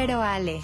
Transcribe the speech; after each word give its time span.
Pero 0.00 0.22
Ale. 0.22 0.60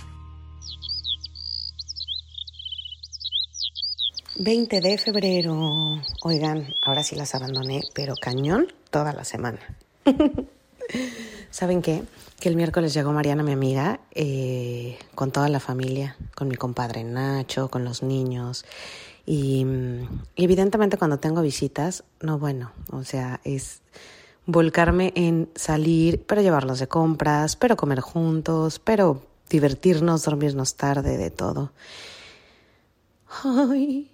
20 4.36 4.80
de 4.80 4.96
febrero. 4.96 6.00
Oigan, 6.22 6.72
ahora 6.82 7.02
sí 7.02 7.16
las 7.16 7.34
abandoné, 7.34 7.82
pero 7.94 8.14
cañón 8.14 8.68
toda 8.90 9.12
la 9.12 9.24
semana. 9.24 9.58
¿Saben 11.50 11.82
qué? 11.82 12.04
Que 12.38 12.48
el 12.48 12.54
miércoles 12.54 12.94
llegó 12.94 13.10
Mariana, 13.10 13.42
mi 13.42 13.50
amiga, 13.50 13.98
eh, 14.12 14.98
con 15.16 15.32
toda 15.32 15.48
la 15.48 15.58
familia, 15.58 16.16
con 16.36 16.46
mi 16.46 16.54
compadre 16.54 17.02
Nacho, 17.02 17.68
con 17.68 17.82
los 17.84 18.04
niños. 18.04 18.64
Y 19.26 19.64
mm, 19.64 20.26
evidentemente 20.36 20.96
cuando 20.96 21.18
tengo 21.18 21.42
visitas, 21.42 22.04
no 22.20 22.38
bueno, 22.38 22.70
o 22.92 23.02
sea, 23.02 23.40
es 23.42 23.82
volcarme 24.46 25.12
en 25.16 25.48
salir, 25.54 26.24
pero 26.26 26.42
llevarlos 26.42 26.78
de 26.78 26.88
compras, 26.88 27.56
pero 27.56 27.76
comer 27.76 28.00
juntos, 28.00 28.78
pero 28.78 29.22
divertirnos, 29.48 30.24
dormirnos 30.24 30.76
tarde, 30.76 31.16
de 31.16 31.30
todo. 31.30 31.72
Ay, 33.42 34.10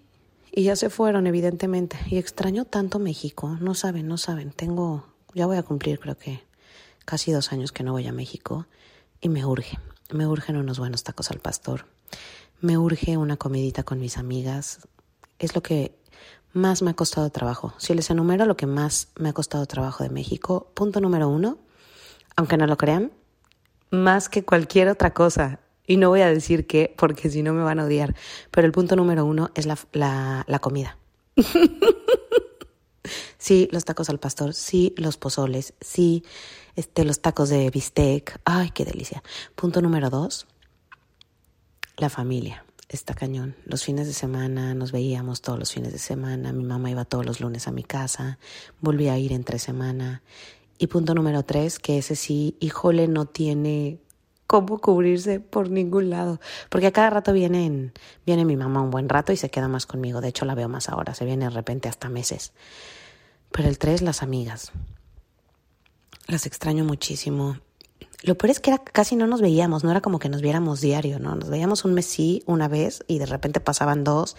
y 0.52 0.64
ya 0.64 0.76
se 0.76 0.90
fueron, 0.90 1.26
evidentemente. 1.26 1.98
Y 2.06 2.18
extraño 2.18 2.64
tanto 2.64 2.98
México. 2.98 3.56
No 3.60 3.74
saben, 3.74 4.08
no 4.08 4.16
saben. 4.18 4.50
Tengo, 4.50 5.06
ya 5.34 5.46
voy 5.46 5.56
a 5.56 5.62
cumplir, 5.62 6.00
creo 6.00 6.16
que 6.16 6.42
casi 7.04 7.32
dos 7.32 7.52
años 7.52 7.72
que 7.72 7.84
no 7.84 7.92
voy 7.92 8.06
a 8.06 8.12
México. 8.12 8.66
Y 9.20 9.28
me 9.28 9.44
urge. 9.44 9.78
Me 10.12 10.26
urgen 10.26 10.56
unos 10.56 10.78
buenos 10.78 11.04
tacos 11.04 11.30
al 11.30 11.38
pastor. 11.38 11.86
Me 12.60 12.78
urge 12.78 13.16
una 13.16 13.36
comidita 13.36 13.84
con 13.84 14.00
mis 14.00 14.18
amigas. 14.18 14.80
Es 15.38 15.54
lo 15.54 15.62
que 15.62 15.94
más 16.52 16.82
me 16.82 16.90
ha 16.90 16.94
costado 16.94 17.30
trabajo. 17.30 17.74
Si 17.78 17.94
les 17.94 18.10
enumero 18.10 18.46
lo 18.46 18.56
que 18.56 18.66
más 18.66 19.08
me 19.16 19.28
ha 19.28 19.32
costado 19.32 19.66
trabajo 19.66 20.04
de 20.04 20.10
México, 20.10 20.70
punto 20.74 21.00
número 21.00 21.28
uno, 21.28 21.58
aunque 22.36 22.56
no 22.56 22.66
lo 22.66 22.76
crean, 22.76 23.12
más 23.90 24.28
que 24.28 24.44
cualquier 24.44 24.88
otra 24.88 25.14
cosa. 25.14 25.60
Y 25.86 25.96
no 25.96 26.08
voy 26.08 26.20
a 26.20 26.28
decir 26.28 26.66
qué, 26.66 26.94
porque 26.96 27.30
si 27.30 27.42
no 27.42 27.52
me 27.52 27.62
van 27.62 27.80
a 27.80 27.84
odiar. 27.84 28.14
Pero 28.50 28.66
el 28.66 28.72
punto 28.72 28.96
número 28.96 29.24
uno 29.24 29.50
es 29.54 29.66
la, 29.66 29.78
la, 29.92 30.44
la 30.46 30.58
comida. 30.60 30.98
sí, 33.38 33.68
los 33.72 33.84
tacos 33.84 34.08
al 34.08 34.20
pastor, 34.20 34.54
sí, 34.54 34.94
los 34.96 35.16
pozoles, 35.16 35.74
sí, 35.80 36.24
este, 36.76 37.04
los 37.04 37.20
tacos 37.20 37.48
de 37.48 37.70
bistec. 37.70 38.40
Ay, 38.44 38.70
qué 38.70 38.84
delicia. 38.84 39.22
Punto 39.56 39.82
número 39.82 40.10
dos, 40.10 40.46
la 41.96 42.08
familia. 42.08 42.64
Está 42.90 43.14
cañón. 43.14 43.54
Los 43.66 43.84
fines 43.84 44.08
de 44.08 44.12
semana 44.12 44.74
nos 44.74 44.90
veíamos 44.90 45.42
todos 45.42 45.56
los 45.60 45.72
fines 45.72 45.92
de 45.92 45.98
semana. 46.00 46.52
Mi 46.52 46.64
mamá 46.64 46.90
iba 46.90 47.04
todos 47.04 47.24
los 47.24 47.38
lunes 47.38 47.68
a 47.68 47.70
mi 47.70 47.84
casa. 47.84 48.40
Volví 48.80 49.06
a 49.08 49.16
ir 49.16 49.32
entre 49.32 49.60
semana. 49.60 50.22
Y 50.76 50.88
punto 50.88 51.14
número 51.14 51.44
tres, 51.44 51.78
que 51.78 51.98
ese 51.98 52.16
sí, 52.16 52.56
híjole, 52.58 53.06
no 53.06 53.26
tiene 53.26 54.00
cómo 54.48 54.80
cubrirse 54.80 55.38
por 55.38 55.70
ningún 55.70 56.10
lado. 56.10 56.40
Porque 56.68 56.88
a 56.88 56.90
cada 56.90 57.10
rato 57.10 57.32
viene, 57.32 57.92
viene 58.26 58.44
mi 58.44 58.56
mamá 58.56 58.82
un 58.82 58.90
buen 58.90 59.08
rato 59.08 59.32
y 59.32 59.36
se 59.36 59.50
queda 59.50 59.68
más 59.68 59.86
conmigo. 59.86 60.20
De 60.20 60.26
hecho, 60.26 60.44
la 60.44 60.56
veo 60.56 60.68
más 60.68 60.88
ahora. 60.88 61.14
Se 61.14 61.24
viene 61.24 61.44
de 61.44 61.50
repente 61.50 61.88
hasta 61.88 62.08
meses. 62.08 62.52
Pero 63.52 63.68
el 63.68 63.78
tres, 63.78 64.02
las 64.02 64.24
amigas. 64.24 64.72
Las 66.26 66.44
extraño 66.44 66.84
muchísimo. 66.84 67.56
Lo 68.22 68.36
peor 68.36 68.50
es 68.50 68.60
que 68.60 68.70
era, 68.70 68.78
casi 68.78 69.16
no 69.16 69.26
nos 69.26 69.40
veíamos, 69.40 69.82
no 69.82 69.90
era 69.90 70.00
como 70.00 70.18
que 70.18 70.28
nos 70.28 70.42
viéramos 70.42 70.80
diario, 70.80 71.18
¿no? 71.18 71.34
Nos 71.34 71.48
veíamos 71.48 71.84
un 71.84 71.94
mes 71.94 72.06
sí, 72.06 72.42
una 72.46 72.68
vez, 72.68 73.02
y 73.06 73.18
de 73.18 73.26
repente 73.26 73.60
pasaban 73.60 74.04
dos 74.04 74.36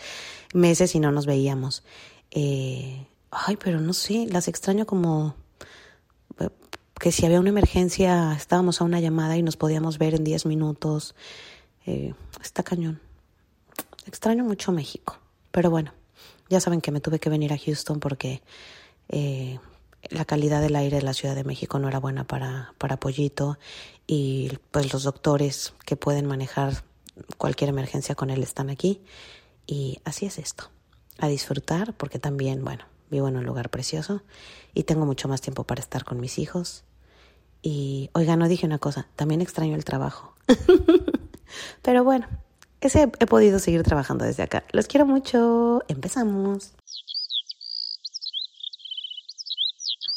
meses 0.53 0.93
y 0.93 0.99
no 0.99 1.11
nos 1.11 1.25
veíamos. 1.25 1.83
Eh, 2.29 3.07
ay, 3.31 3.57
pero 3.57 3.79
no 3.81 3.93
sé, 3.93 4.27
las 4.29 4.47
extraño 4.47 4.85
como 4.85 5.35
eh, 6.39 6.49
que 6.99 7.11
si 7.11 7.25
había 7.25 7.39
una 7.39 7.49
emergencia 7.49 8.33
estábamos 8.37 8.81
a 8.81 8.83
una 8.83 8.99
llamada 8.99 9.37
y 9.37 9.43
nos 9.43 9.57
podíamos 9.57 9.97
ver 9.97 10.13
en 10.13 10.23
diez 10.23 10.45
minutos. 10.45 11.15
Eh, 11.85 12.13
está 12.43 12.61
cañón. 12.63 13.01
Extraño 14.05 14.43
mucho 14.43 14.71
México, 14.71 15.17
pero 15.51 15.69
bueno, 15.69 15.93
ya 16.49 16.59
saben 16.59 16.81
que 16.81 16.91
me 16.91 17.01
tuve 17.01 17.19
que 17.19 17.29
venir 17.29 17.53
a 17.53 17.57
Houston 17.57 17.99
porque 17.99 18.41
eh, 19.09 19.59
la 20.09 20.25
calidad 20.25 20.61
del 20.61 20.75
aire 20.75 20.97
de 20.97 21.03
la 21.03 21.13
Ciudad 21.13 21.35
de 21.35 21.43
México 21.43 21.79
no 21.79 21.87
era 21.87 21.99
buena 21.99 22.25
para, 22.25 22.73
para 22.77 22.99
Pollito 22.99 23.57
y 24.07 24.51
pues 24.71 24.91
los 24.91 25.03
doctores 25.03 25.73
que 25.85 25.95
pueden 25.95 26.25
manejar 26.25 26.83
cualquier 27.37 27.69
emergencia 27.69 28.15
con 28.15 28.29
él 28.29 28.41
están 28.43 28.69
aquí 28.69 29.01
y 29.67 29.99
así 30.03 30.25
es 30.25 30.39
esto. 30.39 30.69
A 31.19 31.27
disfrutar 31.27 31.93
porque 31.93 32.19
también, 32.19 32.63
bueno, 32.63 32.85
vivo 33.09 33.27
en 33.27 33.37
un 33.37 33.45
lugar 33.45 33.69
precioso 33.69 34.23
y 34.73 34.83
tengo 34.83 35.05
mucho 35.05 35.27
más 35.27 35.41
tiempo 35.41 35.65
para 35.65 35.81
estar 35.81 36.03
con 36.03 36.19
mis 36.19 36.39
hijos. 36.39 36.83
Y, 37.61 38.09
oiga, 38.13 38.35
no 38.35 38.47
dije 38.47 38.65
una 38.65 38.79
cosa, 38.79 39.07
también 39.15 39.41
extraño 39.41 39.75
el 39.75 39.85
trabajo. 39.85 40.33
Pero 41.83 42.03
bueno, 42.03 42.27
ese 42.79 43.11
he 43.19 43.27
podido 43.27 43.59
seguir 43.59 43.83
trabajando 43.83 44.25
desde 44.25 44.43
acá. 44.43 44.63
Los 44.71 44.87
quiero 44.87 45.05
mucho. 45.05 45.83
Empezamos. 45.87 46.73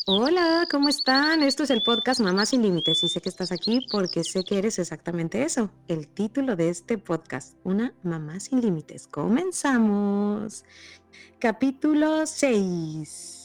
Hola, 0.07 0.69
¿cómo 0.71 0.91
están? 0.91 1.43
Esto 1.43 1.63
es 1.63 1.71
el 1.71 1.83
podcast 1.83 2.21
Mamá 2.21 2.45
sin 2.45 2.61
Límites 2.61 3.03
y 3.03 3.09
sé 3.09 3.23
que 3.23 3.31
estás 3.31 3.51
aquí 3.51 3.87
porque 3.91 4.23
sé 4.23 4.45
que 4.45 4.59
eres 4.59 4.79
exactamente 4.79 5.43
eso, 5.43 5.71
el 5.89 6.09
título 6.09 6.57
de 6.57 6.69
este 6.69 6.99
podcast, 6.99 7.57
Una 7.65 7.95
Mamá 8.03 8.39
sin 8.39 8.61
Límites. 8.61 9.07
Comenzamos. 9.07 10.67
Capítulo 11.39 12.27
6. 12.27 13.44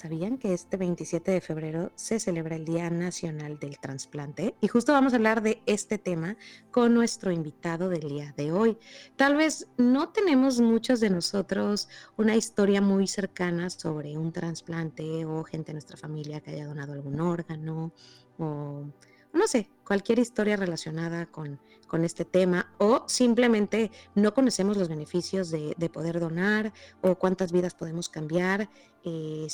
¿Sabían 0.00 0.38
que 0.38 0.54
este 0.54 0.78
27 0.78 1.30
de 1.30 1.40
febrero 1.42 1.92
se 1.94 2.18
celebra 2.20 2.56
el 2.56 2.64
Día 2.64 2.88
Nacional 2.88 3.58
del 3.58 3.78
Transplante? 3.78 4.54
Y 4.62 4.68
justo 4.68 4.94
vamos 4.94 5.12
a 5.12 5.16
hablar 5.16 5.42
de 5.42 5.60
este 5.66 5.98
tema 5.98 6.38
con 6.70 6.94
nuestro 6.94 7.32
invitado 7.32 7.90
del 7.90 8.08
día 8.08 8.32
de 8.34 8.50
hoy. 8.50 8.78
Tal 9.16 9.36
vez 9.36 9.68
no 9.76 10.08
tenemos 10.08 10.58
muchos 10.58 11.00
de 11.00 11.10
nosotros 11.10 11.90
una 12.16 12.34
historia 12.34 12.80
muy 12.80 13.06
cercana 13.08 13.68
sobre 13.68 14.16
un 14.16 14.32
trasplante 14.32 15.26
o 15.26 15.44
gente 15.44 15.72
en 15.72 15.74
nuestra 15.74 15.98
familia 15.98 16.40
que 16.40 16.52
haya 16.52 16.66
donado 16.66 16.94
algún 16.94 17.20
órgano 17.20 17.92
o 18.38 18.86
no 19.32 19.46
sé, 19.46 19.68
cualquier 19.84 20.18
historia 20.18 20.56
relacionada 20.56 21.26
con, 21.26 21.60
con, 21.86 22.04
este 22.04 22.24
tema 22.24 22.72
o 22.78 23.04
simplemente 23.06 23.92
no 24.14 24.34
conocemos 24.34 24.76
los 24.76 24.88
beneficios 24.88 25.50
de, 25.50 25.74
de 25.76 25.90
poder 25.90 26.18
donar 26.18 26.72
o 27.00 27.14
cuántas 27.16 27.52
vidas 27.52 27.74
podemos 27.74 28.08
cambiar. 28.08 28.68
Eh, 29.04 29.46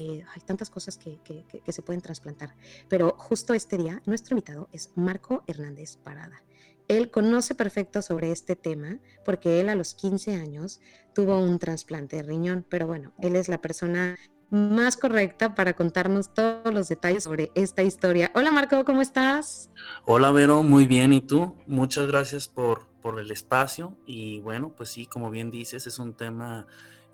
eh, 0.00 0.24
hay 0.34 0.40
tantas 0.40 0.70
cosas 0.70 0.96
que, 0.96 1.20
se 1.68 1.82
pueden 1.82 2.00
trasplantar. 2.00 2.54
Pero 2.88 3.14
justo 3.18 3.52
este 3.52 3.76
día, 3.76 4.00
nuestro 4.06 4.34
invitado 4.34 4.68
es 4.72 4.90
Marco 4.96 5.44
Hernández 5.46 5.98
Parada. 5.98 6.42
Él 6.88 7.10
conoce 7.10 7.54
perfecto 7.54 8.02
sobre 8.02 8.32
este 8.32 8.56
tema 8.56 8.98
porque 9.24 9.60
él 9.60 9.68
a 9.68 9.74
los 9.74 9.94
15 9.94 10.34
años 10.34 10.80
tuvo 11.14 11.38
un 11.38 11.58
trasplante 11.58 12.16
de 12.16 12.22
riñón, 12.22 12.64
pero 12.68 12.86
bueno, 12.86 13.12
él 13.20 13.36
es 13.36 13.48
la 13.48 13.60
persona 13.60 14.16
más 14.48 14.96
correcta 14.96 15.54
para 15.54 15.74
contarnos 15.74 16.34
todos 16.34 16.74
los 16.74 16.88
detalles 16.88 17.24
sobre 17.24 17.52
esta 17.54 17.82
historia. 17.82 18.32
Hola 18.34 18.50
Marco, 18.50 18.84
¿cómo 18.84 19.02
estás? 19.02 19.70
Hola 20.04 20.32
Vero, 20.32 20.62
muy 20.62 20.86
bien. 20.86 21.12
¿Y 21.12 21.20
tú? 21.20 21.54
Muchas 21.66 22.06
gracias 22.08 22.48
por, 22.48 22.88
por 23.02 23.20
el 23.20 23.30
espacio. 23.30 23.96
Y 24.06 24.40
bueno, 24.40 24.72
pues 24.76 24.88
sí, 24.88 25.06
como 25.06 25.30
bien 25.30 25.50
dices, 25.50 25.86
es 25.86 25.98
un 26.00 26.14
tema 26.14 26.66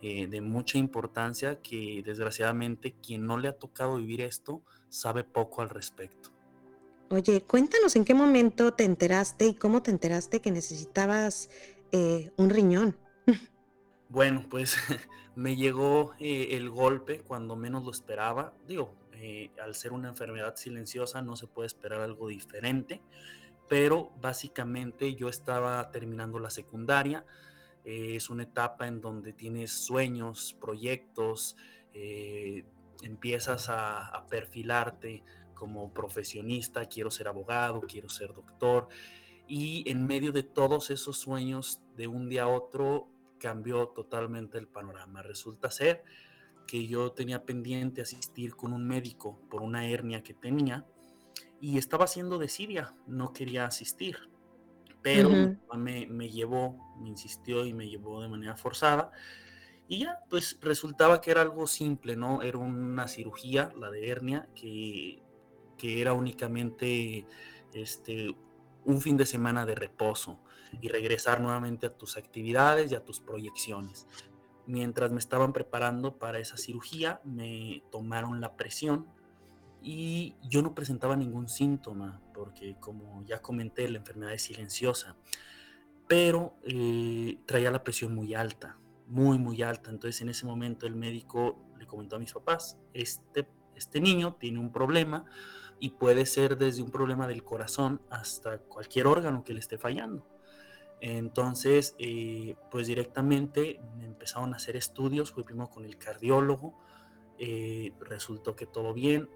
eh, 0.08 0.28
de 0.28 0.40
mucha 0.40 0.78
importancia 0.78 1.60
que 1.60 2.00
desgraciadamente 2.06 2.94
quien 3.02 3.26
no 3.26 3.38
le 3.38 3.48
ha 3.48 3.58
tocado 3.58 3.96
vivir 3.96 4.20
esto 4.20 4.62
sabe 4.88 5.24
poco 5.24 5.62
al 5.62 5.68
respecto. 5.68 6.30
Oye, 7.10 7.42
cuéntanos 7.42 7.96
en 7.96 8.04
qué 8.04 8.14
momento 8.14 8.72
te 8.72 8.84
enteraste 8.84 9.46
y 9.46 9.54
cómo 9.54 9.82
te 9.82 9.90
enteraste 9.90 10.40
que 10.40 10.52
necesitabas 10.52 11.50
eh, 11.90 12.30
un 12.36 12.50
riñón. 12.50 12.96
Bueno, 14.08 14.46
pues 14.48 14.76
me 15.34 15.56
llegó 15.56 16.14
eh, 16.20 16.50
el 16.52 16.70
golpe 16.70 17.22
cuando 17.22 17.56
menos 17.56 17.82
lo 17.82 17.90
esperaba. 17.90 18.54
Digo, 18.68 18.94
al 19.60 19.74
ser 19.74 19.92
una 19.92 20.08
enfermedad 20.08 20.54
silenciosa 20.54 21.20
no 21.20 21.34
se 21.34 21.48
puede 21.48 21.66
esperar 21.66 22.00
algo 22.00 22.28
diferente, 22.28 23.02
pero 23.68 24.12
básicamente 24.20 25.16
yo 25.16 25.28
estaba 25.28 25.90
terminando 25.90 26.38
la 26.38 26.50
secundaria, 26.50 27.26
es 27.86 28.30
una 28.30 28.42
etapa 28.42 28.88
en 28.88 29.00
donde 29.00 29.32
tienes 29.32 29.70
sueños, 29.70 30.56
proyectos, 30.60 31.56
eh, 31.94 32.64
empiezas 33.02 33.68
a, 33.68 34.26
perfilarte 34.28 35.22
como 35.54 35.92
profesionista, 35.92 36.86
quiero 36.86 37.12
ser 37.12 37.28
abogado, 37.28 37.80
quiero 37.82 38.08
ser 38.08 38.34
doctor, 38.34 38.88
y 39.46 39.88
en 39.88 40.04
medio 40.04 40.32
de 40.32 40.42
todos 40.42 40.90
esos 40.90 41.16
sueños, 41.16 41.80
de 41.96 42.08
un 42.08 42.28
día 42.28 42.42
a 42.42 42.48
otro, 42.48 43.08
cambió 43.38 43.88
totalmente 43.88 44.58
el 44.58 44.66
panorama. 44.66 45.22
Resulta 45.22 45.70
ser 45.70 46.02
que 46.66 46.88
yo 46.88 47.12
tenía 47.12 47.44
pendiente 47.44 48.02
asistir 48.02 48.56
con 48.56 48.72
un 48.72 48.84
médico 48.84 49.38
por 49.48 49.62
una 49.62 49.86
hernia 49.86 50.24
que 50.24 50.34
tenía 50.34 50.84
y 51.60 51.78
estaba 51.78 52.06
haciendo 52.06 52.38
desidia, 52.38 52.94
no 53.06 53.32
quería 53.32 53.66
asistir 53.66 54.18
pero 55.06 55.30
me, 55.76 56.28
llevó, 56.28 56.96
me 57.00 57.10
insistió 57.10 57.64
y 57.64 57.72
me 57.72 57.88
llevó 57.88 58.20
de 58.22 58.28
manera 58.28 58.56
forzada. 58.56 59.12
Y 59.86 60.00
ya, 60.00 60.18
pues 60.28 60.58
resultaba 60.60 61.20
que 61.20 61.30
era 61.30 61.42
algo 61.42 61.68
simple, 61.68 62.16
¿no? 62.16 62.42
Era 62.42 62.58
una 62.58 63.06
cirugía, 63.06 63.72
la 63.78 63.88
de 63.88 64.08
hernia, 64.08 64.48
que, 64.56 65.22
que 65.78 66.00
era 66.00 66.12
únicamente 66.12 67.24
este, 67.72 68.34
un 68.84 69.00
fin 69.00 69.16
de 69.16 69.26
semana 69.26 69.64
de 69.64 69.76
reposo 69.76 70.40
y 70.80 70.88
regresar 70.88 71.40
nuevamente 71.40 71.86
a 71.86 71.96
tus 71.96 72.16
actividades 72.16 72.90
y 72.90 72.96
a 72.96 73.04
tus 73.04 73.20
proyecciones. 73.20 74.08
Mientras 74.66 75.12
me 75.12 75.20
estaban 75.20 75.52
preparando 75.52 76.18
para 76.18 76.40
esa 76.40 76.56
cirugía, 76.56 77.20
me 77.22 77.84
tomaron 77.92 78.40
la 78.40 78.56
presión 78.56 79.06
y 79.88 80.34
yo 80.42 80.62
no 80.62 80.74
presentaba 80.74 81.14
ningún 81.14 81.48
síntoma, 81.48 82.20
porque 82.34 82.74
como 82.80 83.22
ya 83.24 83.40
comenté, 83.40 83.88
la 83.88 83.98
enfermedad 83.98 84.32
es 84.32 84.42
silenciosa, 84.42 85.14
pero 86.08 86.56
eh, 86.64 87.38
traía 87.46 87.70
la 87.70 87.84
presión 87.84 88.12
muy 88.12 88.34
alta, 88.34 88.76
muy, 89.06 89.38
muy 89.38 89.62
alta. 89.62 89.90
Entonces 89.90 90.20
en 90.22 90.30
ese 90.30 90.44
momento 90.44 90.88
el 90.88 90.96
médico 90.96 91.56
le 91.78 91.86
comentó 91.86 92.16
a 92.16 92.18
mis 92.18 92.32
papás, 92.32 92.76
este, 92.94 93.48
este 93.76 94.00
niño 94.00 94.34
tiene 94.40 94.58
un 94.58 94.72
problema 94.72 95.24
y 95.78 95.90
puede 95.90 96.26
ser 96.26 96.58
desde 96.58 96.82
un 96.82 96.90
problema 96.90 97.28
del 97.28 97.44
corazón 97.44 98.02
hasta 98.10 98.58
cualquier 98.58 99.06
órgano 99.06 99.44
que 99.44 99.54
le 99.54 99.60
esté 99.60 99.78
fallando. 99.78 100.26
Entonces, 101.00 101.94
eh, 102.00 102.56
pues 102.72 102.88
directamente 102.88 103.78
me 103.96 104.06
empezaron 104.06 104.52
a 104.52 104.56
hacer 104.56 104.74
estudios, 104.74 105.30
fui 105.30 105.44
primero 105.44 105.70
con 105.70 105.84
el 105.84 105.96
cardiólogo, 105.96 106.76
eh, 107.38 107.92
resultó 108.00 108.56
que 108.56 108.66
todo 108.66 108.92
bien, 108.92 109.28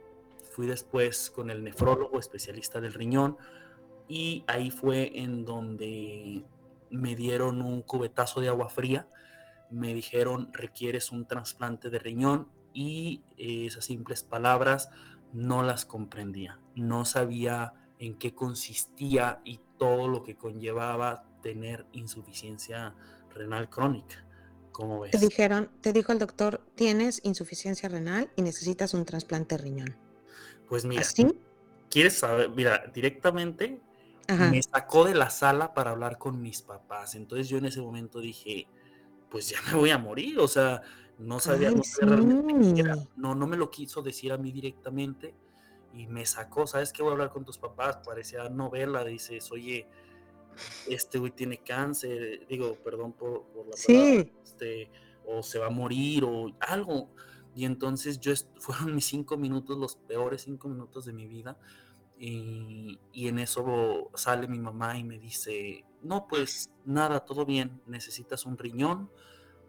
Fui 0.51 0.67
después 0.67 1.31
con 1.31 1.51
el 1.51 1.65
nefrólogo, 1.65 2.19
especialista 2.19 2.81
del 2.81 2.93
riñón, 2.93 3.39
y 4.09 4.45
ahí 4.47 4.71
fue 4.71 5.13
en 5.21 5.45
donde 5.45 6.45
me 6.91 7.15
dieron 7.15 7.63
un 7.63 7.83
cubetazo 7.83 8.41
de 8.41 8.49
agua 8.49 8.69
fría, 8.69 9.09
me 9.71 9.95
dijeron 9.95 10.53
requieres 10.53 11.13
un 11.13 11.27
trasplante 11.27 11.91
de 11.91 12.01
riñón 12.01 12.49
y 12.75 13.23
esas 13.37 13.85
simples 13.85 14.25
palabras 14.25 14.91
no 15.33 15.63
las 15.63 15.85
comprendía, 15.85 16.59
no 16.75 17.05
sabía 17.05 17.73
en 18.01 18.19
qué 18.19 18.35
consistía 18.35 19.41
y 19.45 19.61
todo 19.79 20.09
lo 20.09 20.25
que 20.25 20.37
conllevaba 20.37 21.25
tener 21.43 21.87
insuficiencia 21.93 22.95
renal 23.33 23.71
crónica. 23.71 24.25
¿Cómo 24.73 25.01
ves? 25.01 25.13
Te 25.13 25.19
dijeron, 25.19 25.71
te 25.81 25.93
dijo 25.93 26.11
el 26.13 26.19
doctor, 26.19 26.63
tienes 26.75 27.21
insuficiencia 27.25 27.89
renal 27.89 28.31
y 28.37 28.43
necesitas 28.43 28.95
un 28.95 29.05
trasplante 29.05 29.57
de 29.57 29.63
riñón. 29.63 30.10
Pues 30.71 30.85
mira, 30.85 31.03
¿quieres 31.91 32.17
saber? 32.17 32.49
Mira, 32.51 32.85
directamente 32.95 33.81
me 34.29 34.63
sacó 34.63 35.05
de 35.05 35.17
la 35.17 35.29
sala 35.29 35.75
para 35.75 35.91
hablar 35.91 36.17
con 36.17 36.41
mis 36.41 36.63
papás. 36.63 37.17
Entonces 37.17 37.49
yo 37.49 37.59
en 37.59 37.65
ese 37.65 37.81
momento 37.81 38.21
dije, 38.21 38.69
pues 39.29 39.49
ya 39.49 39.61
me 39.67 39.77
voy 39.77 39.91
a 39.91 39.99
morir. 39.99 40.39
O 40.39 40.47
sea, 40.47 40.81
no 41.19 41.41
sabía, 41.41 41.73
no 41.73 41.83
realmente 42.01 42.85
No, 43.17 43.35
no 43.35 43.47
me 43.49 43.57
lo 43.57 43.69
quiso 43.69 44.01
decir 44.01 44.31
a 44.33 44.39
mí 44.39 44.53
directamente 44.53 45.35
y 45.93 46.07
me 46.07 46.25
sacó. 46.25 46.69
¿Sabes 46.69 46.93
qué? 46.93 47.03
Voy 47.03 47.11
a 47.11 47.13
hablar 47.15 47.31
con 47.31 47.45
tus 47.45 47.59
papás. 47.59 47.99
Parecía 48.07 48.49
novela. 48.49 49.05
Dices, 49.05 49.51
oye, 49.51 49.89
este 50.87 51.19
güey 51.19 51.33
tiene 51.33 51.59
cáncer. 51.59 52.47
Digo, 52.49 52.77
perdón 52.77 53.13
por, 53.13 53.45
la 53.57 53.77
palabra. 53.77 54.31
Este, 54.45 54.89
o 55.27 55.43
se 55.43 55.59
va 55.59 55.67
a 55.67 55.71
morir 55.71 56.23
o 56.23 56.53
algo. 56.61 57.11
Y 57.55 57.65
entonces 57.65 58.21
yo 58.21 58.33
fueron 58.59 58.95
mis 58.95 59.07
cinco 59.07 59.37
minutos, 59.37 59.79
los 59.79 59.97
peores 59.97 60.43
cinco 60.43 60.69
minutos 60.69 61.05
de 61.05 61.13
mi 61.13 61.27
vida. 61.27 61.59
Y, 62.23 62.99
en 63.15 63.39
eso 63.39 64.11
sale 64.15 64.47
mi 64.47 64.59
mamá 64.59 64.99
y 64.99 65.05
me 65.05 65.19
dice, 65.19 65.87
no, 66.03 66.27
pues 66.29 66.71
nada, 66.85 67.21
todo 67.21 67.47
bien, 67.47 67.81
necesitas 67.87 68.45
un 68.45 68.59
riñón 68.59 69.11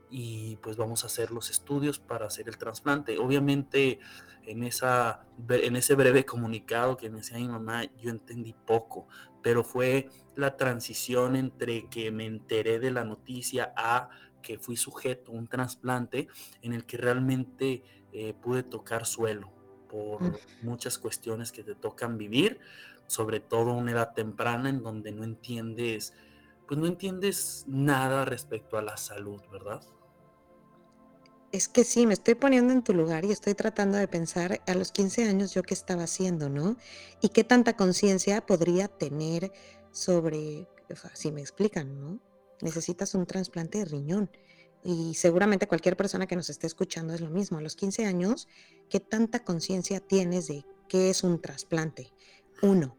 y 0.09 0.57
pues 0.57 0.75
vamos 0.75 1.05
a 1.05 1.07
hacer 1.07 1.31
los 1.31 1.49
estudios 1.49 1.99
para 1.99 2.27
hacer 2.27 2.49
el 2.49 2.57
trasplante. 2.57 3.17
Obviamente 3.17 3.99
en, 4.45 4.63
esa, 4.63 5.25
en 5.47 5.77
ese 5.77 5.95
breve 5.95 6.25
comunicado 6.25 6.97
que 6.97 7.09
me 7.09 7.19
decía 7.19 7.37
mi 7.37 7.47
mamá, 7.47 7.85
yo 7.97 8.09
entendí 8.09 8.53
poco, 8.53 9.07
pero 9.41 9.63
fue 9.63 10.09
la 10.35 10.57
transición 10.57 11.37
entre 11.37 11.87
que 11.87 12.11
me 12.11 12.25
enteré 12.25 12.79
de 12.79 12.91
la 12.91 13.05
noticia 13.05 13.73
a 13.77 14.09
que 14.41 14.57
fui 14.57 14.77
sujeto 14.77 15.31
a 15.31 15.35
un 15.35 15.47
trasplante 15.47 16.27
en 16.61 16.73
el 16.73 16.85
que 16.85 16.97
realmente 16.97 17.83
eh, 18.11 18.33
pude 18.33 18.63
tocar 18.63 19.05
suelo 19.05 19.51
por 19.89 20.23
mm. 20.23 20.35
muchas 20.63 20.97
cuestiones 20.97 21.51
que 21.51 21.63
te 21.63 21.75
tocan 21.75 22.17
vivir, 22.17 22.59
sobre 23.07 23.39
todo 23.39 23.73
una 23.73 23.91
edad 23.91 24.13
temprana 24.13 24.69
en 24.69 24.81
donde 24.81 25.11
no 25.11 25.23
entiendes, 25.23 26.13
pues 26.67 26.79
no 26.79 26.87
entiendes 26.87 27.65
nada 27.67 28.25
respecto 28.25 28.77
a 28.77 28.81
la 28.81 28.97
salud, 28.97 29.41
¿verdad? 29.51 29.81
Es 31.51 31.67
que 31.67 31.83
sí, 31.83 32.07
me 32.07 32.13
estoy 32.13 32.35
poniendo 32.35 32.71
en 32.71 32.81
tu 32.81 32.93
lugar 32.93 33.25
y 33.25 33.31
estoy 33.31 33.53
tratando 33.55 33.97
de 33.97 34.07
pensar 34.07 34.61
a 34.65 34.73
los 34.73 34.93
15 34.93 35.27
años 35.27 35.53
yo 35.53 35.63
qué 35.63 35.73
estaba 35.73 36.03
haciendo, 36.03 36.47
¿no? 36.49 36.77
Y 37.21 37.29
qué 37.29 37.43
tanta 37.43 37.75
conciencia 37.75 38.45
podría 38.45 38.87
tener 38.87 39.51
sobre, 39.91 40.65
si 41.13 41.33
me 41.33 41.41
explican, 41.41 41.99
¿no? 41.99 42.30
Necesitas 42.61 43.13
un 43.15 43.25
trasplante 43.25 43.79
de 43.79 43.85
riñón. 43.85 44.29
Y 44.83 45.13
seguramente 45.13 45.67
cualquier 45.67 45.95
persona 45.95 46.25
que 46.25 46.35
nos 46.35 46.49
esté 46.49 46.67
escuchando 46.67 47.13
es 47.13 47.21
lo 47.21 47.29
mismo. 47.29 47.57
A 47.57 47.61
los 47.61 47.75
15 47.75 48.05
años, 48.05 48.47
¿qué 48.89 48.99
tanta 48.99 49.43
conciencia 49.43 49.99
tienes 49.99 50.47
de 50.47 50.65
qué 50.87 51.09
es 51.09 51.23
un 51.23 51.39
trasplante? 51.39 52.11
Uno. 52.61 52.97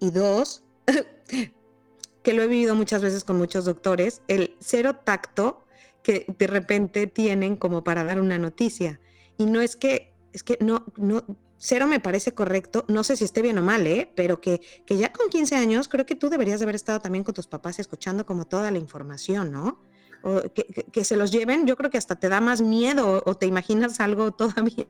Y 0.00 0.10
dos, 0.10 0.62
que 2.22 2.32
lo 2.32 2.42
he 2.42 2.46
vivido 2.46 2.74
muchas 2.74 3.02
veces 3.02 3.24
con 3.24 3.36
muchos 3.36 3.64
doctores, 3.64 4.22
el 4.28 4.56
cero 4.60 4.96
tacto 5.04 5.64
que 6.02 6.26
de 6.38 6.46
repente 6.46 7.06
tienen 7.06 7.56
como 7.56 7.82
para 7.82 8.04
dar 8.04 8.20
una 8.20 8.38
noticia. 8.38 9.00
Y 9.38 9.46
no 9.46 9.60
es 9.60 9.74
que, 9.74 10.14
es 10.32 10.42
que 10.42 10.58
no, 10.60 10.84
no, 10.96 11.24
cero 11.64 11.86
me 11.86 11.98
parece 11.98 12.34
correcto, 12.34 12.84
no 12.88 13.04
sé 13.04 13.16
si 13.16 13.24
esté 13.24 13.40
bien 13.40 13.56
o 13.56 13.62
mal, 13.62 13.86
¿eh? 13.86 14.12
pero 14.14 14.38
que, 14.38 14.60
que 14.84 14.98
ya 14.98 15.10
con 15.10 15.30
15 15.30 15.56
años 15.56 15.88
creo 15.88 16.04
que 16.04 16.14
tú 16.14 16.28
deberías 16.28 16.60
de 16.60 16.64
haber 16.64 16.74
estado 16.74 17.00
también 17.00 17.24
con 17.24 17.32
tus 17.32 17.46
papás 17.46 17.78
escuchando 17.78 18.26
como 18.26 18.44
toda 18.44 18.70
la 18.70 18.76
información, 18.76 19.50
¿no? 19.50 19.82
O 20.22 20.42
que, 20.52 20.64
que, 20.92 21.04
se 21.04 21.16
los 21.16 21.32
lleven, 21.32 21.66
yo 21.66 21.76
creo 21.76 21.90
que 21.90 21.96
hasta 21.96 22.16
te 22.16 22.28
da 22.28 22.42
más 22.42 22.60
miedo 22.60 23.22
o 23.24 23.34
te 23.34 23.46
imaginas 23.46 23.98
algo 24.00 24.32
todavía. 24.32 24.86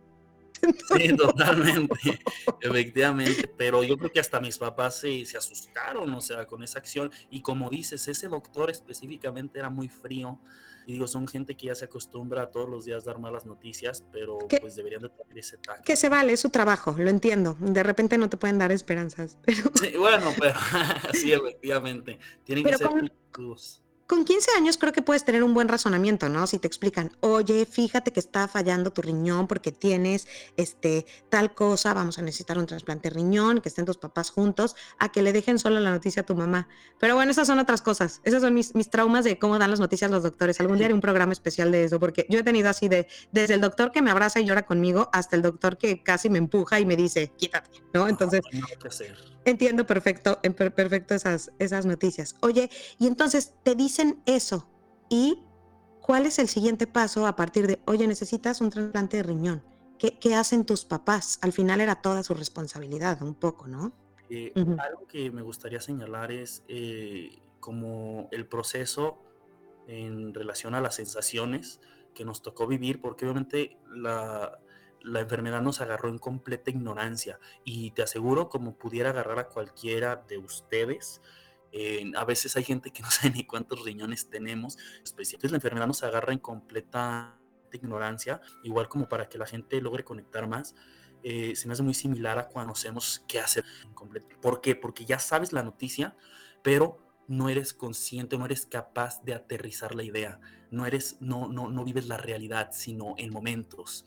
Sí, 0.96 1.16
totalmente, 1.16 2.20
efectivamente, 2.60 3.52
pero 3.56 3.84
yo 3.84 3.96
creo 3.96 4.10
que 4.10 4.20
hasta 4.20 4.40
mis 4.40 4.58
papás 4.58 4.98
se, 4.98 5.24
se 5.26 5.36
asustaron, 5.36 6.12
o 6.12 6.20
sea, 6.20 6.46
con 6.46 6.62
esa 6.62 6.78
acción. 6.80 7.10
Y 7.30 7.42
como 7.42 7.70
dices, 7.70 8.08
ese 8.08 8.28
doctor 8.28 8.70
específicamente 8.70 9.58
era 9.58 9.70
muy 9.70 9.88
frío, 9.88 10.40
y 10.86 10.92
digo, 10.92 11.06
son 11.06 11.26
gente 11.26 11.56
que 11.56 11.66
ya 11.66 11.74
se 11.74 11.86
acostumbra 11.86 12.42
a 12.42 12.50
todos 12.50 12.68
los 12.68 12.84
días 12.84 13.04
dar 13.04 13.18
malas 13.18 13.46
noticias, 13.46 14.04
pero 14.12 14.38
pues 14.60 14.76
deberían 14.76 15.02
de 15.02 15.08
tener 15.08 15.38
ese 15.38 15.56
tacto. 15.58 15.82
Que 15.84 15.96
se 15.96 16.08
vale, 16.08 16.32
es 16.32 16.40
su 16.40 16.50
trabajo, 16.50 16.94
lo 16.98 17.10
entiendo. 17.10 17.56
De 17.60 17.82
repente 17.82 18.18
no 18.18 18.28
te 18.28 18.36
pueden 18.36 18.58
dar 18.58 18.72
esperanzas. 18.72 19.38
Pero... 19.44 19.70
Sí, 19.74 19.96
bueno, 19.96 20.32
pero 20.38 20.54
sí, 21.12 21.32
efectivamente. 21.32 22.18
Tienen 22.44 22.64
que 22.64 22.76
ser 22.76 22.88
con 22.88 23.10
con 24.06 24.24
15 24.24 24.50
años 24.56 24.76
creo 24.78 24.92
que 24.92 25.02
puedes 25.02 25.24
tener 25.24 25.42
un 25.42 25.54
buen 25.54 25.68
razonamiento, 25.68 26.28
¿no? 26.28 26.46
Si 26.46 26.58
te 26.58 26.66
explican, 26.66 27.16
oye, 27.20 27.66
fíjate 27.66 28.12
que 28.12 28.20
está 28.20 28.48
fallando 28.48 28.92
tu 28.92 29.02
riñón 29.02 29.46
porque 29.46 29.72
tienes 29.72 30.28
este, 30.56 31.06
tal 31.30 31.54
cosa, 31.54 31.94
vamos 31.94 32.18
a 32.18 32.22
necesitar 32.22 32.58
un 32.58 32.66
trasplante 32.66 33.08
de 33.08 33.14
riñón, 33.14 33.60
que 33.60 33.68
estén 33.68 33.84
tus 33.84 33.96
papás 33.96 34.30
juntos, 34.30 34.76
a 34.98 35.10
que 35.10 35.22
le 35.22 35.32
dejen 35.32 35.58
solo 35.58 35.80
la 35.80 35.90
noticia 35.90 36.22
a 36.22 36.26
tu 36.26 36.34
mamá. 36.34 36.68
Pero 36.98 37.14
bueno, 37.14 37.30
esas 37.30 37.46
son 37.46 37.58
otras 37.58 37.82
cosas. 37.82 38.20
Esos 38.24 38.42
son 38.42 38.54
mis, 38.54 38.74
mis 38.74 38.90
traumas 38.90 39.24
de 39.24 39.38
cómo 39.38 39.58
dan 39.58 39.70
las 39.70 39.80
noticias 39.80 40.10
los 40.10 40.22
doctores. 40.22 40.60
Algún 40.60 40.76
día 40.76 40.86
haré 40.86 40.94
un 40.94 41.00
programa 41.00 41.32
especial 41.32 41.72
de 41.72 41.84
eso, 41.84 41.98
porque 41.98 42.26
yo 42.28 42.40
he 42.40 42.42
tenido 42.42 42.68
así 42.68 42.88
de, 42.88 43.08
desde 43.32 43.54
el 43.54 43.60
doctor 43.60 43.90
que 43.90 44.02
me 44.02 44.10
abraza 44.10 44.40
y 44.40 44.44
llora 44.44 44.66
conmigo 44.66 45.08
hasta 45.12 45.36
el 45.36 45.42
doctor 45.42 45.78
que 45.78 46.02
casi 46.02 46.28
me 46.28 46.38
empuja 46.38 46.78
y 46.80 46.86
me 46.86 46.96
dice, 46.96 47.32
quítate, 47.36 47.70
¿no? 47.92 48.08
Entonces, 48.08 48.42
entiendo 49.44 49.86
perfecto, 49.86 50.40
perfecto 50.42 51.14
esas, 51.14 51.52
esas 51.58 51.86
noticias. 51.86 52.36
Oye, 52.40 52.70
y 52.98 53.06
entonces 53.06 53.54
te 53.62 53.74
dice 53.74 53.84
dicen 53.84 54.22
eso. 54.24 54.66
¿Y 55.10 55.44
cuál 56.00 56.26
es 56.26 56.38
el 56.38 56.48
siguiente 56.48 56.86
paso 56.86 57.26
a 57.26 57.36
partir 57.36 57.66
de, 57.66 57.78
oye, 57.84 58.06
necesitas 58.06 58.60
un 58.60 58.70
trasplante 58.70 59.18
de 59.18 59.22
riñón? 59.22 59.62
¿Qué, 59.98 60.34
hacen 60.34 60.66
tus 60.66 60.84
papás? 60.84 61.38
Al 61.40 61.52
final 61.52 61.80
era 61.80 61.96
toda 61.96 62.22
su 62.22 62.34
responsabilidad, 62.34 63.22
un 63.22 63.34
poco, 63.34 63.66
¿no? 63.66 63.92
Eh, 64.28 64.52
algo 64.78 65.06
que 65.06 65.30
me 65.30 65.42
gustaría 65.42 65.80
señalar 65.80 66.32
es 66.32 66.64
eh, 66.68 67.38
como 67.60 68.28
el 68.32 68.46
proceso 68.46 69.18
en 69.86 70.34
relación 70.34 70.74
a 70.74 70.80
las 70.80 70.96
sensaciones 70.96 71.80
que 72.14 72.24
nos 72.24 72.42
tocó 72.42 72.66
vivir, 72.66 73.00
porque 73.00 73.24
obviamente 73.24 73.78
la, 73.94 74.58
la 75.04 75.20
enfermedad 75.20 75.62
nos 75.62 75.80
agarró 75.80 76.08
en 76.08 76.18
completa 76.18 76.70
ignorancia 76.70 77.38
y 77.64 77.92
te 77.92 78.02
aseguro 78.02 78.48
como 78.48 78.76
pudiera 78.76 79.10
agarrar 79.10 79.38
a 79.38 79.48
cualquiera 79.48 80.16
de 80.28 80.38
ustedes, 80.38 81.20
a 82.16 82.24
veces 82.24 82.56
hay 82.56 82.64
gente 82.64 82.90
que 82.90 83.02
no 83.02 83.10
sabe 83.10 83.34
ni 83.34 83.44
cuántos 83.44 83.84
riñones 83.84 84.28
tenemos. 84.30 84.78
Entonces 84.98 85.50
la 85.50 85.56
enfermedad 85.56 85.86
nos 85.86 86.02
agarra 86.02 86.32
en 86.32 86.38
completa 86.38 87.38
ignorancia, 87.72 88.40
igual 88.62 88.88
como 88.88 89.08
para 89.08 89.28
que 89.28 89.38
la 89.38 89.46
gente 89.46 89.80
logre 89.80 90.04
conectar 90.04 90.46
más. 90.48 90.74
Eh, 91.22 91.56
se 91.56 91.66
me 91.66 91.72
hace 91.72 91.82
muy 91.82 91.94
similar 91.94 92.38
a 92.38 92.48
cuando 92.48 92.72
conocemos 92.72 93.24
qué 93.26 93.40
hacer. 93.40 93.64
¿Por 94.40 94.60
qué? 94.60 94.76
Porque 94.76 95.04
ya 95.04 95.18
sabes 95.18 95.52
la 95.52 95.62
noticia, 95.62 96.16
pero 96.62 96.98
no 97.26 97.48
eres 97.48 97.72
consciente, 97.72 98.36
no 98.36 98.44
eres 98.44 98.66
capaz 98.66 99.22
de 99.22 99.34
aterrizar 99.34 99.94
la 99.94 100.02
idea, 100.02 100.38
no 100.70 100.84
eres, 100.84 101.16
no, 101.20 101.48
no, 101.48 101.70
no 101.70 101.82
vives 101.84 102.06
la 102.06 102.18
realidad, 102.18 102.70
sino 102.72 103.14
en 103.16 103.32
momentos. 103.32 104.04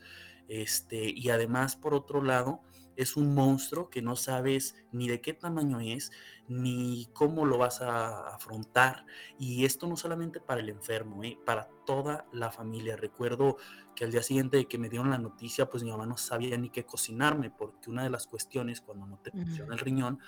Este, 0.48 1.12
y 1.14 1.30
además, 1.30 1.76
por 1.76 1.94
otro 1.94 2.22
lado, 2.22 2.62
es 2.98 3.16
un 3.16 3.32
monstruo 3.32 3.90
que 3.90 4.02
no 4.02 4.16
sabes 4.16 4.74
ni 4.90 5.08
de 5.08 5.20
qué 5.20 5.32
tamaño 5.32 5.78
es, 5.78 6.10
ni 6.48 7.06
cómo 7.12 7.46
lo 7.46 7.56
vas 7.56 7.80
a 7.80 8.26
afrontar. 8.34 9.06
Y 9.38 9.64
esto 9.64 9.86
no 9.86 9.96
solamente 9.96 10.40
para 10.40 10.60
el 10.60 10.68
enfermo, 10.68 11.22
¿eh? 11.22 11.38
para 11.46 11.68
toda 11.86 12.26
la 12.32 12.50
familia. 12.50 12.96
Recuerdo 12.96 13.56
que 13.94 14.04
al 14.04 14.10
día 14.10 14.24
siguiente 14.24 14.56
de 14.56 14.66
que 14.66 14.78
me 14.78 14.88
dieron 14.88 15.10
la 15.10 15.18
noticia, 15.18 15.70
pues 15.70 15.84
mi 15.84 15.90
mamá 15.90 16.06
no 16.06 16.16
sabía 16.16 16.58
ni 16.58 16.70
qué 16.70 16.84
cocinarme, 16.84 17.50
porque 17.50 17.88
una 17.88 18.02
de 18.02 18.10
las 18.10 18.26
cuestiones 18.26 18.80
cuando 18.80 19.06
no 19.06 19.18
te 19.18 19.30
funciona 19.30 19.74
el 19.74 19.80
riñón, 19.80 20.18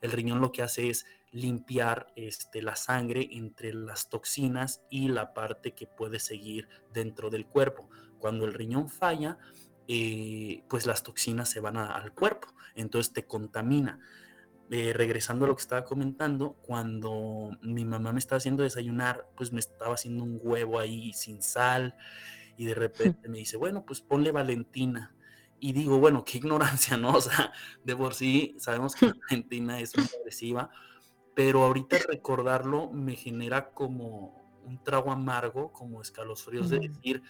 el 0.00 0.12
riñón 0.12 0.40
lo 0.40 0.52
que 0.52 0.62
hace 0.62 0.88
es 0.88 1.06
limpiar 1.32 2.12
este, 2.14 2.62
la 2.62 2.76
sangre 2.76 3.28
entre 3.32 3.74
las 3.74 4.08
toxinas 4.08 4.82
y 4.88 5.08
la 5.08 5.34
parte 5.34 5.72
que 5.72 5.88
puede 5.88 6.20
seguir 6.20 6.68
dentro 6.92 7.28
del 7.28 7.46
cuerpo. 7.46 7.88
Cuando 8.20 8.44
el 8.44 8.54
riñón 8.54 8.88
falla, 8.88 9.36
eh, 9.92 10.62
pues 10.68 10.86
las 10.86 11.02
toxinas 11.02 11.48
se 11.48 11.58
van 11.58 11.76
al 11.76 12.12
cuerpo, 12.12 12.46
entonces 12.76 13.12
te 13.12 13.26
contamina. 13.26 13.98
Eh, 14.70 14.92
regresando 14.92 15.44
a 15.44 15.48
lo 15.48 15.56
que 15.56 15.62
estaba 15.62 15.84
comentando, 15.84 16.52
cuando 16.62 17.50
mi 17.60 17.84
mamá 17.84 18.12
me 18.12 18.20
estaba 18.20 18.36
haciendo 18.36 18.62
desayunar, 18.62 19.28
pues 19.36 19.52
me 19.52 19.58
estaba 19.58 19.94
haciendo 19.94 20.22
un 20.22 20.38
huevo 20.40 20.78
ahí 20.78 21.12
sin 21.12 21.42
sal 21.42 21.96
y 22.56 22.66
de 22.66 22.74
repente 22.76 23.28
me 23.28 23.38
dice, 23.38 23.56
bueno, 23.56 23.84
pues 23.84 24.00
ponle 24.00 24.30
Valentina. 24.30 25.12
Y 25.58 25.72
digo, 25.72 25.98
bueno, 25.98 26.24
qué 26.24 26.38
ignorancia, 26.38 26.96
¿no? 26.96 27.14
O 27.14 27.20
sea, 27.20 27.52
de 27.82 27.96
por 27.96 28.14
sí 28.14 28.54
sabemos 28.60 28.94
que 28.94 29.06
Valentina 29.28 29.80
es 29.80 29.96
muy 29.96 30.06
agresiva, 30.20 30.70
pero 31.34 31.64
ahorita 31.64 31.98
recordarlo 32.06 32.92
me 32.92 33.16
genera 33.16 33.70
como 33.70 34.40
un 34.64 34.84
trago 34.84 35.10
amargo, 35.10 35.72
como 35.72 36.00
escalofríos 36.00 36.70
de 36.70 36.78
decir, 36.78 37.24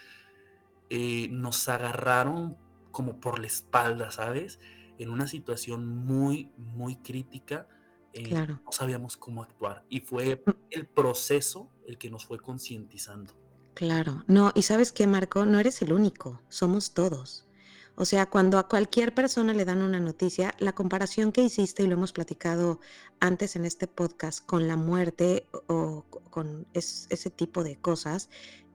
eh, 0.90 1.28
nos 1.30 1.68
agarraron 1.68 2.56
como 2.90 3.20
por 3.20 3.38
la 3.38 3.47
espalda, 3.47 4.11
¿sabes? 4.11 4.59
En 4.99 5.11
una 5.11 5.26
situación 5.28 5.87
muy, 5.87 6.50
muy 6.56 6.97
crítica. 6.97 7.68
Eh, 8.12 8.28
no 8.35 8.73
sabíamos 8.73 9.16
cómo 9.16 9.44
actuar 9.44 9.85
y 9.88 10.00
fue 10.00 10.42
mm. 10.44 10.50
el 10.70 10.87
proceso 10.87 11.70
el 11.87 11.97
que 11.97 12.11
nos 12.11 12.26
fue 12.26 12.40
concientizando. 12.40 13.32
Claro, 13.75 14.25
no, 14.26 14.50
y 14.56 14.62
sabes 14.62 14.90
qué, 14.90 15.06
Marco, 15.06 15.47
no 15.47 15.61
eres 15.61 15.80
el 15.80 15.92
único, 15.92 16.42
somos 16.49 16.92
todos. 16.92 17.47
O 17.94 18.04
sea, 18.04 18.26
cuando 18.26 18.59
a 18.59 18.66
cualquier 18.66 19.14
persona 19.14 19.52
le 19.52 19.64
dan 19.64 19.82
una 19.82 20.00
noticia, 20.00 20.54
la 20.59 20.73
comparación 20.73 21.32
que 21.32 21.42
hiciste, 21.42 21.82
y 21.82 21.87
lo 21.87 21.94
hemos 21.94 22.12
platicado 22.12 22.80
antes 23.20 23.56
en 23.56 23.64
este 23.64 23.87
podcast, 23.87 24.44
con 24.44 24.66
la 24.66 24.76
muerte 24.76 25.47
o 25.66 26.04
con 26.30 26.66
ese 26.73 27.30
tipo 27.30 27.62
de 27.62 27.76
cosas, 27.76 28.30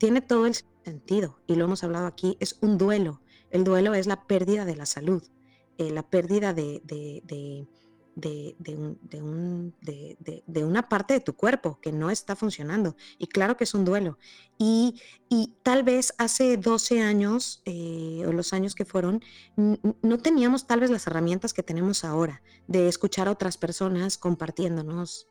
tiene 0.05 0.21
todo 0.21 0.45
el 0.45 0.53
sentido, 0.83 1.39
y 1.47 1.55
lo 1.55 1.65
hemos 1.65 1.83
hablado 1.83 2.05
aquí, 2.05 2.37
es 2.39 2.59
un 2.61 2.77
duelo. 2.77 3.21
El 3.49 3.63
duelo 3.63 3.95
es 3.95 4.05
la 4.05 4.27
pérdida 4.27 4.63
de 4.63 4.75
la 4.75 4.85
salud, 4.85 5.23
eh, 5.79 5.89
la 5.89 6.03
pérdida 6.03 6.53
de, 6.53 6.79
una 10.63 10.87
parte 10.89 11.15
de 11.15 11.21
tu 11.21 11.35
cuerpo 11.35 11.79
que 11.81 11.91
no 11.91 12.11
está 12.11 12.35
funcionando. 12.35 12.95
Y 13.17 13.25
claro 13.25 13.57
que 13.57 13.63
es 13.63 13.73
un 13.73 13.83
duelo. 13.83 14.19
Y, 14.59 15.01
tal 15.63 15.81
vez 15.81 16.13
hace 16.19 16.55
12 16.57 17.01
años, 17.01 17.63
eh, 17.65 18.25
o 18.27 18.31
los 18.31 18.53
años 18.53 18.75
que 18.75 18.85
fueron, 18.85 19.23
no 19.55 20.19
teníamos 20.19 20.67
tal 20.67 20.81
vez 20.81 20.91
las 20.91 21.07
herramientas 21.07 21.51
que 21.51 21.63
tenemos 21.63 22.05
ahora 22.05 22.43
de 22.67 22.87
escuchar 22.87 23.27
a 23.27 23.31
otras 23.31 23.57
personas 23.57 24.19
compartiéndonos 24.19 25.29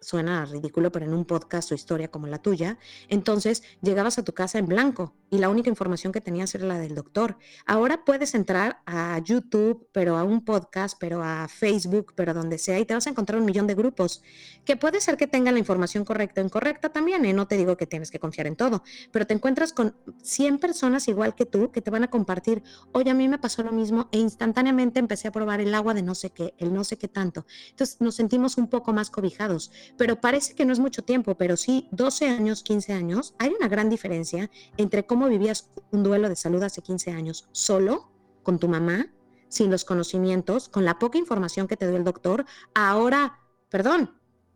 suena 0.00 0.44
ridículo, 0.46 0.90
pero 0.90 1.06
en 1.06 1.14
un 1.14 1.24
podcast 1.24 1.72
o 1.72 1.74
historia 1.74 2.10
como 2.10 2.26
la 2.26 2.38
tuya, 2.38 2.78
entonces 3.08 3.62
llegabas 3.82 4.18
a 4.18 4.24
tu 4.24 4.32
casa 4.32 4.58
en 4.58 4.66
blanco 4.66 5.14
y 5.30 5.38
la 5.38 5.48
única 5.48 5.68
información 5.68 6.12
que 6.12 6.20
tenías 6.20 6.54
era 6.54 6.66
la 6.66 6.78
del 6.78 6.94
doctor. 6.94 7.36
Ahora 7.66 8.04
puedes 8.04 8.34
entrar 8.34 8.80
a 8.86 9.18
YouTube, 9.18 9.88
pero 9.92 10.16
a 10.16 10.24
un 10.24 10.44
podcast, 10.44 10.96
pero 10.98 11.22
a 11.22 11.48
Facebook, 11.48 12.12
pero 12.16 12.34
donde 12.34 12.58
sea, 12.58 12.78
y 12.78 12.84
te 12.84 12.94
vas 12.94 13.06
a 13.06 13.10
encontrar 13.10 13.38
un 13.38 13.44
millón 13.44 13.66
de 13.66 13.74
grupos, 13.74 14.22
que 14.64 14.76
puede 14.76 15.00
ser 15.00 15.16
que 15.16 15.26
tengan 15.26 15.54
la 15.54 15.60
información 15.60 16.04
correcta 16.04 16.40
o 16.40 16.44
incorrecta 16.44 16.88
también, 16.90 17.24
¿eh? 17.24 17.32
no 17.32 17.46
te 17.46 17.56
digo 17.56 17.76
que 17.76 17.86
tienes 17.86 18.10
que 18.10 18.18
confiar 18.18 18.46
en 18.46 18.56
todo, 18.56 18.82
pero 19.12 19.26
te 19.26 19.34
encuentras 19.34 19.72
con 19.72 19.94
100 20.22 20.58
personas 20.58 21.06
igual 21.08 21.34
que 21.34 21.46
tú 21.46 21.70
que 21.70 21.82
te 21.82 21.90
van 21.90 22.04
a 22.04 22.10
compartir, 22.10 22.62
oye, 22.92 23.10
a 23.10 23.14
mí 23.14 23.28
me 23.28 23.38
pasó 23.38 23.62
lo 23.62 23.72
mismo 23.72 24.08
e 24.12 24.18
instantáneamente 24.18 24.98
empecé 24.98 25.28
a 25.28 25.32
probar 25.32 25.60
el 25.60 25.74
agua 25.74 25.94
de 25.94 26.02
no 26.02 26.14
sé 26.14 26.30
qué, 26.30 26.54
el 26.58 26.72
no 26.72 26.84
sé 26.84 26.96
qué 26.96 27.08
tanto. 27.08 27.46
Entonces 27.70 28.00
nos 28.00 28.14
sentimos 28.14 28.56
un 28.56 28.68
poco 28.68 28.92
más 28.92 29.10
cobijados 29.10 29.70
pero 29.96 30.20
parece 30.20 30.54
que 30.54 30.64
no 30.64 30.72
es 30.72 30.78
mucho 30.78 31.02
tiempo, 31.02 31.34
pero 31.34 31.56
sí 31.56 31.88
12 31.90 32.28
años, 32.28 32.62
15 32.62 32.92
años, 32.92 33.34
hay 33.38 33.50
una 33.50 33.68
gran 33.68 33.88
diferencia 33.90 34.50
entre 34.76 35.06
cómo 35.06 35.28
vivías 35.28 35.70
un 35.90 36.02
duelo 36.02 36.28
de 36.28 36.36
salud 36.36 36.62
hace 36.62 36.82
15 36.82 37.12
años 37.12 37.48
solo, 37.52 38.10
con 38.42 38.58
tu 38.58 38.68
mamá, 38.68 39.06
sin 39.48 39.70
los 39.70 39.84
conocimientos, 39.84 40.68
con 40.68 40.84
la 40.84 40.98
poca 40.98 41.18
información 41.18 41.66
que 41.66 41.76
te 41.76 41.86
dio 41.86 41.96
el 41.96 42.04
doctor, 42.04 42.46
ahora, 42.74 43.40
perdón, 43.68 44.14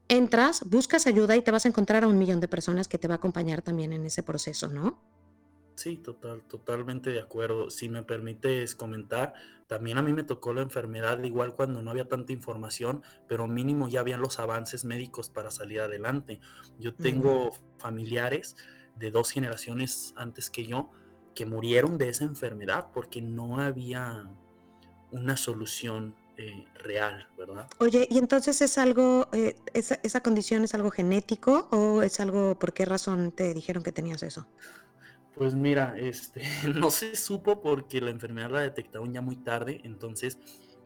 entras, 0.08 0.62
buscas 0.68 1.06
ayuda 1.06 1.36
y 1.36 1.42
te 1.42 1.50
vas 1.50 1.64
a 1.64 1.68
encontrar 1.68 2.04
a 2.04 2.08
un 2.08 2.18
millón 2.18 2.40
de 2.40 2.48
personas 2.48 2.88
que 2.88 2.98
te 2.98 3.08
va 3.08 3.14
a 3.14 3.16
acompañar 3.16 3.62
también 3.62 3.92
en 3.92 4.04
ese 4.06 4.22
proceso, 4.22 4.68
¿no? 4.68 4.98
Sí, 5.74 5.96
total, 5.96 6.42
totalmente 6.42 7.10
de 7.10 7.20
acuerdo. 7.20 7.68
Si 7.70 7.88
me 7.88 8.02
permites 8.02 8.74
comentar, 8.76 9.34
también 9.66 9.98
a 9.98 10.02
mí 10.02 10.12
me 10.12 10.22
tocó 10.22 10.54
la 10.54 10.62
enfermedad 10.62 11.22
igual 11.24 11.54
cuando 11.54 11.82
no 11.82 11.90
había 11.90 12.08
tanta 12.08 12.32
información, 12.32 13.02
pero 13.26 13.48
mínimo 13.48 13.88
ya 13.88 14.00
habían 14.00 14.20
los 14.20 14.38
avances 14.38 14.84
médicos 14.84 15.30
para 15.30 15.50
salir 15.50 15.80
adelante. 15.80 16.40
Yo 16.78 16.94
tengo 16.94 17.52
familiares 17.78 18.56
de 18.96 19.10
dos 19.10 19.30
generaciones 19.30 20.14
antes 20.16 20.50
que 20.50 20.66
yo 20.66 20.90
que 21.34 21.46
murieron 21.46 21.98
de 21.98 22.08
esa 22.08 22.24
enfermedad 22.24 22.86
porque 22.94 23.20
no 23.20 23.58
había 23.58 24.30
una 25.10 25.36
solución 25.36 26.14
eh, 26.36 26.64
real, 26.74 27.28
¿verdad? 27.36 27.68
Oye, 27.78 28.06
¿y 28.10 28.18
entonces 28.18 28.60
es 28.60 28.78
algo, 28.78 29.28
eh, 29.32 29.56
esa, 29.72 29.98
esa 30.02 30.20
condición 30.20 30.64
es 30.64 30.74
algo 30.74 30.90
genético 30.90 31.68
o 31.70 32.02
es 32.02 32.20
algo, 32.20 32.58
por 32.58 32.72
qué 32.72 32.84
razón 32.84 33.32
te 33.32 33.54
dijeron 33.54 33.82
que 33.82 33.92
tenías 33.92 34.22
eso? 34.22 34.46
Pues 35.34 35.54
mira, 35.54 35.94
este, 35.98 36.42
no 36.74 36.90
se 36.90 37.16
supo 37.16 37.60
porque 37.60 38.00
la 38.00 38.10
enfermedad 38.10 38.50
la 38.50 38.60
detectaron 38.60 39.12
ya 39.12 39.20
muy 39.20 39.36
tarde, 39.36 39.80
entonces 39.84 40.38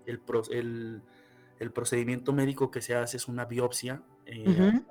el, 0.07 1.03
el, 1.59 1.73
procedimiento 1.73 2.33
médico 2.33 2.71
que 2.71 2.81
se 2.81 2.95
hace 2.95 3.19
es 3.19 3.29
una 3.29 3.45
biopsia 3.45 4.03
eh, 4.25 4.45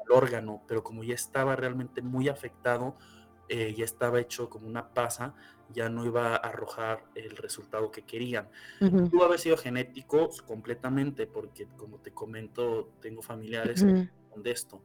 al 0.06 0.12
órgano, 0.12 0.64
pero 0.68 0.84
como 0.84 1.04
ya 1.04 1.16
estaba 1.16 1.56
realmente 1.56 2.02
muy 2.02 2.30
afectado, 2.30 2.96
eh, 3.50 3.74
ya 3.76 3.86
estaba 3.86 4.20
hecho 4.20 4.50
como 4.50 4.68
una 4.68 4.94
pasa, 4.94 5.34
ya 5.74 5.90
no 5.90 6.06
iba 6.06 6.34
a 6.34 6.36
arrojar 6.36 7.06
el 7.16 7.36
resultado 7.38 7.92
que 7.92 8.04
querían. 8.04 8.50
Pudo 8.80 9.24
haber 9.24 9.40
sido 9.40 9.58
genético 9.58 10.30
completamente, 10.46 11.28
porque 11.28 11.68
como 11.78 12.00
te 12.00 12.12
comento, 12.12 12.92
tengo 13.02 13.22
familiares 13.22 13.86
con 14.30 14.46
esto, 14.46 14.84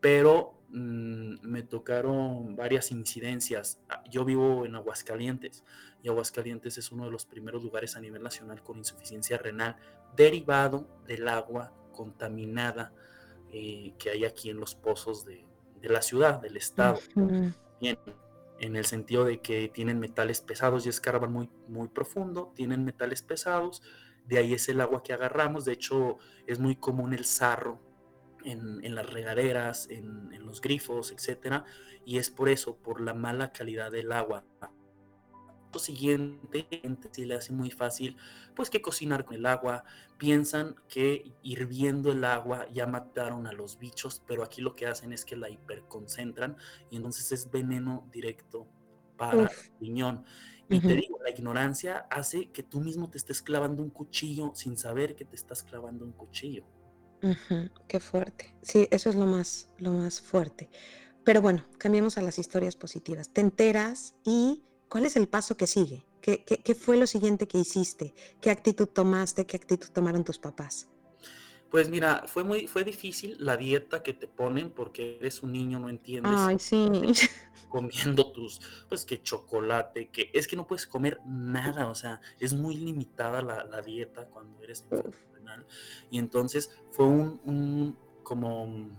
pero 0.00 0.57
Mm, 0.70 1.36
me 1.42 1.62
tocaron 1.62 2.54
varias 2.54 2.90
incidencias. 2.90 3.80
Ah, 3.88 4.04
yo 4.10 4.24
vivo 4.24 4.66
en 4.66 4.74
Aguascalientes 4.74 5.64
y 6.02 6.08
Aguascalientes 6.08 6.76
es 6.76 6.92
uno 6.92 7.06
de 7.06 7.10
los 7.10 7.24
primeros 7.24 7.62
lugares 7.62 7.96
a 7.96 8.00
nivel 8.00 8.22
nacional 8.22 8.62
con 8.62 8.76
insuficiencia 8.76 9.38
renal 9.38 9.76
derivado 10.14 10.86
del 11.06 11.26
agua 11.28 11.72
contaminada 11.92 12.92
eh, 13.50 13.94
que 13.98 14.10
hay 14.10 14.26
aquí 14.26 14.50
en 14.50 14.60
los 14.60 14.74
pozos 14.74 15.24
de, 15.24 15.46
la 15.82 16.02
ciudad, 16.02 16.40
del 16.40 16.58
estado. 16.58 16.98
Bien, 17.80 17.98
en 18.60 18.76
el 18.76 18.84
sentido 18.84 19.24
de 19.24 19.40
que 19.40 19.68
tienen 19.68 19.98
metales 19.98 20.42
pesados 20.42 20.84
y 20.84 20.90
escarban 20.90 21.32
muy, 21.32 21.48
muy 21.66 21.88
profundo, 21.88 22.52
tienen 22.54 22.84
metales 22.84 23.22
pesados, 23.22 23.82
de 24.26 24.38
ahí 24.38 24.52
es 24.52 24.68
el 24.68 24.82
agua 24.82 25.02
que 25.02 25.14
agarramos, 25.14 25.64
de 25.64 25.72
hecho 25.72 26.18
es 26.46 26.58
muy 26.58 26.76
común 26.76 27.14
el 27.14 27.24
sarro 27.24 27.87
en, 28.44 28.94
las 28.94 29.08
regaderas, 29.08 29.88
en, 29.90 30.44
los 30.44 30.60
grifos, 30.60 31.12
etcétera, 31.12 31.64
y 32.04 32.18
es 32.18 32.30
por 32.30 32.48
eso, 32.48 32.76
por 32.76 33.00
la 33.00 33.14
mala 33.14 33.52
calidad 33.52 33.90
del 33.90 34.12
agua. 34.12 34.44
Lo 35.72 35.78
siguiente, 35.78 36.66
si 37.12 37.26
le 37.26 37.34
hace 37.34 37.52
muy 37.52 37.70
fácil, 37.70 38.16
pues 38.56 38.70
que 38.70 38.80
cocinar 38.80 39.26
con 39.26 39.36
el 39.36 39.44
agua, 39.44 39.84
piensan 40.16 40.76
que 40.88 41.34
hirviendo 41.42 42.10
el 42.10 42.24
agua 42.24 42.66
ya 42.72 42.86
mataron 42.86 43.46
a 43.46 43.52
los 43.52 43.78
bichos, 43.78 44.22
pero 44.26 44.42
aquí 44.42 44.62
lo 44.62 44.74
que 44.74 44.86
hacen 44.86 45.12
es 45.12 45.26
que 45.26 45.36
la 45.36 45.50
hiperconcentran 45.50 46.56
y 46.90 46.96
entonces 46.96 47.30
es 47.32 47.50
veneno 47.50 48.08
directo 48.10 48.66
para 49.18 49.42
el 49.42 49.50
riñón. 49.78 50.24
Y 50.70 50.80
te 50.80 50.94
digo, 50.94 51.18
la 51.22 51.30
ignorancia 51.30 52.06
hace 52.10 52.50
que 52.50 52.62
tú 52.62 52.80
mismo 52.80 53.10
te 53.10 53.18
estés 53.18 53.42
clavando 53.42 53.82
un 53.82 53.90
cuchillo 53.90 54.52
sin 54.54 54.76
saber 54.76 55.14
que 55.16 55.24
te 55.24 55.36
estás 55.36 55.62
clavando 55.62 56.04
un 56.04 56.12
cuchillo 56.12 56.64
qué 57.86 58.00
fuerte. 58.00 58.54
Sí, 58.62 58.88
eso 58.90 59.10
es 59.10 59.16
lo 59.16 59.26
más, 59.26 59.68
lo 59.78 59.92
más 59.92 60.20
fuerte. 60.20 60.70
Pero 61.24 61.42
bueno, 61.42 61.64
cambiemos 61.78 62.16
a 62.18 62.22
las 62.22 62.38
historias 62.38 62.76
positivas. 62.76 63.28
Te 63.30 63.40
enteras 63.40 64.14
y 64.24 64.64
¿cuál 64.88 65.04
es 65.04 65.16
el 65.16 65.28
paso 65.28 65.56
que 65.56 65.66
sigue? 65.66 66.06
¿Qué, 66.20 66.44
qué, 66.44 66.74
fue 66.74 66.96
lo 66.96 67.06
siguiente 67.06 67.46
que 67.48 67.58
hiciste? 67.58 68.14
¿Qué 68.40 68.50
actitud 68.50 68.86
tomaste? 68.86 69.46
¿Qué 69.46 69.56
actitud 69.56 69.88
tomaron 69.88 70.24
tus 70.24 70.38
papás? 70.38 70.88
Pues 71.70 71.90
mira, 71.90 72.24
fue 72.26 72.44
muy, 72.44 72.66
fue 72.66 72.82
difícil 72.82 73.36
la 73.38 73.56
dieta 73.56 74.02
que 74.02 74.14
te 74.14 74.26
ponen 74.26 74.70
porque 74.70 75.18
eres 75.20 75.42
un 75.42 75.52
niño, 75.52 75.78
no 75.78 75.88
entiendes. 75.88 76.32
Ay, 76.34 76.58
sí. 76.58 76.88
comiendo 77.68 78.32
tus, 78.32 78.60
pues 78.88 79.04
que 79.04 79.22
chocolate, 79.22 80.08
que 80.08 80.30
es 80.32 80.48
que 80.48 80.56
no 80.56 80.66
puedes 80.66 80.86
comer 80.86 81.20
nada, 81.26 81.88
o 81.88 81.94
sea, 81.94 82.20
es 82.40 82.54
muy 82.54 82.76
limitada 82.76 83.42
la, 83.42 83.82
dieta 83.82 84.26
cuando 84.26 84.62
eres 84.62 84.84
enfermo 84.90 85.12
Y 86.10 86.18
entonces 86.18 86.70
fue 86.90 87.06
un, 87.06 87.96
como 88.22 88.90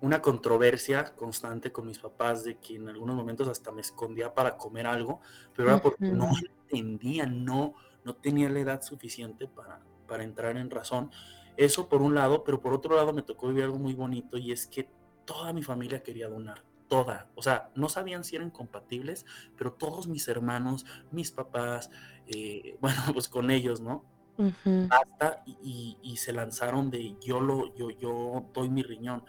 una 0.00 0.22
controversia 0.22 1.14
constante 1.14 1.72
con 1.72 1.86
mis 1.86 1.98
papás 1.98 2.44
de 2.44 2.58
que 2.58 2.76
en 2.76 2.88
algunos 2.88 3.16
momentos 3.16 3.48
hasta 3.48 3.72
me 3.72 3.80
escondía 3.80 4.32
para 4.34 4.56
comer 4.56 4.86
algo, 4.86 5.20
pero 5.54 5.68
era 5.68 5.82
porque 5.82 6.06
no 6.06 6.30
entendía, 6.38 7.26
no, 7.26 7.74
no 8.04 8.14
tenía 8.14 8.48
la 8.48 8.60
edad 8.60 8.82
suficiente 8.82 9.46
para, 9.48 9.80
para 10.06 10.24
entrar 10.24 10.56
en 10.56 10.70
razón. 10.70 11.10
Eso 11.56 11.88
por 11.88 12.02
un 12.02 12.14
lado, 12.14 12.44
pero 12.44 12.60
por 12.60 12.72
otro 12.72 12.96
lado 12.96 13.12
me 13.12 13.22
tocó 13.22 13.48
vivir 13.48 13.64
algo 13.64 13.78
muy 13.78 13.94
bonito 13.94 14.36
y 14.36 14.52
es 14.52 14.66
que 14.66 14.88
toda 15.24 15.52
mi 15.52 15.62
familia 15.62 16.02
quería 16.02 16.28
donar, 16.28 16.62
toda. 16.88 17.28
O 17.34 17.42
sea, 17.42 17.70
no 17.74 17.88
sabían 17.88 18.24
si 18.24 18.36
eran 18.36 18.50
compatibles, 18.50 19.26
pero 19.56 19.72
todos 19.72 20.06
mis 20.06 20.28
hermanos, 20.28 20.86
mis 21.10 21.30
papás, 21.30 21.90
eh, 22.26 22.76
bueno, 22.80 23.00
pues 23.12 23.28
con 23.28 23.50
ellos, 23.50 23.80
¿no? 23.80 24.04
Hasta 24.90 25.42
y, 25.62 26.16
se 26.18 26.30
lanzaron 26.30 26.90
de 26.90 27.16
yo 27.24 27.40
lo, 27.40 27.74
yo, 27.74 27.88
yo 27.90 28.44
doy 28.52 28.68
mi 28.68 28.82
riñón. 28.82 29.24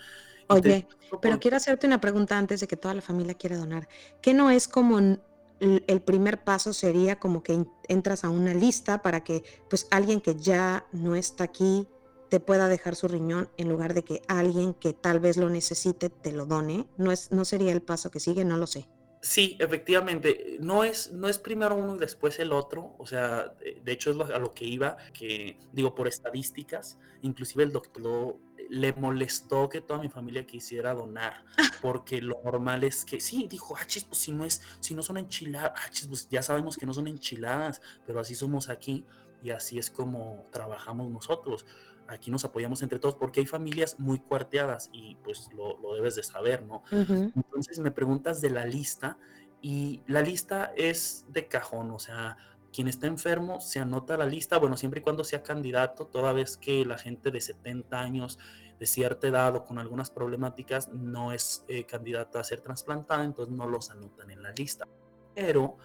Oye, 0.50 0.86
pero 1.22 1.40
quiero 1.40 1.56
hacerte 1.56 1.88
una 1.88 2.02
pregunta 2.02 2.38
antes 2.38 2.60
de 2.60 2.68
que 2.68 2.76
toda 2.76 2.94
la 2.94 3.02
familia 3.02 3.34
quiera 3.34 3.58
donar. 3.58 3.88
¿Qué 4.22 4.34
no 4.34 4.50
es 4.50 4.68
como 4.68 5.00
el 5.00 6.02
primer 6.02 6.44
paso 6.44 6.74
sería 6.74 7.20
como 7.20 7.42
que 7.42 7.66
entras 7.88 8.24
a 8.24 8.30
una 8.30 8.54
lista 8.54 9.02
para 9.02 9.24
que 9.24 9.44
pues 9.70 9.88
alguien 9.92 10.22
que 10.22 10.36
ya 10.36 10.86
no 10.92 11.16
está 11.16 11.46
aquí 11.46 11.88
te 12.30 12.40
pueda 12.40 12.68
dejar 12.68 12.96
su 12.96 13.08
riñón 13.08 13.50
en 13.58 13.70
lugar 13.70 13.94
de 13.94 14.04
que 14.04 14.22
alguien 14.28 14.74
que 14.74 14.94
tal 14.94 15.20
vez 15.20 15.38
lo 15.38 15.50
necesite 15.50 16.10
te 16.10 16.32
lo 16.32 16.46
done? 16.46 16.88
¿No, 16.98 17.12
es, 17.12 17.32
no 17.32 17.46
sería 17.46 17.72
el 17.72 17.82
paso 17.82 18.12
que 18.12 18.20
sigue? 18.20 18.46
No 18.46 18.58
lo 18.58 18.68
sé. 18.68 18.88
Sí, 19.22 19.58
efectivamente, 19.60 20.58
no 20.60 20.84
es, 20.84 21.12
no 21.12 21.28
es 21.28 21.40
primero 21.40 21.76
uno 21.76 21.96
y 21.96 22.00
después 22.00 22.38
el 22.40 22.52
otro, 22.52 22.96
o 23.00 23.06
sea, 23.06 23.54
de, 23.84 23.92
hecho 23.92 24.12
es 24.12 24.30
a 24.30 24.38
lo 24.38 24.54
que 24.54 24.66
iba, 24.66 24.96
que 25.12 25.58
digo, 25.74 25.96
por 25.96 26.08
estadísticas, 26.08 27.00
inclusive 27.24 27.64
el 27.64 27.72
doctor 27.72 28.38
le 28.70 28.94
molestó 28.94 29.70
que 29.70 29.82
toda 29.82 30.00
mi 30.00 30.10
familia 30.10 30.46
quisiera 30.46 30.94
donar, 30.94 31.44
porque 31.82 32.22
lo 32.22 32.40
normal 32.44 32.84
es 32.84 33.06
que, 33.06 33.20
sí, 33.20 33.48
dijo, 33.50 33.76
ah, 33.76 33.86
chis, 33.88 34.04
pues 34.04 34.20
si 34.20 34.32
no 34.32 34.46
es, 34.46 34.62
si 34.80 34.94
no 34.94 35.02
son 35.02 35.18
enchiladas, 35.18 35.74
ah, 35.76 35.90
chis, 35.90 36.08
pues 36.08 36.30
ya 36.30 36.44
sabemos 36.44 36.78
que 36.78 36.86
no 36.86 36.94
son 36.94 37.08
enchiladas, 37.08 37.82
pero 38.06 38.20
así 38.20 38.36
somos 38.36 38.70
aquí 38.70 39.04
y 39.44 39.50
así 39.50 39.78
es 39.80 39.90
como 39.90 40.48
trabajamos 40.52 41.10
nosotros 41.10 41.66
aquí 42.08 42.32
nos 42.32 42.46
apoyamos 42.46 42.82
entre 42.82 43.00
todos 43.00 43.16
porque 43.16 43.40
hay 43.40 43.46
familias 43.46 44.00
muy 44.00 44.20
cuarteadas 44.20 44.90
y 44.92 45.16
pues 45.24 45.50
lo, 45.54 45.78
debes 45.96 46.16
de 46.16 46.24
saber, 46.24 46.64
¿no? 46.64 46.84
Entonces 46.92 47.80
me 47.80 47.92
preguntas 47.92 48.42
de 48.42 48.50
la 48.50 48.66
lista 48.66 49.18
y 49.62 50.02
la 50.08 50.22
lista 50.22 50.72
es 50.76 51.26
de 51.30 51.48
cajón, 51.48 51.92
o 51.92 52.00
sea, 52.00 52.38
quien 52.72 52.88
está 52.88 53.08
enfermo 53.08 53.60
se 53.60 53.80
anota 53.80 54.18
la 54.18 54.26
lista, 54.26 54.58
bueno, 54.58 54.78
siempre 54.78 55.00
y 55.00 55.04
cuando 55.04 55.24
sea 55.24 55.42
candidato, 55.42 56.06
toda 56.08 56.34
vez 56.34 56.58
que 56.58 56.86
la 56.86 56.98
gente 56.98 57.32
de 57.32 57.42
70 57.42 58.00
años, 58.00 58.40
de 58.80 58.86
cierta 58.86 59.28
edad 59.28 59.56
o 59.56 59.66
con 59.66 59.80
algunas 59.80 60.12
problemáticas 60.12 60.90
no 60.90 61.32
es 61.32 61.66
eh, 61.68 61.86
candidata 61.86 62.40
a 62.40 62.44
ser 62.44 62.62
trasplantada, 62.62 63.24
entonces 63.24 63.56
no 63.56 63.68
los 63.68 63.90
anotan 63.90 64.30
en 64.30 64.44
la 64.44 64.52
lista. 64.52 64.86
Pero 65.34 65.78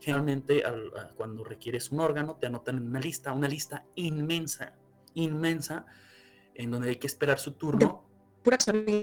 generalmente 0.00 0.62
cuando 1.16 1.42
requieres 1.42 1.90
un 1.90 2.00
órgano 2.00 2.36
te 2.36 2.46
anotan 2.46 2.76
en 2.76 2.86
una 2.86 3.00
lista, 3.00 3.32
una 3.32 3.48
lista 3.48 3.84
inmensa, 3.96 4.74
inmensa 5.16 5.86
en 6.54 6.70
donde 6.70 6.90
hay 6.90 6.96
que 6.96 7.06
esperar 7.06 7.38
su 7.38 7.52
turno. 7.52 8.04
¿Pura 8.42 8.58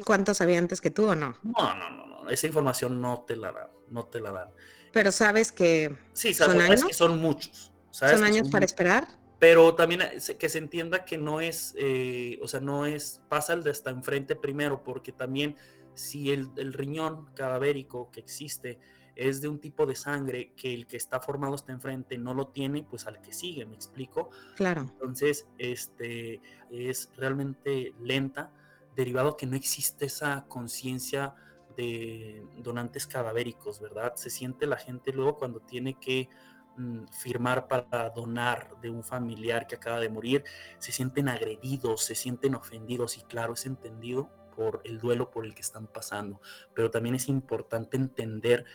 cuántos 0.05 0.39
había 0.41 0.58
antes 0.58 0.79
que 0.79 0.89
tú 0.89 1.10
o 1.10 1.15
no? 1.15 1.38
No, 1.43 1.75
no, 1.75 1.89
no, 1.89 2.05
no. 2.08 2.29
Esa 2.29 2.48
información 2.48 3.01
no 3.01 3.25
te 3.27 3.36
la 3.36 3.51
dan, 3.51 3.67
no 3.89 4.05
te 4.05 4.22
la 4.22 4.32
dan. 4.32 4.50
Pero 4.93 5.12
sabes 5.12 5.51
que 5.51 5.93
sí, 6.13 6.34
son 6.34 6.62
años. 6.62 6.86
que 6.86 6.93
son 6.93 7.19
muchos. 7.19 7.71
¿Son 7.91 8.23
años 8.23 8.49
para 8.49 8.65
esperar? 8.65 9.08
Pero 9.39 9.76
también 9.76 10.02
que 10.39 10.49
se 10.49 10.58
entienda 10.58 11.04
que 11.04 11.17
no 11.17 11.41
es, 11.41 11.76
eh, 11.78 12.39
o 12.41 12.47
sea, 12.47 12.62
no 12.62 12.86
es, 12.86 13.21
pasa 13.28 13.54
el 13.54 13.63
de 13.63 13.71
hasta 13.71 13.89
enfrente 13.89 14.36
primero, 14.36 14.84
porque 14.84 15.12
también 15.12 15.58
si 15.93 16.32
el, 16.32 16.49
el 16.56 16.71
riñón 16.73 17.26
cadavérico 17.36 18.10
que 18.10 18.21
existe 18.21 18.80
es 19.15 19.41
de 19.41 19.47
un 19.47 19.60
tipo 19.60 19.86
de 19.86 19.95
sangre 19.95 20.54
que 20.56 20.73
el 20.73 20.88
que 20.88 20.97
está 20.97 21.19
formado 21.19 21.56
hasta 21.56 21.71
enfrente 21.71 22.17
no 22.17 22.34
lo 22.34 22.47
tiene, 22.47 22.84
pues 22.84 23.08
al 23.08 23.21
que 23.21 23.34
sigue, 23.34 23.65
¿me 23.65 23.76
explico? 23.76 24.30
Claro. 24.56 24.82
Entonces, 24.82 25.47
este, 25.58 26.41
es 26.69 27.10
realmente 27.15 27.93
lenta, 27.99 28.52
derivado 28.95 29.38
que 29.38 29.45
no 29.45 29.56
existe 29.56 30.06
esa 30.06 30.45
conciencia 30.47 31.36
de 31.76 32.45
donantes 32.58 33.08
cadavéricos, 33.08 33.80
¿verdad? 33.80 34.13
Se 34.15 34.30
siente 34.30 34.67
la 34.67 34.78
gente 34.78 35.12
luego 35.12 35.38
cuando 35.38 35.60
tiene 35.60 35.99
que 35.99 36.30
mm, 36.78 37.06
firmar 37.08 37.67
para 37.67 38.10
donar 38.10 38.76
de 38.82 38.89
un 38.89 39.04
familiar 39.04 39.67
que 39.67 39.76
acaba 39.76 39.99
de 39.99 40.10
morir, 40.10 40.43
se 40.78 40.91
sienten 40.91 41.30
agredidos, 41.30 42.04
se 42.04 42.15
sienten 42.15 42.56
ofendidos 42.56 43.17
y 43.17 43.23
claro, 43.23 43.54
es 43.54 43.65
entendido 43.65 44.30
por 44.56 44.82
el 44.84 44.99
duelo 44.99 45.32
por 45.32 45.45
el 45.45 45.56
que 45.56 45.62
están 45.62 45.88
pasando, 45.88 46.39
pero 46.73 46.91
también 46.91 47.15
es 47.15 47.28
importante 47.28 47.97
entender 47.97 48.65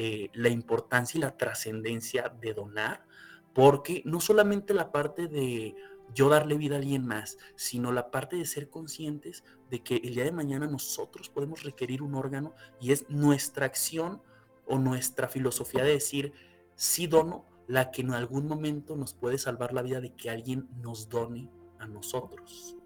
eh, 0.00 0.30
la 0.32 0.48
importancia 0.48 1.18
y 1.18 1.20
la 1.22 1.36
trascendencia 1.36 2.32
de 2.40 2.54
donar, 2.54 3.04
porque 3.52 4.00
no 4.04 4.20
solamente 4.20 4.72
la 4.72 4.92
parte 4.92 5.26
de 5.26 5.74
yo 6.14 6.28
darle 6.28 6.56
vida 6.56 6.76
a 6.76 6.78
alguien 6.78 7.04
más, 7.04 7.36
sino 7.56 7.90
la 7.90 8.12
parte 8.12 8.36
de 8.36 8.46
ser 8.46 8.70
conscientes 8.70 9.42
de 9.70 9.82
que 9.82 9.96
el 9.96 10.14
día 10.14 10.22
de 10.22 10.30
mañana 10.30 10.68
nosotros 10.68 11.28
podemos 11.28 11.64
requerir 11.64 12.00
un 12.02 12.14
órgano 12.14 12.54
y 12.80 12.92
es 12.92 13.10
nuestra 13.10 13.66
acción 13.66 14.22
o 14.66 14.78
nuestra 14.78 15.26
filosofía 15.26 15.82
de 15.82 15.94
decir, 15.94 16.32
sí 16.76 17.08
dono, 17.08 17.44
la 17.66 17.90
que 17.90 18.02
en 18.02 18.12
algún 18.12 18.46
momento 18.46 18.94
nos 18.94 19.14
puede 19.14 19.36
salvar 19.36 19.72
la 19.72 19.82
vida 19.82 20.00
de 20.00 20.14
que 20.14 20.30
alguien 20.30 20.68
nos 20.80 21.08
done 21.08 21.50
a 21.80 21.88
nosotros. 21.88 22.76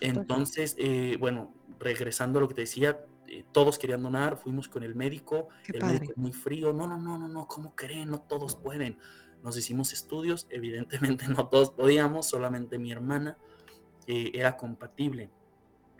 Entonces, 0.00 0.74
eh, 0.78 1.18
bueno, 1.20 1.52
regresando 1.78 2.38
a 2.38 2.42
lo 2.42 2.48
que 2.48 2.54
te 2.54 2.62
decía, 2.62 2.98
eh, 3.28 3.44
todos 3.52 3.78
querían 3.78 4.02
donar, 4.02 4.36
fuimos 4.36 4.68
con 4.68 4.82
el 4.82 4.94
médico, 4.94 5.48
el 5.66 5.84
médico 5.84 6.12
muy 6.16 6.32
frío, 6.32 6.72
no, 6.72 6.86
no, 6.86 6.98
no, 6.98 7.18
no, 7.18 7.28
no, 7.28 7.46
¿cómo 7.46 7.74
creen? 7.74 8.10
No 8.10 8.20
todos 8.20 8.56
pueden. 8.56 8.98
Nos 9.42 9.56
hicimos 9.56 9.92
estudios, 9.92 10.46
evidentemente 10.50 11.26
no 11.28 11.48
todos 11.48 11.70
podíamos, 11.70 12.26
solamente 12.26 12.78
mi 12.78 12.92
hermana 12.92 13.36
eh, 14.06 14.30
era 14.34 14.56
compatible. 14.56 15.30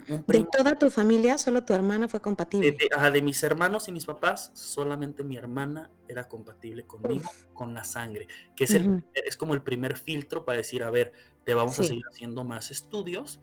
¿De 0.07 0.45
toda 0.45 0.79
tu 0.79 0.89
familia, 0.89 1.37
solo 1.37 1.65
tu 1.65 1.73
hermana 1.73 2.07
fue 2.07 2.21
compatible? 2.21 2.73
De, 2.73 3.11
de, 3.11 3.23
mis 3.23 3.43
hermanos 3.43 3.89
y 3.89 3.93
mis 3.93 4.05
papás, 4.05 4.53
solamente 4.55 5.25
mi 5.25 5.37
hermana 5.37 5.91
era 6.07 6.29
compatible 6.29 6.85
conmigo, 6.85 7.29
con 7.53 7.75
la 7.75 7.83
sangre, 7.83 8.29
que 8.55 8.65
es, 8.65 8.75
el, 8.75 9.03
es 9.15 9.37
como 9.37 9.55
el 9.55 9.63
primer 9.63 9.97
filtro 9.97 10.45
para 10.45 10.59
decir, 10.59 10.85
a 10.85 10.91
ver, 10.91 11.13
te 11.45 11.55
vamos 11.55 11.81
a 11.81 11.83
seguir 11.83 12.05
haciendo 12.09 12.45
más 12.45 12.71
estudios, 12.71 13.41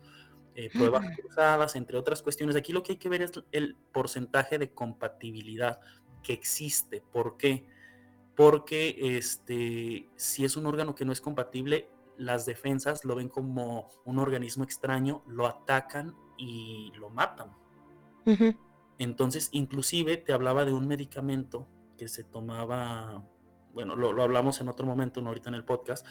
eh, 0.54 0.70
pruebas 0.72 1.04
cruzadas, 1.16 1.76
entre 1.76 1.98
otras 1.98 2.22
cuestiones. 2.22 2.56
Aquí 2.56 2.72
lo 2.72 2.82
que 2.82 2.92
hay 2.92 2.98
que 2.98 3.08
ver 3.08 3.22
es 3.22 3.32
el 3.52 3.76
porcentaje 3.92 4.58
de 4.58 4.72
compatibilidad 4.72 5.80
que 6.22 6.32
existe. 6.32 7.02
¿Por 7.12 7.36
qué? 7.36 7.66
Porque 8.36 9.16
este, 9.16 10.08
si 10.16 10.44
es 10.44 10.56
un 10.56 10.66
órgano 10.66 10.94
que 10.94 11.04
no 11.04 11.12
es 11.12 11.20
compatible, 11.20 11.88
las 12.16 12.46
defensas 12.46 13.04
lo 13.04 13.16
ven 13.16 13.28
como 13.28 13.90
un 14.04 14.18
organismo 14.18 14.64
extraño, 14.64 15.22
lo 15.26 15.46
atacan 15.46 16.14
y 16.36 16.92
lo 16.96 17.10
matan. 17.10 17.52
Entonces, 18.98 19.48
inclusive 19.52 20.16
te 20.16 20.32
hablaba 20.32 20.64
de 20.64 20.72
un 20.72 20.86
medicamento 20.86 21.66
que 21.98 22.08
se 22.08 22.24
tomaba, 22.24 23.24
bueno, 23.72 23.96
lo, 23.96 24.12
lo, 24.12 24.22
hablamos 24.22 24.60
en 24.60 24.68
otro 24.68 24.86
momento, 24.86 25.20
no 25.20 25.28
ahorita 25.28 25.48
en 25.48 25.56
el 25.56 25.64
podcast, 25.64 26.06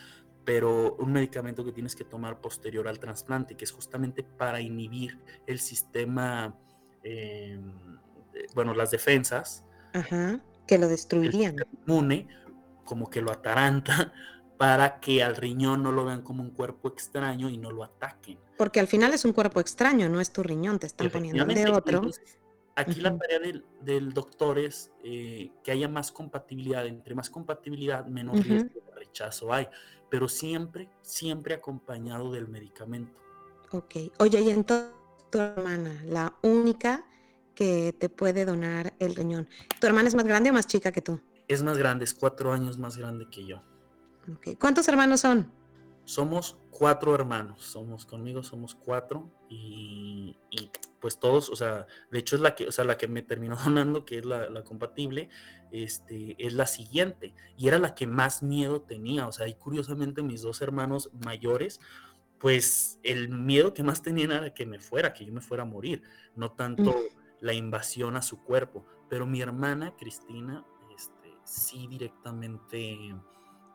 pero 0.46 0.96
un 0.96 1.14
medicamento 1.14 1.64
que 1.64 1.72
tienes 1.72 1.96
que 1.96 2.04
tomar 2.04 2.42
posterior 2.42 2.88
al 2.88 3.00
trasplante, 3.00 3.56
que 3.56 3.66
es 3.66 3.72
justamente 3.72 4.24
para 4.24 4.60
inhibir 4.62 5.20
el 5.48 5.60
sistema, 5.60 6.56
eh, 7.04 7.60
bueno, 8.54 8.74
las 8.74 8.92
defensas. 8.92 9.64
que 10.68 10.78
lo 10.78 10.88
destruirían. 10.88 11.56
inmune, 11.86 12.28
como 12.84 13.10
que 13.10 13.22
lo 13.22 13.32
ataranta 13.32 14.14
para 14.58 15.00
que 15.00 15.24
al 15.24 15.36
riñón 15.36 15.84
no 15.84 15.92
lo 15.92 16.06
vean 16.06 16.22
como 16.22 16.44
un 16.44 16.52
cuerpo 16.52 16.90
extraño 16.90 17.50
y 17.50 17.58
no 17.58 17.72
lo 17.72 17.84
ataquen. 17.84 18.38
Porque 18.58 18.80
al 18.80 18.88
final 18.88 19.14
es 19.14 19.26
un 19.26 19.34
cuerpo 19.34 19.60
extraño, 19.60 20.10
no 20.10 20.20
es 20.22 20.32
tu 20.32 20.44
riñón, 20.44 20.80
te 20.80 20.88
están 20.88 21.10
poniendo 21.10 21.46
de 21.46 21.72
otro. 21.72 22.10
aquí 22.76 23.02
la 23.02 23.18
tarea 23.18 23.40
del, 23.82 24.14
doctor 24.14 24.60
es 24.60 24.92
eh, 25.04 25.52
que 25.64 25.72
haya 25.72 25.88
más 25.88 26.12
compatibilidad. 26.12 26.86
Entre 26.86 27.16
más 27.16 27.30
compatibilidad, 27.30 28.06
menos 28.06 28.46
riesgo 28.46 28.84
rechazo 29.14 29.54
hay 29.54 29.68
pero 30.14 30.30
siempre, 30.30 30.90
siempre 31.02 31.56
acompañado 31.56 32.32
del 32.32 32.48
medicamento. 32.48 33.20
Ok. 33.72 33.96
Oye, 34.20 34.42
y 34.42 34.52
entonces 34.52 34.92
tu 35.32 35.40
hermana, 35.40 36.04
la 36.06 36.38
única 36.44 37.04
que 37.56 37.96
te 38.00 38.10
puede 38.10 38.46
donar 38.46 38.94
el 39.00 39.16
riñón. 39.16 39.50
¿Tu 39.82 39.88
hermana 39.88 40.08
es 40.08 40.14
más 40.14 40.26
grande 40.26 40.52
o 40.52 40.54
más 40.54 40.68
chica 40.68 40.92
que 40.92 41.02
tú? 41.02 41.20
Es 41.48 41.64
más 41.64 41.80
grande, 41.80 42.06
es 42.06 42.14
cuatro 42.14 42.54
años 42.54 42.78
más 42.78 42.96
grande 42.96 43.28
que 43.32 43.44
yo. 43.44 43.64
Okay. 44.36 44.56
¿Cuántos 44.56 44.88
hermanos 44.88 45.22
son? 45.22 45.52
Somos 46.06 46.58
cuatro 46.70 47.16
hermanos, 47.16 47.62
somos 47.64 48.06
conmigo, 48.06 48.44
somos 48.44 48.76
cuatro 48.76 49.32
y, 49.50 50.38
pues 51.00 51.20
todos, 51.20 51.50
o 51.50 51.56
sea, 51.56 51.86
de 52.12 52.20
hecho 52.20 52.36
es 52.36 52.42
la 52.42 52.56
que, 52.56 52.68
o 52.68 52.72
sea, 52.72 52.86
la 52.86 52.98
que 52.98 53.08
me 53.08 53.22
terminó 53.22 53.56
donando, 53.64 54.06
que 54.06 54.20
es 54.20 54.26
la, 54.26 54.64
compatible, 54.64 55.30
este, 55.72 56.36
es 56.38 56.54
la 56.54 56.66
siguiente 56.66 57.34
y 57.58 57.68
era 57.68 57.80
la 57.80 57.96
que 57.96 58.08
más 58.08 58.44
miedo 58.44 58.82
tenía, 58.82 59.28
o 59.28 59.32
sea, 59.32 59.48
y 59.48 59.54
curiosamente 59.56 60.24
mis 60.24 60.42
dos 60.42 60.62
hermanos 60.62 61.10
mayores, 61.26 61.80
pues 62.40 63.00
el 63.04 63.30
miedo 63.30 63.74
que 63.74 63.84
más 63.84 64.02
tenían 64.02 64.32
era 64.32 64.54
que 64.54 64.66
me 64.66 64.80
fuera, 64.80 65.14
que 65.14 65.26
yo 65.26 65.32
me 65.32 65.42
fuera 65.42 65.64
a 65.64 65.68
morir, 65.68 66.04
no 66.36 66.52
tanto 66.52 66.96
la 67.40 67.54
invasión 67.54 68.18
a 68.18 68.22
su 68.22 68.44
cuerpo, 68.44 68.86
pero 69.10 69.26
mi 69.26 69.42
hermana 69.42 69.96
Cristina, 69.96 70.66
este, 70.94 71.30
sí 71.46 71.88
directamente 71.88 73.16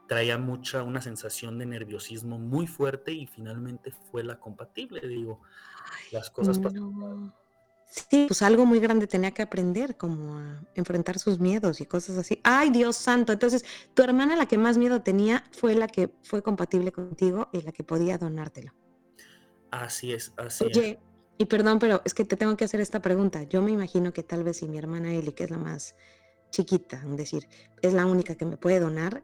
traía 0.08 0.38
mucha, 0.38 0.82
una 0.82 1.00
sensación 1.00 1.58
de 1.58 1.66
nerviosismo 1.66 2.38
muy 2.38 2.66
fuerte 2.66 3.12
y 3.12 3.26
finalmente 3.26 3.92
fue 4.10 4.24
la 4.24 4.40
compatible, 4.40 5.06
digo, 5.06 5.40
las 6.10 6.30
cosas 6.30 6.58
pasaron. 6.58 7.32
Sí, 7.90 8.26
pues 8.28 8.42
algo 8.42 8.66
muy 8.66 8.80
grande 8.80 9.06
tenía 9.06 9.30
que 9.30 9.40
aprender, 9.40 9.96
como 9.96 10.36
a 10.36 10.62
enfrentar 10.74 11.18
sus 11.18 11.38
miedos 11.38 11.80
y 11.80 11.86
cosas 11.86 12.18
así. 12.18 12.38
Ay, 12.44 12.68
Dios 12.68 12.96
santo. 12.96 13.32
Entonces, 13.32 13.64
tu 13.94 14.02
hermana, 14.02 14.36
la 14.36 14.46
que 14.46 14.58
más 14.58 14.76
miedo 14.76 15.00
tenía, 15.00 15.44
fue 15.52 15.74
la 15.74 15.88
que 15.88 16.10
fue 16.22 16.42
compatible 16.42 16.92
contigo 16.92 17.48
y 17.50 17.62
la 17.62 17.72
que 17.72 17.84
podía 17.84 18.18
donártelo. 18.18 18.74
Así 19.70 20.12
es, 20.12 20.34
así 20.36 20.64
Oye, 20.64 20.98
y 21.38 21.46
perdón, 21.46 21.78
pero 21.78 22.02
es 22.04 22.12
que 22.12 22.24
te 22.24 22.36
tengo 22.36 22.56
que 22.56 22.64
hacer 22.64 22.80
esta 22.80 23.00
pregunta. 23.00 23.44
Yo 23.44 23.62
me 23.62 23.70
imagino 23.70 24.12
que 24.12 24.22
tal 24.22 24.44
vez 24.44 24.58
si 24.58 24.68
mi 24.68 24.76
hermana 24.76 25.14
Eli, 25.14 25.32
que 25.32 25.44
es 25.44 25.50
la 25.50 25.58
más 25.58 25.94
chiquita, 26.50 27.02
es 27.10 27.16
decir, 27.16 27.48
es 27.80 27.94
la 27.94 28.04
única 28.04 28.34
que 28.34 28.44
me 28.44 28.56
puede 28.56 28.80
donar, 28.80 29.22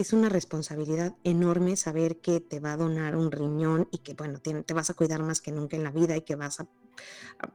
es 0.00 0.12
una 0.12 0.28
responsabilidad 0.28 1.14
enorme 1.24 1.76
saber 1.76 2.16
que 2.16 2.40
te 2.40 2.58
va 2.58 2.72
a 2.72 2.76
donar 2.76 3.16
un 3.16 3.30
riñón 3.30 3.88
y 3.90 3.98
que, 3.98 4.14
bueno, 4.14 4.40
te, 4.40 4.64
vas 4.72 4.88
a 4.90 4.94
cuidar 4.94 5.22
más 5.22 5.40
que 5.40 5.52
nunca 5.52 5.76
en 5.76 5.84
la 5.84 5.90
vida 5.90 6.16
y 6.16 6.22
que 6.22 6.36
vas 6.36 6.60
a, 6.60 6.66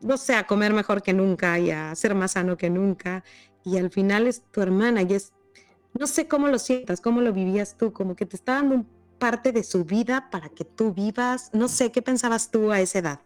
no 0.01 0.17
sé, 0.17 0.35
a 0.35 0.45
comer 0.45 0.73
mejor 0.73 1.01
que 1.01 1.13
nunca 1.13 1.57
y 1.57 1.71
a 1.71 1.93
ser 1.95 2.13
más 2.13 2.33
sano 2.33 2.55
que 2.57 2.69
nunca. 2.69 3.23
Y 3.63 3.77
al 3.77 3.89
final 3.89 4.27
es 4.27 4.43
tu 4.51 4.61
hermana 4.61 5.01
y 5.01 5.13
es, 5.13 5.33
no 5.93 6.05
sé 6.05 6.27
cómo 6.27 6.47
lo 6.47 6.59
sientas, 6.59 7.01
cómo 7.01 7.21
lo 7.21 7.33
vivías 7.33 7.77
tú, 7.77 7.91
como 7.93 8.15
que 8.15 8.25
te 8.25 8.35
está 8.35 8.53
dando 8.55 8.85
parte 9.17 9.51
de 9.51 9.63
su 9.63 9.83
vida 9.83 10.29
para 10.29 10.49
que 10.49 10.65
tú 10.65 10.93
vivas. 10.93 11.49
No 11.51 11.67
sé, 11.67 11.91
¿qué 11.91 12.01
pensabas 12.01 12.51
tú 12.51 12.71
a 12.71 12.79
esa 12.79 12.99
edad? 12.99 13.19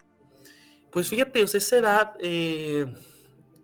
Pues 0.92 1.10
fíjate, 1.10 1.42
o 1.42 1.46
esa 1.46 1.78
edad 1.78 2.14
eh, 2.20 2.86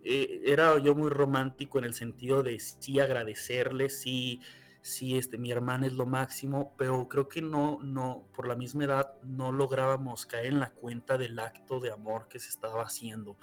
eh, 0.03 0.41
era 0.45 0.77
yo 0.79 0.95
muy 0.95 1.09
romántico 1.09 1.79
en 1.79 1.85
el 1.85 1.93
sentido 1.93 2.43
de 2.43 2.59
sí 2.59 2.99
agradecerle, 2.99 3.89
sí 3.89 4.41
sí, 4.85 5.17
este, 5.17 5.39
mi 5.39 5.51
hermana 5.51 5.87
es 5.87 5.93
lo 5.93 6.05
máximo, 6.05 6.75
pero 6.77 7.07
creo 7.09 7.27
que 7.27 7.41
no, 7.41 7.79
no, 7.81 8.27
por 8.35 8.47
la 8.47 8.55
misma 8.55 8.83
edad 8.83 9.15
no 9.23 9.51
lográbamos 9.51 10.27
caer 10.27 10.45
en 10.45 10.59
la 10.59 10.69
cuenta 10.69 11.17
del 11.17 11.39
acto 11.39 11.79
de 11.79 11.91
amor 11.91 12.27
que 12.27 12.37
se 12.37 12.49
estaba 12.49 12.83
haciendo. 12.83 13.35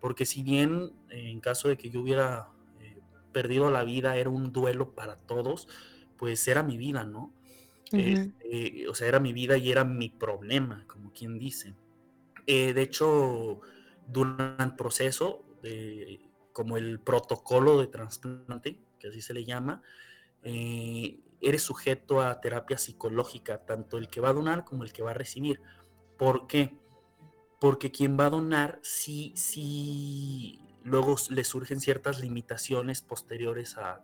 Porque 0.00 0.26
si 0.26 0.42
bien 0.42 0.90
en 1.08 1.40
caso 1.40 1.68
de 1.68 1.76
que 1.76 1.88
yo 1.88 2.00
hubiera 2.00 2.48
eh, 2.80 3.00
perdido 3.30 3.70
la 3.70 3.84
vida 3.84 4.16
era 4.16 4.28
un 4.28 4.52
duelo 4.52 4.92
para 4.92 5.14
todos, 5.14 5.68
pues 6.16 6.48
era 6.48 6.64
mi 6.64 6.76
vida, 6.76 7.04
¿no? 7.04 7.32
Este, 7.92 8.88
o 8.88 8.94
sea, 8.96 9.06
era 9.06 9.20
mi 9.20 9.32
vida 9.32 9.56
y 9.58 9.70
era 9.70 9.84
mi 9.84 10.08
problema, 10.08 10.84
como 10.88 11.12
quien 11.12 11.38
dice. 11.38 11.76
Eh, 12.46 12.72
de 12.72 12.82
hecho, 12.82 13.60
durante 14.08 14.64
el 14.64 14.74
proceso, 14.74 15.44
como 16.52 16.76
el 16.76 16.98
protocolo 16.98 17.78
de 17.80 17.86
trasplante, 17.86 18.80
que 18.98 19.08
así 19.08 19.22
se 19.22 19.32
le 19.34 19.44
llama, 19.44 19.82
eh, 20.42 21.20
eres 21.40 21.62
sujeto 21.62 22.20
a 22.20 22.40
terapia 22.40 22.78
psicológica, 22.78 23.64
tanto 23.64 23.98
el 23.98 24.08
que 24.08 24.20
va 24.20 24.30
a 24.30 24.34
donar 24.34 24.64
como 24.64 24.84
el 24.84 24.92
que 24.92 25.02
va 25.02 25.10
a 25.10 25.14
recibir. 25.14 25.60
¿Por 26.16 26.46
qué? 26.46 26.78
Porque 27.60 27.90
quien 27.90 28.18
va 28.18 28.26
a 28.26 28.30
donar, 28.30 28.78
sí, 28.82 29.32
sí, 29.36 30.60
luego 30.84 31.16
le 31.30 31.44
surgen 31.44 31.80
ciertas 31.80 32.20
limitaciones 32.20 33.02
posteriores 33.02 33.76
a, 33.76 34.02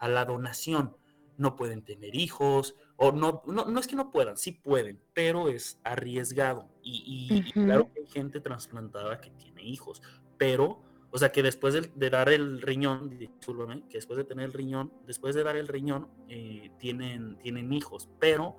la 0.00 0.24
donación. 0.24 0.96
No 1.38 1.56
pueden 1.56 1.82
tener 1.82 2.14
hijos, 2.14 2.76
o 2.96 3.12
no, 3.12 3.42
no, 3.46 3.78
es 3.78 3.86
que 3.86 3.96
no 3.96 4.10
puedan, 4.10 4.36
sí 4.36 4.52
pueden, 4.52 5.00
pero 5.12 5.48
es 5.48 5.78
arriesgado. 5.84 6.68
Y, 6.82 7.52
claro 7.52 7.92
que 7.92 8.00
hay 8.00 8.06
gente 8.06 8.40
trasplantada 8.40 9.20
que 9.20 9.30
tiene 9.30 9.62
hijos, 9.62 10.02
pero 10.38 10.82
o 11.16 11.18
sea, 11.18 11.32
que 11.32 11.42
después 11.42 11.72
de, 11.72 12.10
dar 12.10 12.28
el 12.28 12.60
riñón, 12.60 13.08
discúlpame, 13.08 13.84
que 13.88 13.96
después 13.96 14.18
de 14.18 14.24
tener 14.24 14.44
el 14.44 14.52
riñón, 14.52 14.92
después 15.06 15.34
de 15.34 15.44
dar 15.44 15.56
el 15.56 15.66
riñón, 15.66 16.08
eh, 16.28 16.72
tienen, 16.78 17.38
tienen 17.38 17.72
hijos, 17.72 18.06
pero 18.20 18.58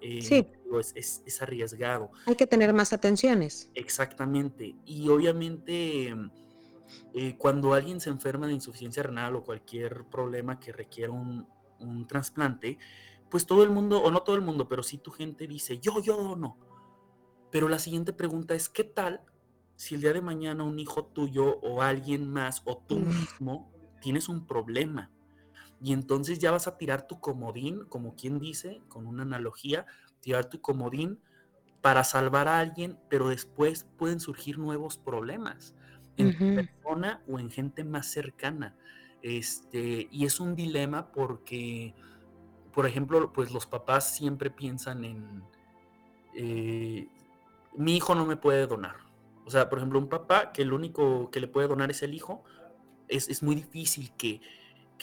eh, 0.00 0.50
es, 0.94 1.22
es, 1.26 1.42
arriesgado. 1.42 2.10
Hay 2.24 2.34
que 2.34 2.46
tener 2.46 2.72
más 2.72 2.94
atenciones. 2.94 3.68
Exactamente. 3.74 4.74
Y 4.86 5.06
obviamente, 5.10 6.16
eh, 7.12 7.36
cuando 7.36 7.74
alguien 7.74 8.00
se 8.00 8.08
enferma 8.08 8.46
de 8.46 8.54
insuficiencia 8.54 9.02
renal 9.02 9.36
o 9.36 9.44
cualquier 9.44 10.06
problema 10.06 10.58
que 10.58 10.72
requiera 10.72 11.12
un, 11.12 11.46
un 11.78 12.06
trasplante, 12.06 12.78
pues 13.28 13.44
todo 13.44 13.62
el 13.64 13.68
mundo, 13.68 14.02
o 14.02 14.10
no 14.10 14.22
todo 14.22 14.34
el 14.34 14.40
mundo, 14.40 14.66
pero 14.66 14.82
sí 14.82 14.96
tu 14.96 15.10
gente 15.10 15.46
dice, 15.46 15.78
yo, 15.78 16.00
yo 16.00 16.36
no. 16.36 16.56
Pero 17.50 17.68
la 17.68 17.78
siguiente 17.78 18.14
pregunta 18.14 18.54
es, 18.54 18.70
¿qué 18.70 18.84
tal 18.84 19.20
si 19.78 19.94
el 19.94 20.00
día 20.00 20.12
de 20.12 20.20
mañana 20.20 20.64
un 20.64 20.80
hijo 20.80 21.04
tuyo 21.04 21.60
o 21.60 21.82
alguien 21.82 22.28
más 22.28 22.62
o 22.64 22.78
tú 22.78 22.98
mismo 22.98 23.72
tienes 24.00 24.28
un 24.28 24.44
problema 24.44 25.08
y 25.80 25.92
entonces 25.92 26.40
ya 26.40 26.50
vas 26.50 26.66
a 26.66 26.76
tirar 26.76 27.06
tu 27.06 27.20
comodín, 27.20 27.84
como 27.84 28.16
quien 28.16 28.40
dice, 28.40 28.82
con 28.88 29.06
una 29.06 29.22
analogía, 29.22 29.86
tirar 30.20 30.46
tu 30.46 30.60
comodín 30.60 31.20
para 31.80 32.02
salvar 32.02 32.48
a 32.48 32.58
alguien, 32.58 32.98
pero 33.08 33.28
después 33.28 33.86
pueden 33.96 34.18
surgir 34.18 34.58
nuevos 34.58 34.98
problemas 34.98 35.76
en 36.16 36.36
tu 36.36 36.54
persona 36.56 37.22
o 37.28 37.38
en 37.38 37.48
gente 37.48 37.84
más 37.84 38.06
cercana. 38.08 38.74
Este, 39.22 40.08
y 40.10 40.24
es 40.24 40.40
un 40.40 40.56
dilema 40.56 41.12
porque, 41.12 41.94
por 42.72 42.84
ejemplo, 42.84 43.32
pues 43.32 43.52
los 43.52 43.66
papás 43.66 44.12
siempre 44.12 44.50
piensan 44.50 45.04
en, 45.04 45.44
eh, 46.34 47.06
mi 47.76 47.96
hijo 47.96 48.16
no 48.16 48.26
me 48.26 48.36
puede 48.36 48.66
donar, 48.66 48.96
o 49.48 49.50
sea, 49.50 49.70
por 49.70 49.78
ejemplo, 49.78 49.98
un 49.98 50.10
papá 50.10 50.52
que 50.52 50.60
el 50.60 50.74
único 50.74 51.30
que 51.30 51.40
le 51.40 51.48
puede 51.48 51.68
donar 51.68 51.90
es 51.90 52.02
el 52.02 52.12
hijo, 52.12 52.44
es, 53.08 53.42
muy 53.42 53.54
difícil 53.54 54.12
que, 54.18 54.42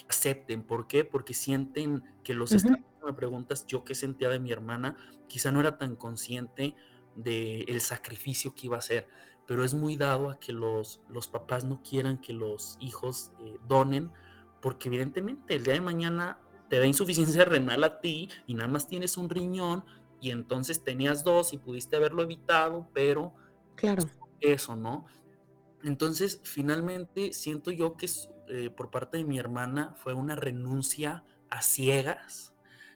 acepten. 0.08 0.62
¿Por 0.62 0.86
qué? 0.86 1.03
Porque 1.03 1.34
sienten 1.34 2.03
que 2.23 2.36
los 2.36 2.51
uh 2.51 2.77
me 3.03 3.13
preguntas, 3.13 3.65
yo 3.65 3.84
qué 3.84 3.95
sentía 3.95 4.29
de 4.29 4.39
mi 4.39 4.51
hermana, 4.51 4.97
quizá 5.27 5.51
no 5.51 5.60
era 5.60 5.79
tan 5.79 5.95
consciente 5.95 6.75
del 7.15 7.81
sacrificio 7.81 8.53
que 8.53 8.67
iba 8.67 8.75
a 8.75 8.79
hacer, 8.79 9.08
pero 9.47 9.63
es 9.63 9.73
muy 9.73 9.95
dado 9.95 10.29
a 10.29 10.39
que 10.39 10.53
los, 10.53 11.01
los 11.10 11.27
papás 11.27 11.63
no 11.63 11.81
quieran 11.81 12.19
que 12.19 12.34
los 12.34 12.77
hijos 12.79 13.31
eh, 13.39 13.58
donen, 13.67 14.12
porque 14.62 14.89
evidentemente 14.89 15.55
el 15.55 15.63
día 15.63 15.73
de 15.73 15.81
mañana 15.81 16.39
te 16.69 16.77
da 16.79 16.86
insuficiencia 16.86 17.45
renal 17.45 17.84
a 17.84 17.99
ti 17.99 18.29
y 18.45 18.53
nada 18.53 18.67
más 18.67 18.88
tienes 18.88 19.17
un 19.17 19.29
riñón 19.29 19.86
y 20.21 20.29
entonces 20.29 20.84
tenías 20.84 21.23
dos 21.23 21.51
y 21.53 21.58
pudiste 21.58 21.95
haberlo 21.95 22.21
evitado, 22.23 22.88
pero 22.93 23.34
claro 23.75 24.03
eso, 24.53 24.75
¿no? 24.75 25.05
Entonces, 25.84 26.41
finalmente, 26.43 27.34
siento 27.34 27.71
yo 27.71 27.95
que 27.95 28.10
eh, 28.47 28.69
por 28.69 28.89
parte 28.89 29.17
de 29.17 29.23
mi 29.23 29.38
hermana 29.38 29.93
fue 29.97 30.13
una 30.13 30.36
renuncia 30.36 31.23
a 31.49 31.62
ciegas 31.62 32.53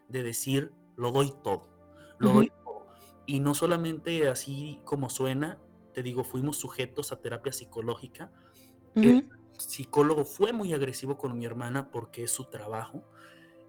de 0.08 0.24
decir, 0.24 0.74
lo 0.96 1.12
doy 1.12 1.34
todo, 1.44 1.70
lo 2.18 2.34
doy 2.34 2.52
todo. 2.64 2.88
Y 3.26 3.40
no 3.40 3.54
solamente 3.54 4.28
así 4.28 4.80
como 4.84 5.10
suena, 5.10 5.60
te 5.94 6.02
digo, 6.02 6.24
fuimos 6.24 6.58
sujetos 6.58 7.12
a 7.12 7.22
terapia 7.22 7.54
psicológica. 7.54 8.32
El 8.96 9.30
psicólogo 9.58 10.26
fue 10.26 10.52
muy 10.52 10.74
agresivo 10.74 11.18
con 11.18 11.38
mi 11.38 11.46
hermana 11.46 11.92
porque 11.92 12.24
es 12.24 12.32
su 12.32 12.46
trabajo 12.46 13.04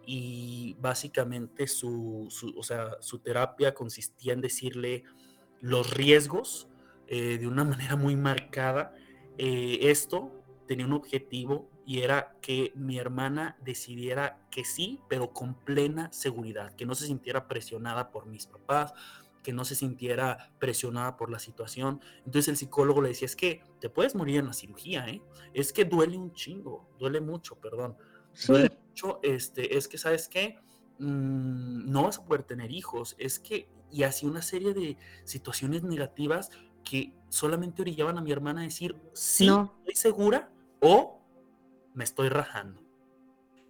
y 0.06 0.76
básicamente 0.80 1.66
su, 1.66 2.28
o 2.56 2.62
sea, 2.62 2.96
su 3.00 3.18
terapia 3.18 3.74
consistía 3.74 4.32
en 4.32 4.40
decirle 4.40 5.04
los 5.60 5.90
riesgos 5.90 6.69
eh, 7.12 7.38
de 7.38 7.48
una 7.48 7.64
manera 7.64 7.96
muy 7.96 8.14
marcada. 8.14 8.94
Eh, 9.36 9.78
esto 9.82 10.32
tenía 10.68 10.86
un 10.86 10.92
objetivo 10.92 11.68
y 11.84 12.02
era 12.02 12.36
que 12.40 12.72
mi 12.76 12.98
hermana 12.98 13.56
decidiera 13.60 14.46
que 14.48 14.64
sí, 14.64 15.00
pero 15.08 15.32
con 15.32 15.54
plena 15.54 16.12
seguridad, 16.12 16.72
que 16.76 16.86
no 16.86 16.94
se 16.94 17.06
sintiera 17.06 17.48
presionada 17.48 18.12
por 18.12 18.26
mis 18.26 18.46
papás, 18.46 18.94
que 19.42 19.52
no 19.52 19.64
se 19.64 19.74
sintiera 19.74 20.52
presionada 20.60 21.16
por 21.16 21.32
la 21.32 21.40
situación. 21.40 22.00
Entonces 22.18 22.46
el 22.46 22.56
psicólogo 22.56 23.02
le 23.02 23.08
decía, 23.08 23.26
es 23.26 23.34
que 23.34 23.64
te 23.80 23.90
puedes 23.90 24.14
morir 24.14 24.36
en 24.36 24.46
la 24.46 24.52
cirugía, 24.52 25.08
¿eh? 25.08 25.20
Es 25.52 25.72
que 25.72 25.84
duele 25.84 26.16
un 26.16 26.32
chingo, 26.32 26.88
duele 26.96 27.20
mucho, 27.20 27.56
perdón. 27.56 27.96
Duele 28.46 28.70
mucho, 28.86 29.18
este, 29.24 29.76
es 29.76 29.88
que, 29.88 29.98
¿sabes 29.98 30.28
qué? 30.28 30.60
Mm, 31.00 31.90
no 31.90 32.04
vas 32.04 32.18
a 32.18 32.24
poder 32.24 32.44
tener 32.44 32.70
hijos, 32.70 33.16
es 33.18 33.40
que, 33.40 33.68
y 33.90 34.04
así 34.04 34.26
una 34.26 34.42
serie 34.42 34.74
de 34.74 34.96
situaciones 35.24 35.82
negativas 35.82 36.50
que 36.84 37.12
solamente 37.28 37.82
orillaban 37.82 38.18
a 38.18 38.20
mi 38.20 38.32
hermana 38.32 38.62
a 38.62 38.64
decir, 38.64 38.96
sí, 39.12 39.48
estoy 39.48 39.94
segura 39.94 40.50
o 40.80 41.20
me 41.94 42.04
estoy 42.04 42.28
rajando. 42.28 42.82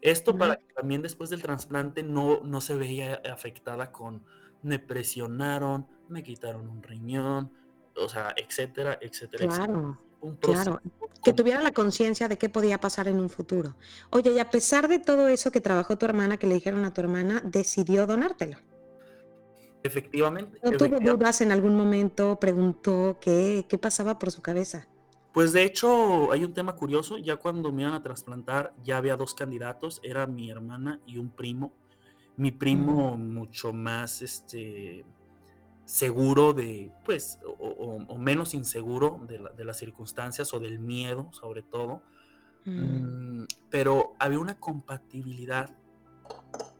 Esto 0.00 0.36
para 0.36 0.56
que 0.56 0.72
también 0.74 1.02
después 1.02 1.28
del 1.30 1.42
trasplante 1.42 2.02
no, 2.02 2.40
no 2.40 2.60
se 2.60 2.74
veía 2.74 3.20
afectada 3.30 3.92
con, 3.92 4.24
me 4.62 4.78
presionaron, 4.78 5.86
me 6.08 6.22
quitaron 6.22 6.68
un 6.68 6.82
riñón, 6.82 7.52
o 7.96 8.08
sea, 8.08 8.34
etcétera, 8.36 8.98
etcétera. 9.00 9.46
Claro. 9.46 9.98
claro, 10.40 10.80
que 11.22 11.32
tuviera 11.34 11.60
la 11.60 11.72
conciencia 11.72 12.28
de 12.28 12.38
qué 12.38 12.48
podía 12.48 12.80
pasar 12.80 13.08
en 13.08 13.20
un 13.20 13.28
futuro. 13.28 13.76
Oye, 14.10 14.32
y 14.32 14.38
a 14.38 14.48
pesar 14.48 14.88
de 14.88 14.98
todo 14.98 15.28
eso 15.28 15.50
que 15.50 15.60
trabajó 15.60 15.98
tu 15.98 16.06
hermana, 16.06 16.38
que 16.38 16.46
le 16.46 16.54
dijeron 16.54 16.84
a 16.86 16.94
tu 16.94 17.02
hermana, 17.02 17.42
decidió 17.44 18.06
donártelo. 18.06 18.56
Efectivamente. 19.82 20.58
¿No 20.62 20.72
tuvo 20.72 21.00
dudas 21.00 21.40
en 21.40 21.52
algún 21.52 21.74
momento? 21.74 22.38
¿Preguntó 22.38 23.18
qué, 23.20 23.64
qué 23.68 23.78
pasaba 23.78 24.18
por 24.18 24.30
su 24.30 24.42
cabeza? 24.42 24.86
Pues 25.32 25.52
de 25.52 25.62
hecho 25.62 26.32
hay 26.32 26.44
un 26.44 26.52
tema 26.52 26.74
curioso, 26.74 27.16
ya 27.16 27.36
cuando 27.36 27.70
me 27.72 27.82
iban 27.82 27.94
a 27.94 28.02
trasplantar 28.02 28.74
ya 28.82 28.96
había 28.96 29.16
dos 29.16 29.34
candidatos, 29.34 30.00
era 30.02 30.26
mi 30.26 30.50
hermana 30.50 31.00
y 31.06 31.18
un 31.18 31.30
primo. 31.30 31.72
Mi 32.36 32.50
primo 32.50 33.16
mucho 33.16 33.72
más 33.72 34.22
este, 34.22 35.04
seguro 35.84 36.52
de, 36.52 36.90
pues, 37.04 37.38
o, 37.44 38.16
menos 38.16 38.54
inseguro 38.54 39.20
de, 39.26 39.64
las 39.64 39.76
circunstancias 39.76 40.52
o 40.54 40.58
del 40.58 40.78
miedo 40.78 41.28
sobre 41.32 41.62
todo. 41.62 42.02
Mm. 42.64 43.42
Mm, 43.42 43.46
pero 43.68 44.14
había 44.18 44.38
una 44.38 44.58
compatibilidad 44.58 45.76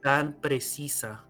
tan 0.03 0.41
precisa 0.41 1.25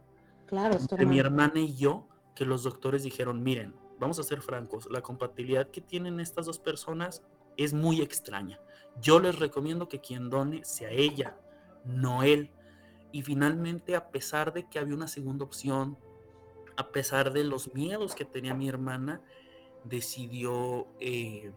claro, 0.51 0.77
entre 0.77 1.07
mi 1.07 1.19
hermana 1.19 1.61
y 1.61 1.75
yo 1.77 2.07
que 2.35 2.45
los 2.45 2.65
doctores 2.65 3.05
dijeron, 3.05 3.43
miren, 3.43 3.75
vamos 4.01 4.19
a 4.19 4.25
ser 4.25 4.43
francos, 4.43 4.89
la 4.91 5.01
compatibilidad 5.01 5.71
que 5.71 5.81
tienen 5.81 6.19
estas 6.19 6.47
dos 6.47 6.59
personas 6.59 7.23
es 7.57 7.73
muy 7.73 8.01
extraña. 8.01 8.59
Yo 9.01 9.21
les 9.21 9.39
recomiendo 9.39 9.89
que 9.89 10.01
quien 10.01 10.29
done 10.29 10.65
sea 10.65 10.91
ella, 10.91 11.37
no 11.85 12.25
él. 12.25 12.51
Y 13.13 13.23
finalmente, 13.23 13.95
a 13.95 14.11
pesar 14.11 14.53
de 14.53 14.69
que 14.69 14.79
había 14.79 14.95
una 14.95 15.09
segunda 15.09 15.45
opción, 15.45 15.97
a 16.77 16.89
pesar 16.89 17.33
de 17.33 17.45
los 17.45 17.73
miedos 17.75 18.15
que 18.15 18.25
tenía 18.25 18.55
mi 18.55 18.69
hermana, 18.69 19.21
decidió, 19.85 20.89
eh, 20.99 21.53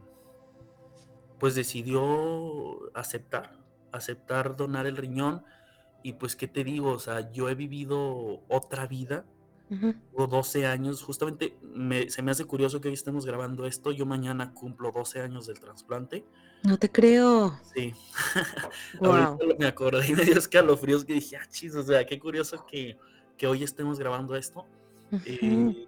pues 1.40 1.56
decidió 1.56 2.96
aceptar, 2.96 3.58
aceptar 3.92 4.56
donar 4.56 4.86
el 4.86 4.98
riñón. 4.98 5.44
Y 6.04 6.14
pues, 6.14 6.36
¿qué 6.36 6.48
te 6.48 6.64
digo? 6.64 6.92
O 6.92 7.00
sea, 7.00 7.32
yo 7.32 7.50
he 7.50 7.56
vivido 7.56 8.42
otra 8.50 8.86
vida 8.88 9.26
o 10.14 10.28
12 10.28 10.68
años, 10.68 11.02
justamente 11.02 11.58
se 12.10 12.22
me 12.22 12.32
hace 12.32 12.46
curioso 12.46 12.80
que 12.80 12.90
hoy 12.90 12.94
estemos 12.94 13.26
grabando 13.26 13.66
esto. 13.66 13.92
Yo 13.92 14.06
mañana 14.06 14.54
cumplo 14.54 14.92
12 14.92 15.22
años 15.22 15.48
del 15.48 15.60
trasplante. 15.60 16.24
No 16.64 16.78
te 16.78 16.92
creo. 16.92 17.60
Sí. 17.74 17.94
me 19.60 19.66
acordé 19.66 20.08
y 20.08 20.14
me 20.14 20.26
dio 20.26 20.38
escalofríos 20.38 21.04
que 21.06 21.14
dije, 21.14 21.38
ah, 21.38 21.46
chis, 21.50 21.76
o 21.76 21.84
sea, 21.84 22.06
qué 22.06 22.20
curioso 22.20 22.66
que, 22.66 22.98
que 23.38 23.48
hoy 23.48 23.64
estemos 23.64 24.00
grabando 24.00 24.36
esto. 24.36 24.66
Eh, 25.26 25.88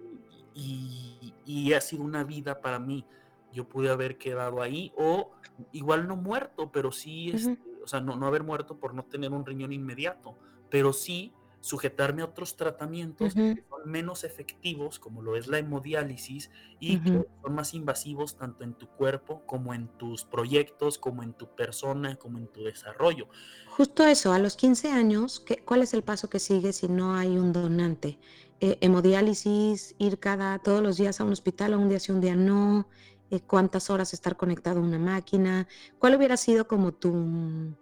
y, 0.54 1.34
y, 1.46 1.74
ha 1.74 1.82
sido 1.82 2.04
una 2.04 2.24
vida 2.24 2.62
para 2.62 2.80
mí. 2.80 3.06
Yo 3.52 3.68
pude 3.68 3.90
haber 3.90 4.18
quedado 4.18 4.62
ahí 4.62 4.92
o 4.98 5.32
igual 5.72 6.08
no 6.08 6.16
muerto, 6.16 6.72
pero 6.72 6.92
sí, 6.92 7.32
este, 7.32 7.58
o 7.86 7.88
sea, 7.88 8.02
no, 8.02 8.16
no 8.16 8.28
haber 8.28 8.44
muerto 8.44 8.78
por 8.78 8.94
no 8.94 9.06
tener 9.06 9.32
un 9.32 9.46
riñón 9.46 9.72
inmediato, 9.72 10.36
pero 10.70 10.92
sí 10.92 11.34
sujetarme 11.62 12.22
a 12.22 12.26
otros 12.26 12.58
tratamientos 12.58 13.34
que 13.34 13.64
son 13.68 13.90
menos 13.90 14.24
efectivos, 14.24 15.00
como 15.00 15.24
lo 15.24 15.36
es 15.36 15.48
la 15.48 15.58
hemodiálisis, 15.58 16.52
y 16.80 17.00
que 17.00 17.26
son 17.42 17.56
más 17.56 17.74
invasivos 17.74 18.38
tanto 18.38 18.64
en 18.64 18.76
tu 18.76 18.88
cuerpo 18.88 19.42
como 19.48 19.74
en 19.74 19.88
tus 19.98 20.26
proyectos, 20.26 21.00
como 21.00 21.24
en 21.24 21.34
tu 21.34 21.48
persona, 21.56 22.18
como 22.18 22.38
en 22.38 22.48
tu 22.48 22.64
desarrollo. 22.64 23.28
Justo 23.70 24.06
eso, 24.06 24.32
a 24.32 24.38
los 24.38 24.56
15 24.56 24.92
años, 24.92 25.40
¿qué, 25.40 25.58
¿cuál 25.58 25.82
es 25.82 25.96
el 25.96 26.04
paso 26.04 26.30
que 26.30 26.38
sigue 26.38 26.72
si 26.72 26.88
no 26.88 27.16
hay 27.16 27.36
un 27.36 27.52
donante? 27.52 28.20
Eh, 28.60 28.78
hemodiálisis, 28.82 29.96
ir 29.98 30.20
cada 30.20 30.60
todos 30.60 30.84
los 30.84 30.98
días 30.98 31.20
a 31.20 31.24
un 31.24 31.32
hospital, 31.32 31.74
o 31.74 31.80
un 31.80 31.90
día 31.90 32.00
sí, 32.00 32.12
un 32.12 32.22
día 32.22 32.36
no, 32.36 32.88
eh, 33.32 33.40
cuántas 33.40 33.90
horas 33.90 34.14
estar 34.14 34.38
conectado 34.38 34.80
a 34.80 34.84
una 34.84 35.00
máquina, 35.00 35.68
¿cuál 36.00 36.16
hubiera 36.16 36.38
sido 36.38 36.68
como 36.68 36.94
tu, 36.94 37.76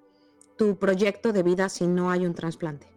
tu 0.57 0.77
proyecto 0.77 1.33
de 1.33 1.43
vida 1.43 1.69
si 1.69 1.87
no 1.87 2.11
hay 2.11 2.25
un 2.25 2.33
trasplante? 2.33 2.87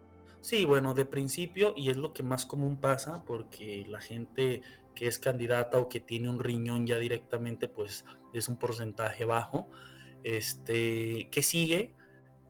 Sí, 0.41 0.63
bueno, 0.63 0.93
de 0.93 1.05
principio, 1.05 1.73
y 1.75 1.89
es 1.89 1.97
lo 1.97 2.13
que 2.13 2.23
más 2.23 2.45
común 2.45 2.77
pasa, 2.77 3.23
porque 3.25 3.85
la 3.89 3.99
gente 3.99 4.61
que 4.95 5.07
es 5.07 5.19
candidata 5.19 5.77
o 5.77 5.89
que 5.89 5.99
tiene 5.99 6.29
un 6.29 6.39
riñón 6.39 6.87
ya 6.87 6.97
directamente, 6.97 7.67
pues 7.67 8.05
es 8.33 8.47
un 8.47 8.57
porcentaje 8.57 9.25
bajo. 9.25 9.69
Este, 10.23 11.27
¿qué 11.31 11.43
sigue? 11.43 11.93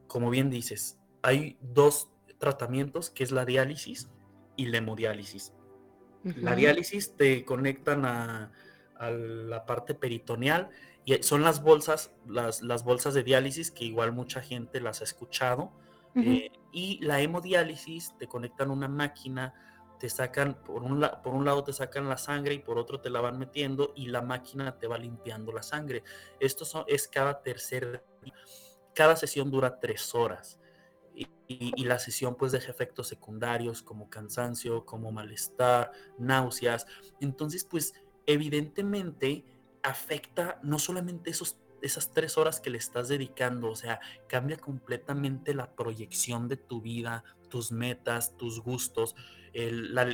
Como 0.06 0.30
bien 0.30 0.48
dices, 0.48 0.98
hay 1.22 1.58
dos 1.60 2.08
tratamientos, 2.38 3.10
que 3.10 3.24
es 3.24 3.32
la 3.32 3.44
diálisis 3.44 4.08
y 4.56 4.66
la 4.66 4.78
hemodiálisis. 4.78 5.52
La 6.22 6.54
diálisis 6.54 7.16
te 7.16 7.44
conectan 7.44 8.04
a, 8.04 8.52
la 8.98 9.64
parte 9.64 9.94
peritoneal 9.94 10.70
y 11.04 11.22
son 11.22 11.42
las 11.42 11.62
bolsas, 11.62 12.12
las, 12.26 12.62
las 12.62 12.84
bolsas 12.84 13.14
de 13.14 13.22
diálisis 13.22 13.70
que 13.70 13.84
igual 13.84 14.12
mucha 14.12 14.40
gente 14.40 14.80
las 14.80 15.00
ha 15.00 15.04
escuchado 15.04 15.72
eh, 16.14 16.50
y 16.72 16.98
la 17.04 17.20
hemodiálisis, 17.20 18.16
te 18.18 18.26
conectan 18.26 18.70
una 18.70 18.88
máquina, 18.88 19.54
te 20.00 20.08
sacan, 20.08 20.54
por 20.64 20.82
un, 20.82 21.06
por 21.22 21.34
un 21.34 21.44
lado 21.44 21.62
te 21.62 21.72
sacan 21.72 22.08
la 22.08 22.18
sangre 22.18 22.54
y 22.54 22.58
por 22.58 22.78
otro 22.78 23.00
te 23.00 23.08
la 23.08 23.20
van 23.20 23.38
metiendo 23.38 23.92
y 23.94 24.08
la 24.08 24.22
máquina 24.22 24.78
te 24.78 24.88
va 24.88 24.98
limpiando 24.98 25.52
la 25.52 25.62
sangre. 25.62 26.02
Esto 26.40 26.84
es 26.88 27.08
cada 27.08 27.40
tercer 27.42 28.04
cada 28.98 29.14
sesión 29.14 29.48
dura 29.48 29.78
tres 29.78 30.12
horas. 30.12 30.58
Y, 31.14 31.84
la 31.84 31.98
sesión 32.00 32.34
pues 32.34 32.50
deja 32.52 32.70
efectos 32.70 33.06
secundarios 33.06 33.80
como 33.80 34.10
cansancio, 34.10 34.84
como 34.84 35.12
malestar, 35.12 35.92
náuseas. 36.18 36.84
Entonces 37.20 37.64
pues 37.64 37.94
evidentemente 38.28 39.44
afecta 39.82 40.60
no 40.62 40.78
solamente 40.78 41.30
esos 41.30 41.58
esas 41.82 42.12
tres 42.12 42.36
horas 42.38 42.60
que 42.60 42.70
le 42.70 42.78
estás 42.78 43.08
dedicando, 43.08 43.70
o 43.70 43.76
sea, 43.76 44.00
cambia 44.26 44.56
completamente 44.56 45.54
la 45.54 45.70
proyección 45.76 46.48
de 46.48 46.56
tu 46.56 46.80
vida, 46.80 47.22
tus 47.48 47.72
metas, 47.72 48.36
tus 48.36 48.60
gustos. 48.60 49.14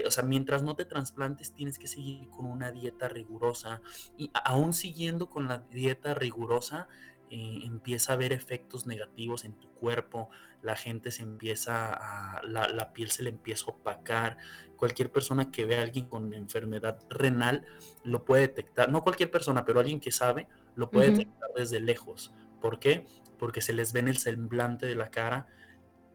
o 0.07 0.11
sea, 0.11 0.25
mientras 0.25 0.63
no 0.63 0.77
te 0.77 0.85
trasplantes, 0.85 1.53
tienes 1.55 1.79
que 1.79 1.89
seguir 1.89 2.29
con 2.29 2.47
una 2.47 2.71
dieta 2.71 3.09
rigurosa 3.09 3.81
y 4.17 4.31
aún 4.45 4.75
siguiendo 4.75 5.29
con 5.29 5.49
la 5.49 5.59
dieta 5.59 6.15
rigurosa, 6.15 6.89
eh, 7.31 7.61
empieza 7.65 8.13
a 8.13 8.17
haber 8.17 8.33
efectos 8.33 8.87
negativos 8.87 9.45
en 9.45 9.55
tu 9.55 9.69
cuerpo, 9.71 10.29
la 10.65 10.77
gente 10.77 11.11
se 11.11 11.23
empieza 11.23 11.93
a, 11.93 12.43
la, 12.43 12.69
la, 12.69 12.93
piel 12.93 13.11
se 13.11 13.23
le 13.23 13.31
empieza 13.31 13.67
a 13.67 13.75
opacar. 13.75 14.39
Cualquier 14.77 15.13
persona 15.13 15.51
que 15.51 15.67
ve 15.67 15.79
a 15.79 15.83
alguien 15.83 16.07
con 16.07 16.33
enfermedad 16.33 16.99
renal 17.11 17.67
lo 18.03 18.25
puede 18.25 18.43
detectar, 18.43 18.91
no 18.91 19.03
cualquier 19.03 19.31
persona, 19.31 19.65
pero 19.65 19.81
alguien 19.81 20.01
que 20.01 20.11
sabe, 20.11 20.49
lo 20.75 20.91
puede 20.91 21.11
detectar 21.11 21.51
desde 21.55 21.81
lejos. 21.81 22.33
¿Por 22.61 22.79
qué? 22.79 23.07
Porque 23.39 23.61
se 23.61 23.75
les 23.75 23.93
ve 23.93 24.01
en 24.01 24.09
el 24.09 24.17
semblante 24.17 24.87
de 24.87 24.95
la 24.95 25.11
cara 25.11 25.47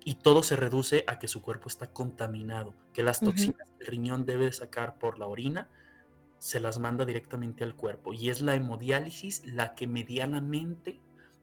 y 0.03 0.15
todo 0.15 0.41
se 0.41 0.55
reduce 0.55 1.03
a 1.05 1.19
que 1.19 1.27
su 1.27 1.41
cuerpo 1.41 1.69
está 1.69 1.91
contaminado, 1.93 2.73
que 2.91 3.03
las 3.03 3.19
toxinas 3.19 3.67
que 3.77 3.83
el 3.83 3.87
riñón 3.87 4.25
debe 4.25 4.51
sacar 4.51 4.97
por 4.97 5.19
la 5.19 5.27
orina 5.27 5.69
se 6.39 6.59
las 6.59 6.79
manda 6.79 7.05
directamente 7.05 7.63
al 7.63 7.75
cuerpo 7.75 8.13
y 8.13 8.29
es 8.29 8.41
la 8.41 8.55
hemodiálisis 8.55 9.45
la 9.45 9.75
que 9.75 9.85
medianamente 9.85 10.99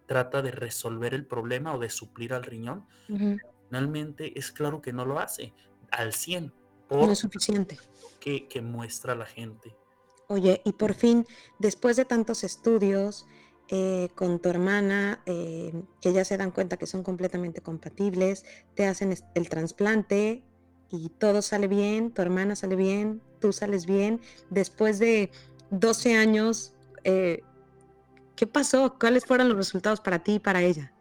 trata 0.06 0.42
de 0.42 0.50
resolver 0.50 1.14
el 1.14 1.26
problema 1.26 1.74
o 1.74 1.78
de 1.78 1.90
suplir 1.90 2.32
al 2.32 2.44
riñón. 2.44 2.86
Finalmente 3.68 4.38
es 4.38 4.52
claro 4.52 4.80
que 4.80 4.92
no 4.92 5.04
lo 5.04 5.18
hace 5.18 5.52
al 5.90 6.12
100. 6.12 6.52
no 6.90 7.10
es 7.10 7.18
suficiente. 7.18 7.78
Que, 8.20 8.48
que 8.48 8.60
muestra 8.60 9.14
la 9.14 9.26
gente. 9.26 9.76
Oye, 10.28 10.60
y 10.64 10.72
por 10.72 10.94
fin, 10.94 11.26
después 11.58 11.96
de 11.96 12.04
tantos 12.04 12.42
estudios 12.42 13.26
eh, 13.68 14.08
con 14.14 14.38
tu 14.38 14.48
hermana, 14.48 15.22
eh, 15.26 15.72
que 16.00 16.12
ya 16.12 16.24
se 16.24 16.36
dan 16.36 16.52
cuenta 16.52 16.76
que 16.76 16.86
son 16.86 17.02
completamente 17.02 17.60
compatibles, 17.60 18.44
te 18.74 18.86
hacen 18.86 19.16
el 19.34 19.48
trasplante 19.48 20.42
y 20.90 21.08
todo 21.10 21.42
sale 21.42 21.66
bien, 21.66 22.12
tu 22.12 22.22
hermana 22.22 22.54
sale 22.54 22.76
bien, 22.76 23.20
tú 23.40 23.52
sales 23.52 23.86
bien, 23.86 24.20
después 24.50 25.00
de 25.00 25.30
12 25.70 26.16
años, 26.16 26.74
eh, 27.02 27.42
¿qué 28.36 28.46
pasó? 28.46 28.96
¿Cuáles 28.98 29.24
fueron 29.24 29.48
los 29.48 29.56
resultados 29.56 30.00
para 30.00 30.20
ti 30.20 30.34
y 30.34 30.38
para 30.38 30.62
ella? 30.62 30.92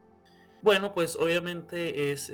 Bueno, 0.62 0.95
pues 0.95 1.15
obviamente 1.15 2.12
es, 2.12 2.32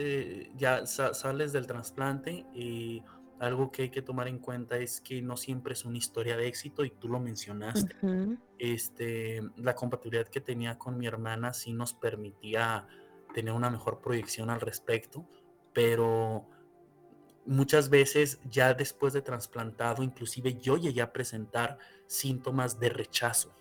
ya 0.56 0.86
sales 0.86 1.52
del 1.52 1.68
trasplante 1.68 2.46
y 2.54 3.04
algo 3.42 3.72
que 3.72 3.82
hay 3.82 3.90
que 3.90 4.04
tomar 4.04 4.28
en 4.28 4.38
cuenta 4.38 4.78
es 4.78 5.02
que 5.02 5.22
no 5.22 5.36
siempre 5.36 5.74
es 5.74 5.84
una 5.84 5.98
historia 5.98 6.38
de 6.38 6.48
éxito 6.48 6.86
y 6.86 6.92
tú 6.92 7.10
lo 7.10 7.20
mencionaste. 7.20 7.96
este, 8.60 9.42
la 9.58 9.76
compatibilidad 9.76 10.28
que 10.28 10.40
tenía 10.40 10.78
con 10.78 10.98
mi 10.98 11.08
hermana 11.08 11.52
sí 11.52 11.74
nos 11.74 11.94
permitía 11.94 12.88
tener 13.34 13.54
una 13.54 13.70
mejor 13.70 14.00
proyección 14.00 14.50
al 14.50 14.62
respecto, 14.62 15.28
pero 15.74 16.48
muchas 17.46 17.90
veces 17.90 18.40
ya 18.50 18.74
después 18.76 19.14
de 19.14 19.24
trasplantado, 19.24 20.04
inclusive 20.04 20.54
yo 20.60 20.78
llegué 20.78 21.02
a 21.02 21.12
presentar 21.12 21.80
síntomas 22.06 22.80
de 22.80 22.90
rechazo, 22.90 23.56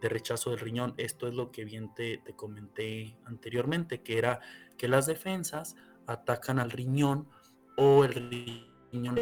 de 0.00 0.08
rechazo 0.08 0.50
del 0.50 0.60
riñón. 0.60 0.94
Esto 0.96 1.28
es 1.28 1.34
lo 1.34 1.50
que 1.50 1.64
bien 1.64 1.94
te, 1.94 2.18
te 2.18 2.34
comenté 2.34 3.18
anteriormente, 3.24 4.02
que 4.02 4.18
era 4.18 4.40
que 4.76 4.88
las 4.88 5.06
defensas 5.06 5.76
atacan 6.06 6.58
al 6.58 6.70
riñón 6.70 7.28
o 7.76 8.04
el 8.04 8.14
riñón 8.92 9.16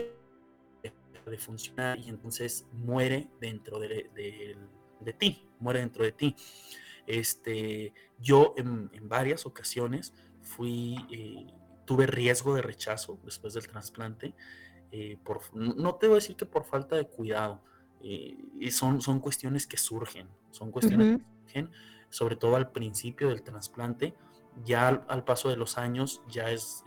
deja 0.82 1.30
de 1.30 1.38
funcionar 1.38 1.98
y 1.98 2.08
entonces 2.08 2.66
muere 2.72 3.28
dentro 3.40 3.78
de, 3.78 4.10
de 5.00 5.12
ti, 5.12 5.48
muere 5.58 5.80
dentro 5.80 6.04
de 6.04 6.12
ti. 6.12 6.36
Este, 7.06 7.94
yo 8.18 8.54
en, 8.58 8.90
varias 9.08 9.46
ocasiones 9.46 10.12
fui, 10.42 10.96
eh, 11.10 11.46
tuve 11.86 12.06
riesgo 12.06 12.54
de 12.54 12.62
rechazo 12.62 13.18
después 13.24 13.54
del 13.54 13.66
trasplante. 13.66 14.34
Eh, 14.90 15.18
por, 15.24 15.40
no 15.54 15.94
te 15.96 16.06
voy 16.06 16.16
a 16.16 16.20
decir 16.20 16.36
que 16.36 16.46
por 16.46 16.64
falta 16.64 16.96
de 16.96 17.06
cuidado, 17.06 17.62
eh, 18.02 18.70
son, 18.70 19.00
son 19.00 19.20
cuestiones 19.20 19.66
que 19.66 19.76
surgen, 19.76 20.28
son 20.50 20.70
cuestiones 20.70 21.18
que 21.18 21.24
surgen, 21.44 21.70
sobre 22.10 22.36
todo 22.36 22.56
al 22.56 22.70
principio 22.70 23.28
del 23.28 23.42
trasplante, 23.42 24.14
ya 24.64 24.88
al, 24.88 25.24
paso 25.24 25.48
de 25.48 25.56
los 25.56 25.78
años 25.78 26.22
ya 26.28 26.50
es 26.50 26.82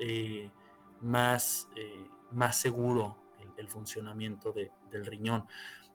más, 0.99 1.69
más 2.31 2.57
seguro 2.57 3.17
el, 3.57 3.67
funcionamiento 3.69 4.53
del 4.53 5.05
riñón. 5.05 5.45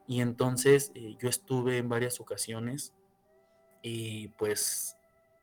Y 0.07 0.20
entonces 0.20 0.92
yo 1.18 1.29
estuve 1.29 1.79
en 1.79 1.88
varias 1.88 2.20
ocasiones 2.20 2.94
y 3.83 4.29
pues 4.29 4.96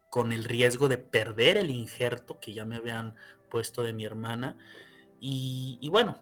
con 0.10 0.32
el 0.32 0.44
riesgo 0.44 0.90
de 0.90 0.98
perder 1.00 1.58
el 1.58 1.72
injerto 1.72 2.40
que 2.40 2.54
ya 2.54 2.66
me 2.66 2.76
habían 2.76 3.16
puesto 3.50 3.82
de 3.82 3.94
mi 3.94 4.06
hermana. 4.06 4.58
Y, 5.20 5.90
bueno, 5.90 6.20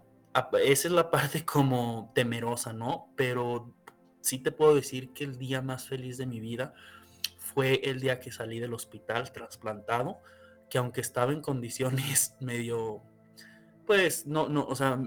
esa 0.63 0.87
es 0.87 0.93
la 0.93 1.09
parte 1.09 1.45
como 1.45 2.11
temerosa, 2.13 2.73
¿no? 2.73 3.11
Pero 3.15 3.73
sí 4.21 4.37
te 4.39 4.51
puedo 4.51 4.75
decir 4.75 5.13
que 5.13 5.23
el 5.23 5.37
día 5.37 5.61
más 5.61 5.87
feliz 5.87 6.17
de 6.17 6.25
mi 6.25 6.39
vida 6.39 6.73
fue 7.37 7.81
el 7.83 7.99
día 7.99 8.19
que 8.19 8.31
salí 8.31 8.59
del 8.59 8.73
hospital 8.73 9.31
trasplantado, 9.31 10.21
que 10.69 10.77
aunque 10.77 11.01
estaba 11.01 11.33
en 11.33 11.41
condiciones 11.41 12.35
medio, 12.41 13.01
pues, 13.85 14.25
no, 14.25 14.47
no, 14.47 14.65
o 14.65 14.75
sea... 14.75 14.99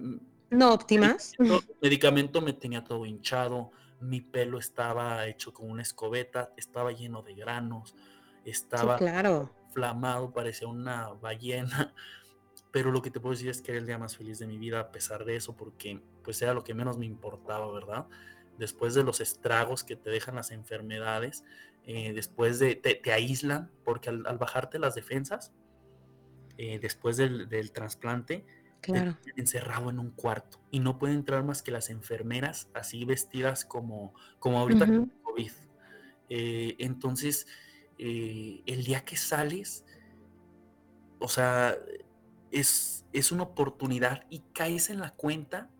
No 0.50 0.72
óptimas. 0.72 1.32
El 1.38 1.60
medicamento 1.82 2.40
me 2.40 2.52
tenía 2.52 2.84
todo 2.84 3.06
hinchado, 3.06 3.70
mi 4.00 4.20
pelo 4.20 4.58
estaba 4.58 5.26
hecho 5.26 5.52
con 5.52 5.70
una 5.70 5.82
escobeta, 5.82 6.52
estaba 6.56 6.92
lleno 6.92 7.22
de 7.22 7.34
granos, 7.34 7.96
estaba 8.44 8.98
claro. 8.98 9.50
flamado, 9.72 10.32
parecía 10.32 10.68
una 10.68 11.08
ballena. 11.08 11.94
Pero 12.74 12.90
lo 12.90 13.02
que 13.02 13.10
te 13.12 13.20
puedo 13.20 13.34
decir 13.34 13.50
es 13.50 13.62
que 13.62 13.70
era 13.70 13.78
el 13.78 13.86
día 13.86 13.98
más 13.98 14.16
feliz 14.16 14.40
de 14.40 14.48
mi 14.48 14.58
vida 14.58 14.80
a 14.80 14.90
pesar 14.90 15.24
de 15.24 15.36
eso, 15.36 15.54
porque 15.54 16.02
pues 16.24 16.42
era 16.42 16.54
lo 16.54 16.64
que 16.64 16.74
menos 16.74 16.98
me 16.98 17.06
importaba, 17.06 17.70
¿verdad? 17.70 18.08
Después 18.58 18.94
de 18.94 19.04
los 19.04 19.20
estragos 19.20 19.84
que 19.84 19.94
te 19.94 20.10
dejan 20.10 20.34
las 20.34 20.50
enfermedades, 20.50 21.44
eh, 21.84 22.12
después 22.12 22.58
de, 22.58 22.74
te, 22.74 23.12
aíslan, 23.12 23.70
porque 23.84 24.08
al, 24.08 24.24
bajarte 24.38 24.80
las 24.80 24.96
defensas, 24.96 25.52
eh, 26.58 26.80
después 26.80 27.16
del, 27.16 27.48
del 27.48 27.70
trasplante, 27.70 28.44
claro. 28.80 29.18
encerrado 29.36 29.88
en 29.88 30.00
un 30.00 30.10
cuarto 30.10 30.58
y 30.72 30.80
no 30.80 30.98
pueden 30.98 31.18
entrar 31.18 31.44
más 31.44 31.62
que 31.62 31.70
las 31.70 31.90
enfermeras 31.90 32.68
así 32.74 33.04
vestidas 33.04 33.64
como, 33.64 34.14
como 34.40 34.58
ahorita 34.58 34.84
con 34.84 35.12
COVID. 35.22 35.52
Eh, 36.28 36.74
entonces, 36.80 37.46
el 37.98 38.82
día 38.84 39.04
que 39.04 39.16
sales, 39.16 39.84
o 41.20 41.28
sea, 41.28 41.78
es, 42.54 43.04
es 43.12 43.32
una 43.32 43.42
oportunidad 43.42 44.24
y 44.30 44.40
caes 44.52 44.88
en 44.88 45.00
la 45.00 45.10
cuenta 45.10 45.70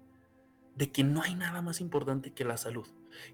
de 0.75 0.91
que 0.91 1.05
no 1.05 1.23
hay 1.23 1.37
nada 1.37 1.63
más 1.63 1.81
importante 1.81 2.33
que 2.33 2.45
la 2.45 2.57
salud. 2.57 2.87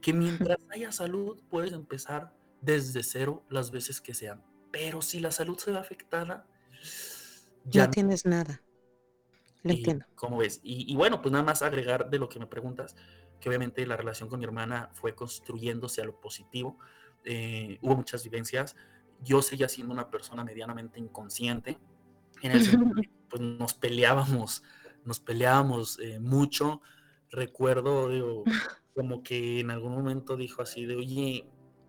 Que 0.03 0.13
mientras 0.13 0.59
haya 0.71 0.93
salud, 0.93 1.41
puedes 1.49 1.73
empezar 1.73 2.35
desde 2.61 3.03
cero 3.03 3.43
las 3.49 3.71
veces 3.71 4.01
que 4.01 4.13
sean. 4.13 4.45
Pero 4.71 5.01
si 5.01 5.21
la 5.21 5.33
salud 5.33 5.59
se 5.59 5.73
ve 5.73 5.79
afectada, 5.79 6.47
ya 7.65 7.87
no 7.87 7.91
tienes 7.91 8.27
nada. 8.27 8.63
Lo 9.63 9.73
entiendo. 9.73 10.05
¿Cómo 10.15 10.39
ves? 10.39 10.61
Y, 10.63 10.95
bueno, 10.95 11.21
pues 11.21 11.33
nada 11.33 11.45
más 11.45 11.63
agregar 11.63 12.09
de 12.09 12.19
lo 12.19 12.29
que 12.29 12.39
me 12.39 12.47
preguntas, 12.47 12.95
que 13.41 13.49
obviamente 13.49 13.85
la 13.87 13.97
relación 13.97 14.29
con 14.29 14.39
mi 14.39 14.45
hermana 14.45 14.91
fue 14.95 15.15
construyéndose 15.15 16.03
a 16.03 16.05
lo 16.05 16.21
positivo. 16.21 16.79
Eh, 17.25 17.79
hubo 17.83 17.97
muchas 17.97 18.23
vivencias. 18.23 18.77
Yo 19.23 19.43
seguía 19.43 19.69
siendo 19.69 19.93
una 19.93 20.11
persona 20.11 20.45
medianamente 20.45 20.99
inconsciente. 20.99 21.79
En 22.43 22.53
el 22.53 22.61
pues 23.31 23.41
nos 23.41 23.75
peleábamos, 23.75 24.63
nos 25.05 25.21
peleábamos 25.21 25.99
eh, 26.01 26.19
mucho. 26.21 26.83
Recuerdo, 27.31 28.09
digo, 28.09 28.45
como 28.95 29.23
que 29.23 29.61
en 29.61 29.71
algún 29.71 29.93
momento 29.93 30.37
dijo 30.37 30.63
así 30.63 30.85
de, 30.85 30.97
oye, 30.97 31.47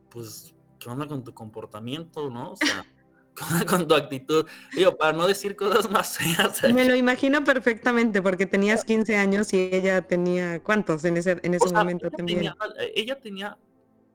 pues, 0.09 0.53
¿qué 0.79 0.89
onda 0.89 1.07
con 1.07 1.23
tu 1.23 1.33
comportamiento, 1.33 2.29
no? 2.29 2.51
O 2.51 2.55
sea, 2.55 2.85
con, 3.67 3.87
tu 3.87 3.95
actitud. 3.95 4.45
Digo, 4.73 4.95
para 4.95 5.13
no 5.13 5.27
decir 5.27 5.55
cosas 5.55 5.89
más 5.89 6.17
feas. 6.17 6.61
Me 6.73 6.85
lo 6.85 6.95
imagino 6.95 7.43
perfectamente 7.43 8.21
porque 8.21 8.45
tenías 8.45 8.85
15 8.85 9.17
años 9.17 9.51
y 9.53 9.69
ella 9.73 10.01
tenía, 10.01 10.61
¿cuántos 10.61 11.03
en 11.05 11.17
ese, 11.17 11.39
en 11.41 11.53
ese 11.53 11.73
momento 11.73 12.07
ella 12.07 12.17
también? 12.17 12.39
Tenía, 12.39 12.55
ella 12.95 13.19
tenía 13.19 13.57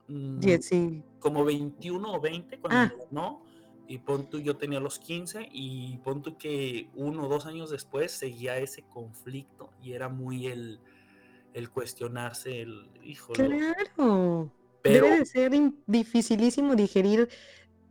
mm, 0.07 0.39
sí. 0.61 1.03
como 1.19 1.43
21 1.43 2.13
o 2.13 2.21
20 2.21 2.57
cuando 2.59 2.79
ah. 2.79 3.05
no. 3.11 3.46
Y 3.87 3.99
pon 3.99 4.29
tú, 4.29 4.39
yo 4.39 4.57
tenía 4.57 4.79
los 4.79 4.99
15 4.99 5.47
y 5.51 5.97
pon 6.03 6.21
tú 6.21 6.37
que 6.37 6.89
uno 6.93 7.25
o 7.25 7.29
dos 7.29 7.45
años 7.45 7.69
después 7.69 8.11
seguía 8.11 8.57
ese 8.57 8.83
conflicto 8.83 9.71
y 9.81 9.93
era 9.93 10.09
muy 10.09 10.47
el, 10.47 10.81
el 11.53 11.69
cuestionarse, 11.69 12.61
el 12.61 12.89
hijo. 13.03 13.33
Claro. 13.33 14.51
Debe 14.83 15.19
de 15.19 15.25
ser 15.25 15.51
dificilísimo 15.85 16.75
digerir 16.75 17.29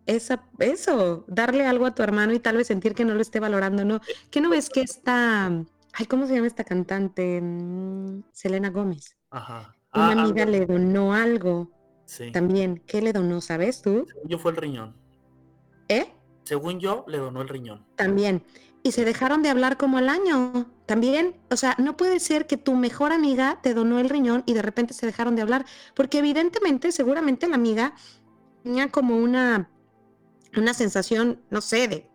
esa, 0.06 0.44
eso, 0.58 1.24
darle 1.26 1.66
algo 1.66 1.86
a 1.86 1.94
tu 1.94 2.02
hermano 2.02 2.32
y 2.32 2.38
tal 2.38 2.56
vez 2.56 2.68
sentir 2.68 2.94
que 2.94 3.04
no 3.04 3.14
lo 3.14 3.20
esté 3.20 3.40
valorando, 3.40 3.84
¿no? 3.84 4.00
¿Qué 4.30 4.40
no 4.40 4.50
ves 4.50 4.70
que 4.70 4.82
esta, 4.82 5.46
ay, 5.46 6.06
¿cómo 6.08 6.26
se 6.26 6.34
llama 6.34 6.46
esta 6.46 6.64
cantante? 6.64 7.40
Mm, 7.42 8.22
Selena 8.32 8.70
Gómez. 8.70 9.16
Ajá. 9.30 9.74
Una 9.94 10.08
ah, 10.08 10.12
amiga 10.12 10.44
le 10.44 10.66
donó 10.66 11.14
algo. 11.14 11.70
Sí. 12.04 12.30
También, 12.30 12.82
¿qué 12.86 13.02
le 13.02 13.12
donó? 13.12 13.40
¿Sabes 13.40 13.82
tú? 13.82 14.06
Yo 14.24 14.38
fue 14.38 14.52
el 14.52 14.58
riñón. 14.58 15.05
¿Eh? 15.88 16.12
Según 16.44 16.80
yo, 16.80 17.04
le 17.08 17.18
donó 17.18 17.42
el 17.42 17.48
riñón. 17.48 17.84
También. 17.96 18.42
Y 18.82 18.92
se 18.92 19.04
dejaron 19.04 19.42
de 19.42 19.50
hablar 19.50 19.76
como 19.76 19.98
al 19.98 20.08
año. 20.08 20.70
También, 20.86 21.36
o 21.50 21.56
sea, 21.56 21.74
no 21.78 21.96
puede 21.96 22.20
ser 22.20 22.46
que 22.46 22.56
tu 22.56 22.74
mejor 22.74 23.12
amiga 23.12 23.58
te 23.62 23.74
donó 23.74 23.98
el 23.98 24.08
riñón 24.08 24.44
y 24.46 24.54
de 24.54 24.62
repente 24.62 24.94
se 24.94 25.06
dejaron 25.06 25.34
de 25.34 25.42
hablar, 25.42 25.66
porque 25.94 26.18
evidentemente, 26.18 26.92
seguramente 26.92 27.48
la 27.48 27.56
amiga 27.56 27.94
tenía 28.62 28.88
como 28.88 29.16
una 29.16 29.68
una 30.56 30.74
sensación, 30.74 31.40
no 31.50 31.60
sé, 31.60 31.88
de 31.88 32.08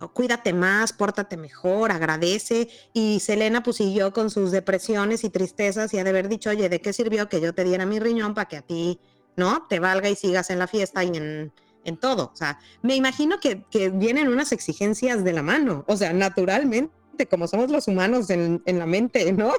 oh, 0.00 0.12
cuídate 0.12 0.52
más, 0.52 0.92
pórtate 0.92 1.36
mejor, 1.36 1.90
agradece. 1.90 2.68
Y 2.92 3.20
Selena 3.20 3.62
pues 3.62 3.76
siguió 3.76 4.12
con 4.12 4.30
sus 4.30 4.50
depresiones 4.50 5.24
y 5.24 5.30
tristezas 5.30 5.92
y 5.94 5.98
ha 5.98 6.04
de 6.04 6.10
haber 6.10 6.28
dicho, 6.28 6.50
oye, 6.50 6.68
¿de 6.68 6.80
qué 6.80 6.92
sirvió 6.92 7.28
que 7.28 7.40
yo 7.40 7.54
te 7.54 7.64
diera 7.64 7.86
mi 7.86 7.98
riñón 7.98 8.34
para 8.34 8.48
que 8.48 8.56
a 8.56 8.62
ti, 8.62 9.00
¿no? 9.36 9.66
Te 9.68 9.80
valga 9.80 10.08
y 10.08 10.16
sigas 10.16 10.50
en 10.50 10.58
la 10.58 10.66
fiesta 10.66 11.04
y 11.04 11.16
en, 11.16 11.52
en 11.84 11.96
todo. 11.96 12.30
O 12.32 12.36
sea, 12.36 12.58
me 12.82 12.96
imagino 12.96 13.40
que, 13.40 13.64
que, 13.70 13.90
vienen 13.90 14.28
unas 14.28 14.52
exigencias 14.52 15.24
de 15.24 15.32
la 15.32 15.42
mano, 15.42 15.84
o 15.88 15.96
sea, 15.96 16.12
naturalmente, 16.12 17.26
como 17.28 17.46
somos 17.46 17.70
los 17.70 17.88
humanos 17.88 18.30
en, 18.30 18.62
en 18.66 18.78
la 18.78 18.86
mente, 18.86 19.32
¿no? 19.32 19.52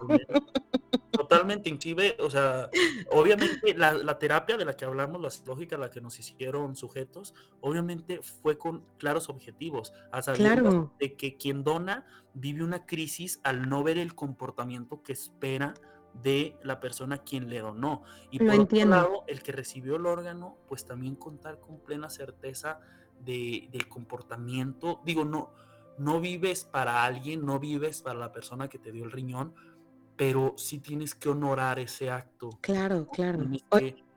Totalmente, 1.13 1.69
inclusive, 1.69 2.17
o 2.19 2.29
sea, 2.29 2.69
obviamente 3.11 3.75
la, 3.75 4.17
terapia 4.17 4.57
de 4.57 4.65
la 4.65 4.75
que 4.75 4.85
hablamos, 4.85 5.21
la 5.21 5.29
lógica 5.45 5.77
la 5.77 5.91
que 5.91 6.01
nos 6.01 6.19
hicieron 6.19 6.75
sujetos, 6.75 7.35
obviamente 7.61 8.21
fue 8.23 8.57
con 8.57 8.83
claros 8.97 9.29
objetivos, 9.29 9.93
a 10.11 10.23
saber 10.23 10.63
de 10.99 11.15
que 11.15 11.37
quien 11.37 11.63
dona 11.63 12.05
vive 12.33 12.63
una 12.63 12.87
crisis 12.87 13.39
al 13.43 13.69
no 13.69 13.83
ver 13.83 13.99
el 13.99 14.15
comportamiento 14.15 15.03
que 15.03 15.13
espera 15.13 15.75
de 16.21 16.55
la 16.63 16.79
persona 16.79 17.19
quien 17.19 17.49
le 17.49 17.59
donó. 17.59 18.03
Y 18.31 18.39
por 18.39 18.59
otro 18.59 18.85
lado, 18.85 19.23
el 19.27 19.41
que 19.41 19.51
recibió 19.51 19.95
el 19.95 20.05
órgano, 20.05 20.57
pues 20.67 20.85
también 20.85 21.15
contar 21.15 21.59
con 21.59 21.79
plena 21.79 22.09
certeza 22.09 22.79
de, 23.19 23.69
del 23.71 23.87
comportamiento. 23.87 25.01
Digo, 25.05 25.25
no, 25.25 25.51
no 25.97 26.19
vives 26.19 26.65
para 26.65 27.03
alguien, 27.03 27.45
no 27.45 27.59
vives 27.59 28.01
para 28.01 28.19
la 28.19 28.31
persona 28.31 28.67
que 28.67 28.79
te 28.79 28.91
dio 28.91 29.05
el 29.05 29.11
riñón, 29.11 29.53
pero 30.15 30.53
sí 30.57 30.79
tienes 30.79 31.15
que 31.15 31.29
honorar 31.29 31.79
ese 31.79 32.09
acto. 32.09 32.49
Claro, 32.61 33.07
claro. 33.07 33.43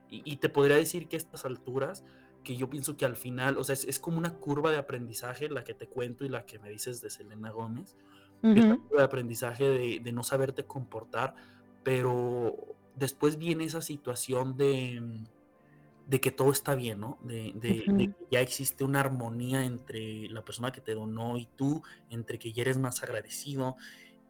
y, 0.09 0.37
te 0.37 0.49
podría 0.49 0.77
decir 0.77 1.09
que 1.09 1.17
a 1.17 1.19
estas 1.19 1.45
alturas, 1.45 2.05
que 2.45 2.57
yo 2.57 2.69
pienso 2.71 2.97
que 2.97 3.05
al 3.05 3.17
final, 3.17 3.59
o 3.59 3.65
sea, 3.65 3.75
es, 3.75 3.99
como 3.99 4.19
una 4.19 4.35
curva 4.35 4.71
de 4.71 4.79
aprendizaje 4.79 5.49
la 5.49 5.65
que 5.65 5.75
te 5.75 5.89
cuento 5.89 6.25
y 6.25 6.29
la 6.29 6.47
que 6.47 6.59
me 6.59 6.69
dices 6.69 7.01
de 7.01 7.11
Selena 7.11 7.51
Gómez, 7.51 7.97
curva 8.41 8.99
de 8.99 9.03
aprendizaje 9.03 10.01
de, 10.01 10.13
no 10.13 10.23
saberte 10.23 10.65
comportar, 10.65 11.35
pero 11.87 12.57
después 12.97 13.39
viene 13.39 13.63
esa 13.63 13.81
situación 13.81 14.57
de, 14.57 15.01
de 16.09 16.21
que 16.21 16.33
todo 16.33 16.51
está 16.51 16.75
bien, 16.75 16.99
¿no? 16.99 17.17
De, 17.23 17.53
de, 17.55 17.85
que 17.85 18.27
ya 18.29 18.41
existe 18.41 18.83
una 18.83 18.99
armonía 18.99 19.65
entre 19.65 20.29
la 20.31 20.45
persona 20.45 20.73
que 20.73 20.81
te 20.81 20.95
donó 20.95 21.37
y 21.37 21.47
tú, 21.55 21.85
entre 22.11 22.41
que 22.41 22.53
ya 22.53 22.63
eres 22.63 22.77
más 22.77 23.05
agradecido 23.05 23.77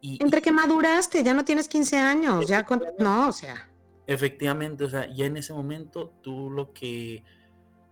entre 0.03 0.43
que 0.43 0.51
maduraste, 0.51 1.23
ya 1.23 1.33
no 1.33 1.43
tienes 1.43 1.67
15 1.67 1.97
años, 1.97 2.47
ya 2.47 2.63
con... 2.63 2.83
no, 2.99 3.29
o 3.29 3.31
sea. 3.31 3.67
Efectivamente, 4.05 4.83
o 4.83 4.89
sea, 4.91 5.11
ya 5.11 5.25
en 5.25 5.37
ese 5.37 5.51
momento 5.51 6.13
tú 6.21 6.51
lo 6.51 6.71
que 6.73 7.23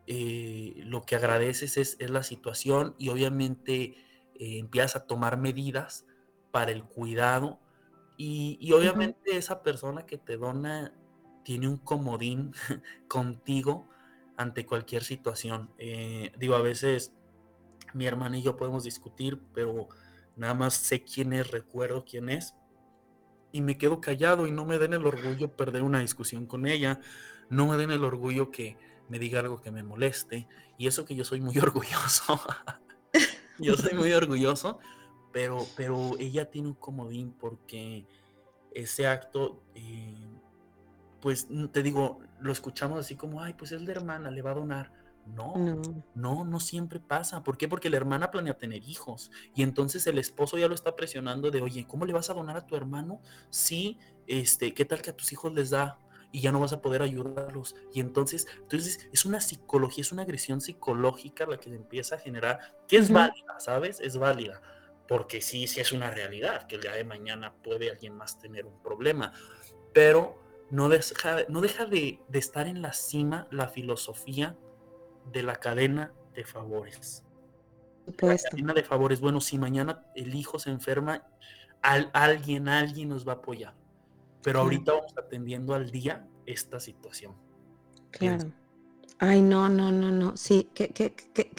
eh, 0.05 0.76
lo 0.86 1.01
que 1.01 1.16
agradeces 1.16 1.78
es, 1.78 1.97
la 1.99 2.22
situación 2.22 2.93
y 2.99 3.09
obviamente 3.09 3.97
eh, 4.36 4.59
empiezas 4.59 4.97
a 4.97 5.07
tomar 5.07 5.38
medidas 5.38 6.05
para 6.51 6.72
el 6.72 6.84
cuidado 6.84 7.59
Y, 8.18 8.72
obviamente 8.72 9.38
esa 9.38 9.61
persona 9.61 10.05
que 10.05 10.18
te 10.18 10.38
dona 10.38 10.93
tiene 11.43 11.68
un 11.68 11.78
comodín 11.78 12.53
contigo 13.07 13.88
ante 14.38 14.66
cualquier 14.66 15.03
situación. 15.03 15.70
Eh, 15.78 16.32
digo, 16.38 16.55
a 16.55 16.61
veces 16.61 17.13
mi 17.93 18.05
hermana 18.05 18.38
y 18.38 18.41
yo 18.41 18.57
podemos 18.57 18.84
discutir, 18.84 19.41
pero 19.53 19.88
nada 20.36 20.53
más 20.53 20.74
sé 20.74 21.03
quién 21.03 21.34
es, 21.34 21.51
recuerdo 21.51 22.03
quién 22.05 22.30
es, 22.30 22.55
y 23.51 23.61
me 23.61 23.78
quedo 23.78 24.01
callado 24.01 24.47
y 24.47 24.51
no 24.51 24.66
me 24.66 24.78
den 24.78 24.93
el 24.93 25.05
orgullo 25.05 25.55
perder 25.55 25.84
una 25.84 25.99
discusión 25.99 26.45
con 26.45 26.68
ella, 26.68 26.99
no 27.49 27.68
me 27.68 27.78
den 27.78 27.91
el 27.91 28.03
orgullo 28.03 28.51
que 28.51 28.78
me 29.07 29.18
diga 29.18 29.39
algo 29.39 29.61
que 29.61 29.72
me 29.72 29.84
moleste, 29.84 30.47
y 30.78 30.88
eso 30.88 31.05
que 31.05 31.16
yo 31.16 31.24
soy 31.24 31.39
muy 31.39 31.57
orgulloso, 31.59 32.41
yo 33.59 33.76
soy 33.76 33.93
muy 33.93 34.11
orgulloso, 34.11 34.80
pero, 35.36 35.67
pero 35.75 36.11
ella 36.17 36.49
tiene 36.49 36.69
un 36.69 36.75
comodín 36.75 37.33
porque 37.33 38.07
ese 38.71 39.05
acto, 39.05 39.65
eh, 39.75 40.29
pues 41.19 41.49
te 41.73 41.83
digo, 41.83 42.19
lo 42.39 42.53
escuchamos 42.53 43.01
así 43.01 43.17
como, 43.17 43.41
ay, 43.41 43.53
pues 43.53 43.73
es 43.73 43.81
la 43.81 43.91
hermana, 43.91 44.31
le 44.31 44.41
va 44.41 44.51
a 44.51 44.55
donar 44.55 44.93
no, 45.25 45.81
no, 46.13 46.45
no, 46.45 46.59
siempre 46.61 47.01
pasa. 47.01 47.43
¿Por 47.43 47.57
qué? 47.57 47.67
Porque 47.67 47.89
la 47.89 47.97
hermana 47.97 48.31
planea 48.31 48.57
tener 48.57 48.81
hijos 48.88 49.29
y 49.53 49.63
entonces 49.63 50.07
el 50.07 50.19
esposo 50.19 50.57
ya 50.57 50.69
lo 50.69 50.75
está 50.75 50.95
presionando 50.95 51.51
de, 51.51 51.61
oye, 51.61 51.86
¿cómo 51.86 52.05
le 52.05 52.13
vas 52.13 52.29
a 52.29 52.33
donar 52.33 52.55
a 52.55 52.65
tu 52.65 52.77
hermano 52.77 53.21
si, 53.49 53.97
este, 54.27 54.73
qué 54.73 54.86
tal 54.86 55.01
que 55.01 55.09
a 55.09 55.17
tus 55.17 55.33
hijos 55.33 55.53
les 55.53 55.71
da 55.71 55.99
y 56.31 56.39
ya 56.39 56.53
no 56.53 56.61
vas 56.61 56.71
a 56.71 56.81
poder 56.81 57.01
ayudarlos? 57.01 57.75
Y 57.91 57.99
entonces, 57.99 58.47
entonces 58.61 59.09
es 59.11 59.25
una 59.25 59.41
psicología, 59.41 60.03
es 60.03 60.13
una 60.13 60.21
agresión 60.21 60.61
psicológica 60.61 61.45
la 61.45 61.57
que 61.57 61.71
se 61.71 61.75
empieza 61.75 62.15
a 62.15 62.19
generar, 62.19 62.59
que 62.88 62.95
es 62.95 63.11
válida, 63.11 63.59
¿sabes? 63.59 63.99
Es 63.99 64.17
válida, 64.17 64.61
porque 65.07 65.41
sí, 65.41 65.67
sí 65.67 65.79
es 65.79 65.91
una 65.91 66.09
realidad, 66.11 66.67
que 66.67 66.75
el 66.75 66.81
día 66.81 66.93
de 66.93 67.03
mañana 67.03 67.53
puede 67.63 67.91
alguien 67.91 68.15
más 68.15 68.39
tener 68.39 68.65
un 68.65 68.81
problema, 68.81 69.33
pero 69.93 70.41
no 70.69 70.89
deja, 70.89 71.45
no 71.47 71.61
deja 71.61 71.85
de, 71.85 72.19
de 72.27 72.39
estar 72.39 72.67
en 72.67 72.81
la 72.81 72.93
cima 72.93 73.47
la 73.51 73.67
filosofía 73.67 74.57
de 75.31 75.43
la 75.43 75.55
cadena 75.55 76.13
de 76.33 76.43
favores. 76.43 77.23
La 78.05 78.37
cadena 78.37 78.73
de 78.73 78.83
favores. 78.83 79.19
Bueno, 79.19 79.41
si 79.41 79.57
mañana 79.57 80.05
el 80.15 80.35
hijo 80.35 80.59
se 80.59 80.69
enferma, 80.69 81.23
alguien, 81.81 82.67
alguien 82.67 83.09
nos 83.09 83.27
va 83.27 83.33
a 83.33 83.35
apoyar. 83.35 83.73
Pero 84.43 84.59
ahorita 84.59 84.93
vamos 84.93 85.13
atendiendo 85.17 85.73
al 85.73 85.89
día 85.89 86.27
esta 86.45 86.79
situación. 86.79 87.35
Claro. 88.11 88.51
Ay, 89.17 89.41
no, 89.41 89.69
no, 89.69 89.91
no, 89.91 90.11
no. 90.11 90.37
Sí, 90.37 90.69
que, 90.73 90.89
que, 90.89 91.15
que, 91.15 91.51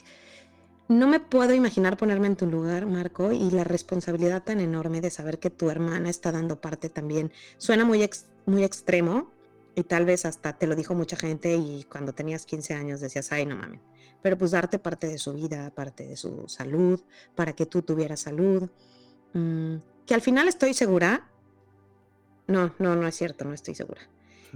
no 0.88 1.06
me 1.08 1.20
puedo 1.20 1.54
imaginar 1.54 1.96
ponerme 1.96 2.28
en 2.28 2.36
tu 2.36 2.46
lugar, 2.46 2.86
Marco, 2.86 3.32
y 3.32 3.50
la 3.50 3.64
responsabilidad 3.64 4.42
tan 4.42 4.60
enorme 4.60 5.00
de 5.00 5.10
saber 5.10 5.38
que 5.38 5.50
tu 5.50 5.70
hermana 5.70 6.10
está 6.10 6.32
dando 6.32 6.60
parte 6.60 6.88
también. 6.88 7.32
Suena 7.58 7.84
muy, 7.84 8.08
muy 8.46 8.64
extremo, 8.64 9.30
y 9.76 9.84
tal 9.84 10.06
vez 10.06 10.24
hasta 10.24 10.54
te 10.54 10.66
lo 10.66 10.74
dijo 10.74 10.94
mucha 10.94 11.16
gente 11.16 11.54
y 11.54 11.84
cuando 11.84 12.14
tenías 12.14 12.46
15 12.46 12.72
años 12.72 13.00
decías, 13.00 13.30
ay, 13.30 13.44
no 13.44 13.56
mames. 13.56 13.80
Pero 14.22 14.38
pues 14.38 14.52
darte 14.52 14.78
parte 14.78 15.06
de 15.06 15.18
su 15.18 15.34
vida, 15.34 15.70
parte 15.70 16.06
de 16.06 16.16
su 16.16 16.48
salud, 16.48 16.98
para 17.34 17.52
que 17.52 17.66
tú 17.66 17.82
tuvieras 17.82 18.20
salud. 18.20 18.70
Mm, 19.34 19.76
que 20.06 20.14
al 20.14 20.22
final 20.22 20.48
estoy 20.48 20.72
segura. 20.72 21.28
No, 22.46 22.74
no, 22.78 22.96
no 22.96 23.06
es 23.06 23.14
cierto, 23.14 23.44
no 23.44 23.52
estoy 23.52 23.74
segura. 23.74 24.00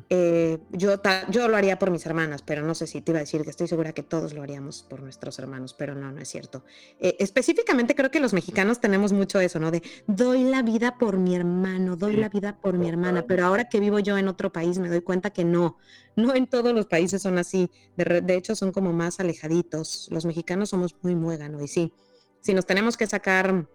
Eh, 0.08 0.58
yo, 0.70 1.00
yo 1.28 1.48
lo 1.48 1.56
haría 1.56 1.78
por 1.78 1.90
mis 1.90 2.06
hermanas, 2.06 2.42
pero 2.42 2.62
no 2.62 2.74
sé 2.74 2.86
si 2.86 3.00
te 3.00 3.12
iba 3.12 3.18
a 3.18 3.22
decir 3.22 3.42
que 3.42 3.50
estoy 3.50 3.68
segura 3.68 3.92
que 3.92 4.02
todos 4.02 4.32
lo 4.34 4.42
haríamos 4.42 4.82
por 4.82 5.02
nuestros 5.02 5.38
hermanos, 5.38 5.74
pero 5.74 5.94
no, 5.94 6.10
no 6.10 6.20
es 6.20 6.28
cierto. 6.28 6.64
Eh, 6.98 7.16
específicamente 7.18 7.94
creo 7.94 8.10
que 8.10 8.20
los 8.20 8.32
mexicanos 8.32 8.80
tenemos 8.80 9.12
mucho 9.12 9.40
eso, 9.40 9.58
¿no? 9.58 9.70
De 9.70 9.82
doy 10.06 10.44
la 10.44 10.62
vida 10.62 10.96
por 10.98 11.18
mi 11.18 11.34
hermano, 11.34 11.96
doy 11.96 12.16
la 12.16 12.28
vida 12.28 12.58
por 12.60 12.78
mi 12.78 12.88
hermana, 12.88 13.26
pero 13.26 13.44
ahora 13.44 13.68
que 13.68 13.80
vivo 13.80 13.98
yo 13.98 14.16
en 14.16 14.28
otro 14.28 14.52
país 14.52 14.78
me 14.78 14.88
doy 14.88 15.00
cuenta 15.00 15.30
que 15.30 15.44
no, 15.44 15.76
no 16.16 16.34
en 16.34 16.46
todos 16.46 16.72
los 16.72 16.86
países 16.86 17.22
son 17.22 17.38
así, 17.38 17.70
de, 17.96 18.20
de 18.20 18.34
hecho 18.36 18.54
son 18.54 18.72
como 18.72 18.92
más 18.92 19.20
alejaditos, 19.20 20.08
los 20.10 20.24
mexicanos 20.24 20.70
somos 20.70 20.96
muy 21.02 21.14
muéganos 21.14 21.62
y 21.62 21.68
sí, 21.68 21.92
si 22.40 22.54
nos 22.54 22.66
tenemos 22.66 22.96
que 22.96 23.06
sacar 23.06 23.66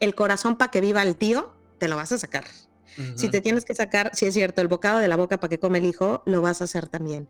el 0.00 0.14
corazón 0.14 0.56
para 0.56 0.70
que 0.70 0.80
viva 0.80 1.02
el 1.02 1.16
tío, 1.16 1.52
te 1.78 1.88
lo 1.88 1.96
vas 1.96 2.12
a 2.12 2.18
sacar. 2.18 2.44
Si 3.14 3.28
te 3.28 3.40
tienes 3.40 3.64
que 3.64 3.74
sacar, 3.74 4.10
si 4.14 4.26
es 4.26 4.34
cierto, 4.34 4.60
el 4.60 4.68
bocado 4.68 4.98
de 4.98 5.08
la 5.08 5.16
boca 5.16 5.38
para 5.38 5.48
que 5.48 5.58
come 5.58 5.78
el 5.78 5.84
hijo, 5.84 6.22
lo 6.26 6.42
vas 6.42 6.60
a 6.60 6.64
hacer 6.64 6.88
también. 6.88 7.28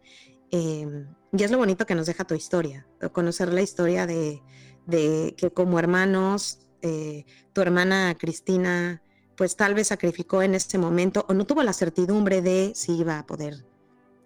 Em, 0.51 1.07
y 1.33 1.43
es 1.43 1.51
lo 1.51 1.59
bonito 1.59 1.87
que 1.87 1.95
nos 1.95 2.07
deja 2.07 2.25
tu 2.25 2.35
historia, 2.35 2.87
conocer 3.13 3.53
la 3.53 3.63
historia 3.63 4.07
de, 4.07 4.43
que 5.37 5.51
como 5.55 5.79
hermanos, 5.79 6.67
eh, 6.83 7.25
tu 7.53 7.61
hermana 7.61 8.17
Cristina, 8.19 9.03
pues 9.37 9.57
tal 9.57 9.75
vez 9.75 9.89
sacrificó 9.89 10.43
en 10.43 10.55
ese 10.55 10.77
momento 10.77 11.25
o 11.29 11.35
no 11.35 11.47
tuvo 11.47 11.63
la 11.63 11.73
certidumbre 11.73 12.43
de 12.43 12.73
si 12.75 12.99
iba 12.99 13.19
a 13.19 13.27
poder 13.27 13.65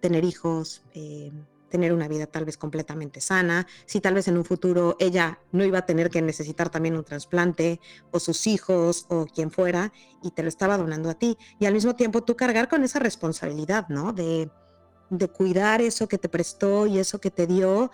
tener 0.01 0.23
hijos. 0.23 0.83
Eh, 0.93 1.31
tener 1.69 1.93
una 1.93 2.07
vida 2.07 2.25
tal 2.25 2.45
vez 2.45 2.57
completamente 2.57 3.21
sana, 3.21 3.67
si 3.85 4.01
tal 4.01 4.13
vez 4.13 4.27
en 4.27 4.37
un 4.37 4.45
futuro 4.45 4.95
ella 4.99 5.39
no 5.51 5.63
iba 5.65 5.79
a 5.79 5.85
tener 5.85 6.09
que 6.09 6.21
necesitar 6.21 6.69
también 6.69 6.95
un 6.95 7.03
trasplante 7.03 7.79
o 8.11 8.19
sus 8.19 8.47
hijos 8.47 9.05
o 9.09 9.25
quien 9.25 9.51
fuera 9.51 9.91
y 10.23 10.31
te 10.31 10.43
lo 10.43 10.49
estaba 10.49 10.77
donando 10.77 11.09
a 11.09 11.15
ti. 11.15 11.37
Y 11.59 11.65
al 11.65 11.73
mismo 11.73 11.95
tiempo 11.95 12.23
tú 12.23 12.35
cargar 12.35 12.67
con 12.67 12.83
esa 12.83 12.99
responsabilidad, 12.99 13.87
¿no? 13.89 14.13
De, 14.13 14.49
de 15.09 15.27
cuidar 15.27 15.81
eso 15.81 16.07
que 16.07 16.17
te 16.17 16.29
prestó 16.29 16.87
y 16.87 16.99
eso 16.99 17.19
que 17.19 17.31
te 17.31 17.47
dio, 17.47 17.91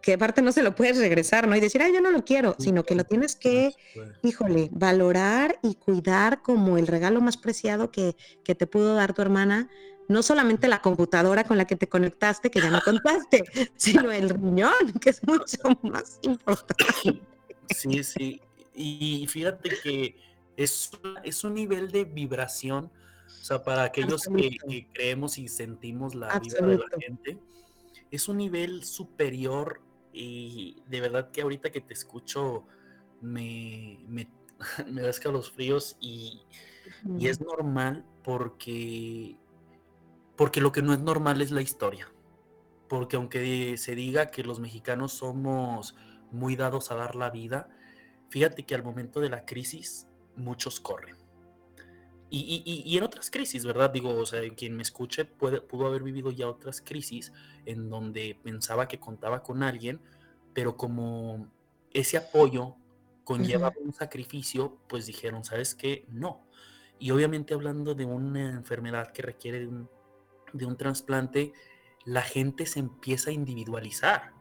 que 0.00 0.14
aparte 0.14 0.42
no 0.42 0.52
se 0.52 0.62
lo 0.62 0.74
puedes 0.74 0.98
regresar, 0.98 1.46
¿no? 1.46 1.56
Y 1.56 1.60
decir, 1.60 1.82
ay, 1.82 1.92
yo 1.92 2.00
no 2.00 2.10
lo 2.10 2.24
quiero, 2.24 2.56
sino 2.58 2.84
que 2.84 2.94
lo 2.94 3.04
tienes 3.04 3.36
que, 3.36 3.72
híjole, 4.22 4.68
valorar 4.72 5.58
y 5.62 5.74
cuidar 5.74 6.42
como 6.42 6.78
el 6.78 6.86
regalo 6.86 7.20
más 7.20 7.36
preciado 7.36 7.90
que, 7.90 8.16
que 8.44 8.54
te 8.54 8.66
pudo 8.66 8.94
dar 8.94 9.12
tu 9.12 9.22
hermana, 9.22 9.68
no 10.08 10.22
solamente 10.22 10.68
la 10.68 10.80
computadora 10.80 11.44
con 11.44 11.56
la 11.56 11.66
que 11.66 11.76
te 11.76 11.88
conectaste, 11.88 12.50
que 12.50 12.60
ya 12.60 12.70
no 12.70 12.80
contaste, 12.80 13.44
sino 13.76 14.10
el 14.12 14.30
riñón, 14.30 14.92
que 15.00 15.10
es 15.10 15.26
mucho 15.26 15.58
más 15.82 16.18
importante. 16.22 17.22
Sí, 17.68 18.04
sí. 18.04 18.40
Y 18.74 19.26
fíjate 19.28 19.70
que 19.82 20.16
es, 20.56 20.90
es 21.24 21.44
un 21.44 21.54
nivel 21.54 21.90
de 21.90 22.04
vibración, 22.04 22.90
o 23.26 23.44
sea, 23.44 23.62
para 23.62 23.84
aquellos 23.84 24.22
que, 24.24 24.88
creemos 24.92 25.38
y 25.38 25.48
sentimos 25.48 26.14
la 26.14 26.38
vida 26.38 26.66
de 26.66 26.78
la 26.78 26.86
gente, 26.98 27.38
es 28.10 28.28
un 28.28 28.38
nivel 28.38 28.84
superior 28.84 29.80
y 30.12 30.82
de 30.86 31.00
verdad 31.00 31.30
que 31.30 31.40
ahorita 31.42 31.70
que 31.70 31.80
te 31.80 31.94
escucho 31.94 32.66
me, 33.20 33.98
me, 34.06 34.28
me 34.86 35.02
da 35.02 35.10
escalofríos 35.10 35.96
y, 36.00 36.42
y 37.18 37.28
es 37.28 37.40
normal 37.40 38.04
porque 38.22 39.36
porque 40.36 40.60
lo 40.60 40.72
que 40.72 40.82
no 40.82 40.92
es 40.92 41.00
normal 41.00 41.40
es 41.40 41.50
la 41.50 41.62
historia. 41.62 42.12
Porque 42.88 43.16
aunque 43.16 43.76
se 43.76 43.94
diga 43.94 44.30
que 44.30 44.44
los 44.44 44.60
mexicanos 44.60 45.12
somos 45.12 45.94
muy 46.30 46.56
dados 46.56 46.90
a 46.90 46.96
dar 46.96 47.14
la 47.14 47.30
vida, 47.30 47.68
fíjate 48.28 48.64
que 48.64 48.74
al 48.74 48.82
momento 48.82 49.20
de 49.20 49.30
la 49.30 49.44
crisis 49.44 50.06
muchos 50.36 50.80
corren. 50.80 51.16
Y, 52.34 52.96
en 52.96 53.04
otras 53.04 53.30
crisis, 53.30 53.62
¿verdad? 53.66 53.90
Digo, 53.90 54.08
o 54.16 54.24
sea, 54.24 54.40
quien 54.54 54.74
me 54.74 54.82
escuche 54.82 55.26
puede, 55.26 55.60
pudo 55.60 55.86
haber 55.86 56.02
vivido 56.02 56.30
ya 56.30 56.48
otras 56.48 56.80
crisis 56.80 57.30
en 57.66 57.90
donde 57.90 58.38
pensaba 58.42 58.88
que 58.88 58.98
contaba 58.98 59.42
con 59.42 59.62
alguien, 59.62 60.00
pero 60.54 60.78
como 60.78 61.52
ese 61.92 62.16
apoyo 62.16 62.76
conlleva 63.24 63.74
un 63.84 63.92
sacrificio, 63.92 64.78
pues 64.88 65.04
dijeron, 65.04 65.44
¿sabes 65.44 65.74
qué? 65.74 66.06
No. 66.08 66.46
Y 66.98 67.10
obviamente 67.10 67.52
hablando 67.52 67.94
de 67.94 68.06
una 68.06 68.48
enfermedad 68.48 69.12
que 69.12 69.20
requiere 69.20 69.60
de 69.60 69.66
un 69.66 69.90
de 70.52 70.66
un 70.66 70.76
trasplante, 70.76 71.52
la 72.04 72.22
gente 72.22 72.66
se 72.66 72.80
empieza 72.80 73.30
a 73.30 73.34
individualizar. 73.34 74.32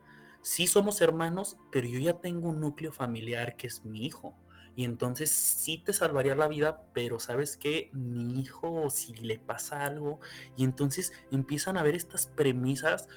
Sí 0.42 0.68
somos 0.68 1.02
hermanos, 1.02 1.58
pero 1.72 1.88
yo 1.88 2.00
ya 2.00 2.14
tengo 2.20 2.50
un 2.50 2.60
núcleo 2.60 2.92
familiar 2.92 3.56
que 3.56 3.68
es 3.68 3.86
mi 3.86 4.06
hijo. 4.06 4.36
Y 4.76 4.86
entonces 4.86 5.30
sí 5.30 5.78
te 5.78 5.94
salvaría 5.94 6.34
la 6.34 6.48
vida, 6.48 6.86
pero 6.94 7.20
sabes 7.20 7.58
que 7.58 7.90
mi 7.94 8.40
hijo, 8.40 8.90
si 8.90 9.14
le 9.16 9.38
pasa 9.38 9.86
algo, 9.86 10.20
y 10.56 10.64
entonces 10.64 11.14
empiezan 11.30 11.78
a 11.78 11.84
ver 11.84 11.96
estas 11.96 12.28
premisas 12.28 13.08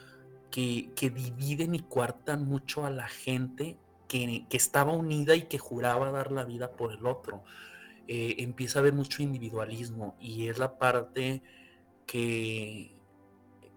que, 0.51 0.92
dividen 1.14 1.74
y 1.74 1.80
cuartan 1.80 2.45
mucho 2.45 2.84
a 2.86 2.90
la 2.90 3.09
gente 3.09 3.76
que, 4.09 4.47
estaba 4.51 4.92
unida 4.92 5.34
y 5.34 5.42
que 5.42 5.59
juraba 5.59 6.11
dar 6.11 6.30
la 6.32 6.45
vida 6.45 6.72
por 6.72 6.92
el 6.92 7.07
otro. 7.07 7.45
Eh, 8.07 8.36
empieza 8.38 8.78
a 8.78 8.80
haber 8.80 8.92
mucho 8.92 9.22
individualismo 9.22 10.16
y 10.20 10.49
es 10.49 10.59
la 10.59 10.78
parte 10.78 11.42
que, 12.07 12.92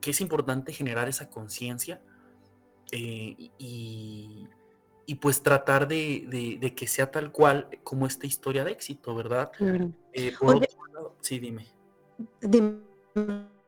es 0.01 0.21
importante 0.21 0.71
generar 0.71 1.09
esa 1.09 1.29
conciencia 1.29 2.01
eh, 2.93 3.51
y, 3.57 4.47
pues 5.19 5.43
tratar 5.43 5.87
de, 5.87 6.73
que 6.75 6.87
sea 6.87 7.11
tal 7.11 7.31
cual 7.31 7.67
como 7.83 8.07
esta 8.07 8.25
historia 8.25 8.63
de 8.63 8.71
éxito, 8.71 9.13
¿verdad? 9.15 9.51
Eh, 10.13 10.33
sí, 11.19 11.39
dime. 11.39 11.67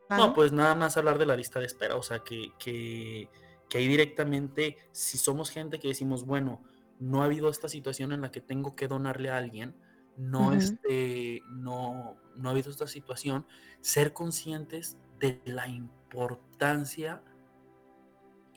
No, 0.10 0.34
pues 0.34 0.54
nada 0.54 0.76
más 0.76 0.96
hablar 0.96 1.18
de 1.18 1.26
la 1.26 1.36
lista 1.36 1.60
de 1.60 1.66
espera, 1.66 1.98
o 1.98 2.04
sea, 2.04 2.20
que, 2.20 2.54
que, 2.58 3.30
que 3.68 3.78
ahí 3.78 3.88
directamente, 3.88 4.78
si 4.92 5.18
somos 5.18 5.50
gente 5.52 5.78
que 5.80 5.90
decimos, 5.90 6.26
bueno, 6.26 6.64
no 7.00 7.22
ha 7.22 7.26
habido 7.26 7.50
esta 7.50 7.70
situación 7.70 8.12
en 8.12 8.22
la 8.22 8.32
que 8.32 8.42
tengo 8.42 8.76
que 8.76 8.88
donarle 8.88 9.30
a 9.30 9.38
alguien, 9.38 9.76
no, 10.20 10.54
este, 10.54 11.42
no, 11.50 12.18
no 12.36 12.50
ha 12.50 12.52
habido 12.52 12.70
esta 12.70 12.88
situación, 12.88 13.46
ser 13.80 14.12
conscientes 14.12 14.98
de 15.20 15.42
la 15.46 15.68
importancia 15.68 17.24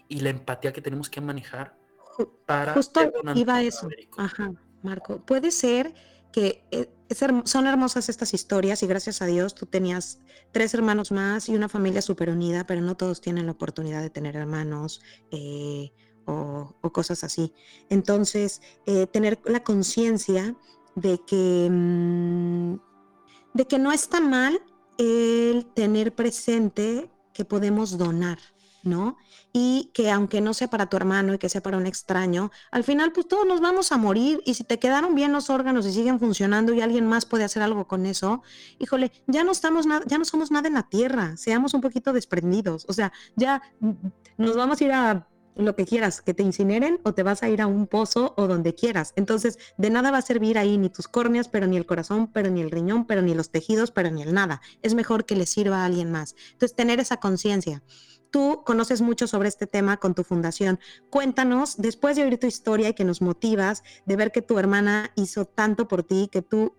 y 0.08 0.20
la 0.20 0.30
empatía 0.30 0.72
que 0.72 0.82
tenemos 0.82 1.08
que 1.08 1.20
manejar 1.20 1.78
para... 2.46 2.74
Justo 2.74 3.00
iba 3.36 3.56
a 3.56 3.62
eso. 3.62 3.88
Ajá, 4.18 4.52
Marco. 4.82 5.24
Puede 5.24 5.52
ser 5.52 5.94
que 6.32 6.64
eh, 6.72 6.90
son 7.44 7.66
hermosas 7.66 8.08
estas 8.08 8.34
historias 8.34 8.82
y 8.82 8.86
gracias 8.86 9.22
a 9.22 9.26
Dios 9.26 9.54
tú 9.54 9.66
tenías 9.66 10.18
tres 10.50 10.74
hermanos 10.74 11.12
más 11.12 11.48
y 11.48 11.54
una 11.54 11.68
familia 11.68 12.02
súper 12.02 12.30
unida, 12.30 12.66
pero 12.66 12.80
no 12.80 12.96
todos 12.96 13.20
tienen 13.20 13.46
la 13.46 13.52
oportunidad 13.52 14.02
de 14.02 14.10
tener 14.10 14.34
hermanos 14.34 15.00
eh, 15.30 15.92
o, 16.24 16.74
cosas 16.92 17.22
así. 17.22 17.54
Entonces, 17.88 18.62
eh, 18.86 19.06
tener 19.06 19.38
la 19.44 19.62
conciencia 19.62 20.56
de 20.94 21.20
que, 21.26 21.68
mm, 21.70 22.74
de 23.54 23.66
que 23.66 23.78
no 23.78 23.92
está 23.92 24.20
mal 24.20 24.60
el 24.98 25.66
tener 25.74 26.14
presente 26.14 27.10
que 27.32 27.44
podemos 27.44 27.96
donar, 27.98 28.38
¿no? 28.82 29.16
Y 29.52 29.90
que 29.94 30.10
aunque 30.10 30.40
no 30.40 30.54
sea 30.54 30.68
para 30.68 30.86
tu 30.86 30.96
hermano 30.96 31.34
y 31.34 31.38
que 31.38 31.48
sea 31.48 31.62
para 31.62 31.76
un 31.76 31.86
extraño, 31.86 32.50
al 32.70 32.84
final 32.84 33.12
pues 33.12 33.26
todos 33.28 33.46
nos 33.46 33.60
vamos 33.60 33.92
a 33.92 33.96
morir 33.98 34.40
y 34.44 34.54
si 34.54 34.64
te 34.64 34.78
quedaron 34.78 35.14
bien 35.14 35.32
los 35.32 35.50
órganos 35.50 35.86
y 35.86 35.92
siguen 35.92 36.18
funcionando 36.18 36.72
y 36.72 36.80
alguien 36.80 37.06
más 37.06 37.26
puede 37.26 37.44
hacer 37.44 37.62
algo 37.62 37.86
con 37.86 38.06
eso, 38.06 38.42
híjole, 38.78 39.12
ya 39.26 39.44
no 39.44 39.52
estamos 39.52 39.86
nada, 39.86 40.04
ya 40.06 40.18
no 40.18 40.24
somos 40.24 40.50
nada 40.50 40.68
en 40.68 40.74
la 40.74 40.88
tierra, 40.88 41.36
seamos 41.36 41.74
un 41.74 41.80
poquito 41.80 42.12
desprendidos, 42.12 42.84
o 42.88 42.92
sea, 42.92 43.12
ya 43.36 43.62
mm, 43.80 43.92
nos 44.38 44.56
vamos 44.56 44.80
a 44.80 44.84
ir 44.84 44.92
a 44.92 45.28
lo 45.54 45.76
que 45.76 45.84
quieras, 45.84 46.20
que 46.20 46.34
te 46.34 46.42
incineren 46.42 47.00
o 47.02 47.12
te 47.14 47.22
vas 47.22 47.42
a 47.42 47.48
ir 47.48 47.60
a 47.60 47.66
un 47.66 47.86
pozo 47.86 48.34
o 48.36 48.46
donde 48.46 48.74
quieras. 48.74 49.12
Entonces, 49.16 49.58
de 49.76 49.90
nada 49.90 50.10
va 50.10 50.18
a 50.18 50.22
servir 50.22 50.58
ahí 50.58 50.78
ni 50.78 50.88
tus 50.88 51.08
córneas, 51.08 51.48
pero 51.48 51.66
ni 51.66 51.76
el 51.76 51.86
corazón, 51.86 52.30
pero 52.32 52.50
ni 52.50 52.60
el 52.60 52.70
riñón, 52.70 53.06
pero 53.06 53.22
ni 53.22 53.34
los 53.34 53.50
tejidos, 53.50 53.90
pero 53.90 54.10
ni 54.10 54.22
el 54.22 54.34
nada. 54.34 54.60
Es 54.82 54.94
mejor 54.94 55.24
que 55.24 55.36
le 55.36 55.46
sirva 55.46 55.82
a 55.82 55.84
alguien 55.84 56.10
más. 56.10 56.34
Entonces, 56.52 56.74
tener 56.76 57.00
esa 57.00 57.18
conciencia. 57.18 57.82
Tú 58.30 58.62
conoces 58.64 59.02
mucho 59.02 59.26
sobre 59.26 59.48
este 59.48 59.66
tema 59.66 59.98
con 59.98 60.14
tu 60.14 60.24
fundación. 60.24 60.80
Cuéntanos, 61.10 61.76
después 61.76 62.16
de 62.16 62.24
oír 62.24 62.38
tu 62.38 62.46
historia 62.46 62.88
y 62.88 62.94
que 62.94 63.04
nos 63.04 63.20
motivas, 63.20 63.82
de 64.06 64.16
ver 64.16 64.32
que 64.32 64.40
tu 64.40 64.58
hermana 64.58 65.12
hizo 65.16 65.44
tanto 65.44 65.86
por 65.86 66.02
ti, 66.02 66.30
que 66.32 66.40
tú 66.40 66.74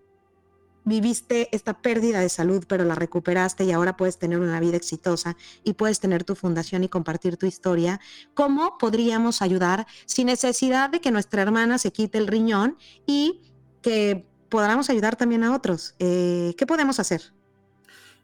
viviste 0.86 1.50
esta 1.56 1.82
pérdida 1.82 2.20
de 2.20 2.30
salud, 2.30 2.66
pero 2.68 2.84
la 2.84 2.96
recuperaste 2.96 3.64
y 3.64 3.72
ahora 3.72 3.98
puedes 3.98 4.18
tener 4.18 4.40
una 4.40 4.60
vida 4.60 4.78
exitosa 4.78 5.36
y 5.64 5.74
puedes 5.74 6.00
tener 6.00 6.24
tu 6.24 6.36
fundación 6.36 6.84
y 6.84 6.90
compartir 6.90 7.38
tu 7.38 7.46
historia, 7.46 8.00
¿cómo 8.34 8.78
podríamos 8.78 9.42
ayudar 9.42 9.88
sin 10.06 10.28
necesidad 10.28 10.90
de 10.90 11.02
que 11.02 11.12
nuestra 11.12 11.42
hermana 11.42 11.78
se 11.78 11.92
quite 11.92 12.18
el 12.18 12.28
riñón 12.28 12.78
y 13.06 13.42
que 13.82 14.26
podamos 14.50 14.90
ayudar 14.90 15.16
también 15.16 15.44
a 15.44 15.56
otros? 15.56 15.96
Eh, 16.00 16.54
¿Qué 16.58 16.66
podemos 16.66 17.00
hacer? 17.00 17.34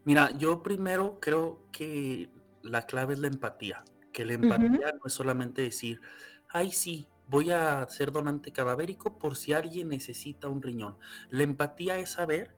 Mira, 0.05 0.32
yo 0.38 0.64
primero 0.64 1.20
creo 1.20 1.64
que 1.72 2.30
la 2.62 2.86
clave 2.86 3.14
es 3.14 3.20
la 3.20 3.28
empatía, 3.28 3.84
que 4.12 4.26
la 4.26 4.34
empatía 4.34 4.93
no 4.93 5.01
es 5.05 5.14
solamente 5.14 5.62
decir, 5.62 6.01
ay, 6.49 6.72
sí, 6.72 7.07
voy 7.30 7.52
a 7.52 7.88
ser 7.90 8.12
donante 8.12 8.52
cadavérico 8.52 9.18
por 9.20 9.36
si 9.36 9.54
alguien 9.54 9.90
necesita 9.90 10.48
un 10.48 10.62
riñón. 10.62 10.98
La 11.30 11.44
empatía 11.44 11.98
es 12.00 12.12
saber 12.12 12.56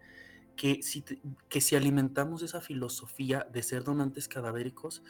que 0.56 0.82
si, 0.82 1.04
que 1.50 1.62
si 1.62 1.76
alimentamos 1.76 2.42
esa 2.42 2.62
filosofía 2.62 3.48
de 3.52 3.64
ser 3.64 3.84
donantes 3.84 4.28
cadavéricos, 4.28 5.04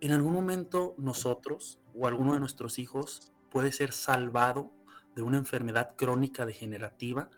en 0.00 0.12
algún 0.12 0.32
momento 0.32 0.94
nosotros 0.98 1.80
o 1.94 2.06
alguno 2.06 2.34
de 2.34 2.40
nuestros 2.40 2.78
hijos 2.78 3.32
puede 3.50 3.72
ser 3.72 3.92
salvado 3.92 4.72
de 5.14 5.22
una 5.22 5.38
enfermedad 5.38 5.94
crónica 5.96 6.46
degenerativa. 6.46 7.30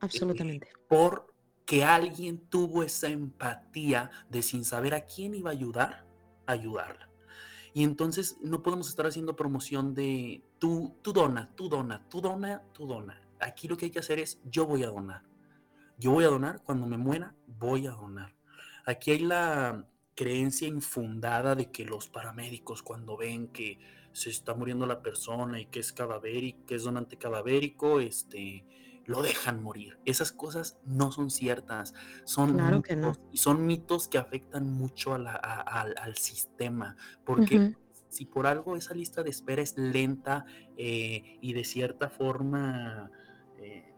Absolutamente. 0.00 0.66
Eh, 0.66 0.72
porque 0.88 1.84
alguien 1.84 2.38
tuvo 2.48 2.82
esa 2.82 3.08
empatía 3.08 4.10
de 4.30 4.42
sin 4.42 4.64
saber 4.64 4.94
a 4.94 5.02
quién 5.02 5.34
iba 5.34 5.50
a 5.50 5.52
ayudar, 5.52 6.06
ayudarla. 6.46 7.05
Y 7.76 7.84
entonces 7.84 8.38
no 8.40 8.62
podemos 8.62 8.88
estar 8.88 9.06
haciendo 9.06 9.36
promoción 9.36 9.92
de 9.92 10.42
tú, 10.58 10.96
tú 11.02 11.12
dona, 11.12 11.50
tú 11.56 11.68
dona, 11.68 12.08
tú 12.08 12.22
dona, 12.22 12.62
tú 12.72 12.86
dona. 12.86 13.20
Aquí 13.38 13.68
lo 13.68 13.76
que 13.76 13.84
hay 13.84 13.90
que 13.90 13.98
hacer 13.98 14.18
es 14.18 14.40
yo 14.44 14.64
voy 14.64 14.82
a 14.82 14.86
donar. 14.86 15.24
Yo 15.98 16.12
voy 16.12 16.24
a 16.24 16.28
donar, 16.28 16.62
cuando 16.64 16.86
me 16.86 16.96
muera, 16.96 17.34
voy 17.46 17.86
a 17.86 17.90
donar. 17.90 18.34
Aquí 18.86 19.10
hay 19.10 19.18
la 19.18 19.86
creencia 20.14 20.66
infundada 20.66 21.54
de 21.54 21.70
que 21.70 21.84
los 21.84 22.08
paramédicos 22.08 22.82
cuando 22.82 23.14
ven 23.18 23.48
que 23.48 23.78
se 24.14 24.30
está 24.30 24.54
muriendo 24.54 24.86
la 24.86 25.02
persona 25.02 25.60
y 25.60 25.66
que 25.66 25.80
es 25.80 25.92
cadavérico, 25.92 26.64
que 26.64 26.76
es 26.76 26.84
donante 26.84 27.18
cadavérico, 27.18 28.00
este, 28.00 28.64
lo 29.06 29.22
dejan 29.22 29.62
morir. 29.62 29.98
Esas 30.04 30.32
cosas 30.32 30.78
no 30.84 31.12
son 31.12 31.30
ciertas, 31.30 31.94
son, 32.24 32.56
mitos, 32.56 33.20
y 33.32 33.38
son 33.38 33.66
mitos 33.66 34.08
que 34.08 34.18
afectan 34.18 34.70
mucho 34.72 35.14
al 35.14 36.16
sistema, 36.16 36.96
porque 37.24 37.74
si 38.08 38.24
por 38.26 38.46
algo 38.46 38.76
esa 38.76 38.94
lista 38.94 39.22
de 39.22 39.30
espera 39.30 39.62
es 39.62 39.76
lenta 39.76 40.44
eh, 40.76 41.38
y 41.40 41.52
de 41.52 41.64
cierta 41.64 42.08
forma, 42.08 43.10
eh, 43.58 43.94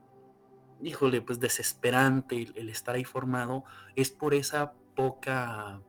híjole, 0.82 1.22
pues 1.22 1.40
desesperante 1.40 2.48
el, 2.54 2.68
estar 2.68 2.96
ahí 2.96 3.04
formado, 3.04 3.64
es 3.96 4.10
por 4.10 4.34
esa 4.34 4.74
poca... 4.94 5.82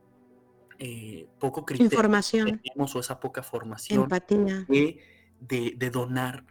Eh, 0.82 1.28
poco 1.38 1.66
criterio 1.66 1.90
información. 1.92 2.46
que 2.46 2.70
tenemos 2.70 2.96
o 2.96 3.00
esa 3.00 3.20
poca 3.20 3.42
formación 3.42 4.04
empatía. 4.04 4.64
de, 4.66 5.74
de 5.76 5.90
donar 5.90 6.46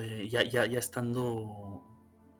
eh, 0.00 0.28
ya, 0.30 0.42
ya, 0.42 0.66
ya, 0.66 0.78
estando, 0.78 1.82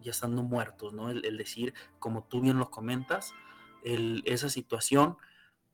ya 0.00 0.10
estando 0.10 0.42
muertos, 0.42 0.92
¿no? 0.92 1.10
El, 1.10 1.36
decir, 1.36 1.74
como 1.98 2.24
tú 2.24 2.40
bien 2.40 2.58
lo 2.58 2.70
comentas, 2.70 3.32
esa 3.84 4.48
situación, 4.48 5.16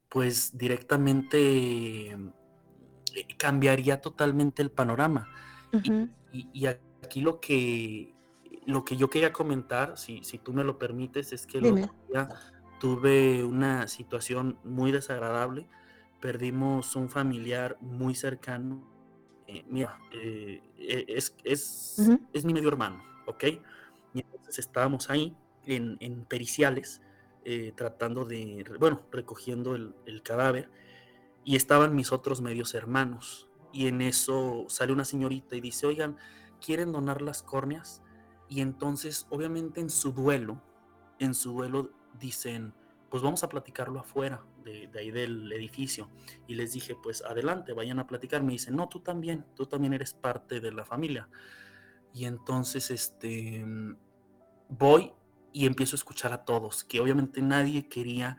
pues 0.09 0.57
directamente 0.57 2.11
eh, 2.13 2.17
cambiaría 3.37 4.01
totalmente 4.01 4.63
el 4.63 4.71
panorama. 4.71 5.29
y, 6.33 6.67
aquí 6.67 7.21
lo 7.21 7.41
que, 7.41 8.15
lo 8.67 8.85
que 8.85 8.97
yo 8.97 9.09
quería 9.09 9.33
comentar, 9.33 9.97
si, 9.97 10.23
si 10.25 10.39
tú 10.39 10.53
me 10.53 10.65
lo 10.65 10.79
permites, 10.79 11.33
es 11.33 11.47
que 11.47 11.61
tuve 12.81 13.45
una 13.45 13.89
situación 13.89 14.59
muy 14.65 14.93
desagradable. 14.93 15.69
Perdimos 16.21 16.97
un 16.97 17.09
familiar 17.09 17.77
muy 17.81 18.15
cercano 18.15 18.98
eh, 19.49 19.65
mira, 19.67 19.99
eh, 20.13 20.63
e, 20.77 21.07
es, 21.09 21.35
es, 21.43 21.99
es, 22.35 22.45
mi 22.45 22.53
medio 22.53 22.69
hermano, 22.69 23.03
¿ok? 23.27 23.45
Y 24.13 24.21
entonces 24.21 24.59
estábamos 24.59 25.09
ahí 25.09 25.35
en, 25.65 25.97
en 26.01 26.27
periciales, 26.27 27.01
eh, 27.47 27.73
tratando 27.75 28.27
de, 28.27 28.63
bueno, 28.79 29.01
recogiendo 29.11 29.75
el, 29.75 29.95
el, 30.05 30.23
cadáver, 30.23 30.71
y 31.45 31.57
estaban 31.57 31.97
mis 31.97 32.13
otros 32.13 32.43
medios 32.43 32.75
hermanos. 32.75 33.49
Y 33.73 33.87
en 33.87 34.03
eso 34.03 34.67
sale 34.69 34.93
una 34.93 35.07
señorita 35.07 35.57
y 35.57 35.63
dice, 35.63 35.87
oigan, 35.87 36.19
¿quieren 36.61 36.93
donar 36.93 37.23
las 37.23 37.43
córneas? 37.43 38.03
Y 38.51 38.61
entonces, 38.61 39.27
obviamente 39.31 39.81
en 39.81 39.89
su 39.89 40.13
duelo, 40.13 40.61
en 41.19 41.33
su 41.33 41.53
duelo 41.53 41.91
dicen, 42.21 42.75
pues 43.09 43.23
vamos 43.23 43.43
a 43.45 43.49
platicarlo 43.49 44.01
afuera 44.01 44.43
de, 44.69 44.99
ahí 44.99 45.11
del 45.11 45.51
edificio. 45.53 46.11
Y 46.47 46.55
les 46.55 46.73
dije, 46.73 46.97
pues 47.03 47.23
adelante, 47.23 47.73
vayan 47.73 47.99
a 47.99 48.07
platicar. 48.07 48.43
Me 48.43 48.53
dicen, 48.53 48.77
no, 48.77 48.89
tú 48.89 49.01
también, 49.01 49.45
tú 49.55 49.67
también 49.67 49.93
eres 49.93 50.15
parte 50.15 50.61
de 50.61 50.73
la 50.73 50.85
familia. 50.85 51.29
Y 52.13 52.25
entonces, 52.25 52.91
este, 52.91 53.65
voy 54.69 55.13
y 55.53 55.67
empiezo 55.67 55.97
a 55.97 55.99
escuchar 55.99 56.33
a 56.33 56.45
todos, 56.45 56.85
que 56.85 57.01
obviamente 57.01 57.43
nadie 57.43 57.89
quería 57.89 58.37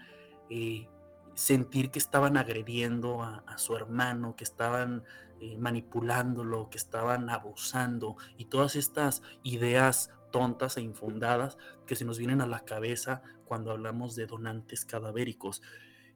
eh, 0.50 0.88
sentir 1.34 1.92
que 1.92 2.00
estaban 2.00 2.38
agrediendo 2.38 3.24
a, 3.24 3.58
su 3.58 3.76
hermano, 3.76 4.36
que 4.36 4.44
estaban 4.44 5.04
eh, 5.40 5.58
manipulándolo, 5.58 6.70
que 6.70 6.78
estaban 6.78 7.30
abusando 7.30 8.18
y 8.38 8.46
todas 8.46 8.76
estas 8.76 9.22
ideas 9.44 10.12
tontas 10.32 10.78
e 10.78 10.82
infundadas 10.82 11.58
que 11.86 11.96
se 11.96 12.06
nos 12.06 12.18
vienen 12.18 12.42
a 12.42 12.48
la 12.48 12.66
cabeza 12.66 13.22
cuando 13.46 13.72
hablamos 13.72 14.16
de 14.16 14.28
donantes 14.28 14.86
cadavéricos. 14.86 15.62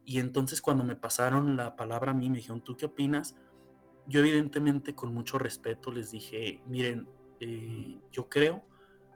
Y 0.05 0.19
entonces 0.19 0.61
cuando 0.61 0.83
me 0.83 0.95
pasaron 0.95 1.55
la 1.55 1.75
palabra 1.75 2.11
a 2.11 2.13
mí, 2.13 2.29
me 2.29 2.37
dijeron, 2.37 2.61
¿tú 2.61 2.75
qué 2.75 2.85
opinas? 2.85 3.35
Yo 4.07 4.19
evidentemente 4.19 4.95
con 4.95 5.13
mucho 5.13 5.37
respeto 5.37 5.91
les 5.91 6.11
dije, 6.11 6.61
miren, 6.67 7.07
eh, 7.39 7.99
yo 8.11 8.27
creo 8.27 8.63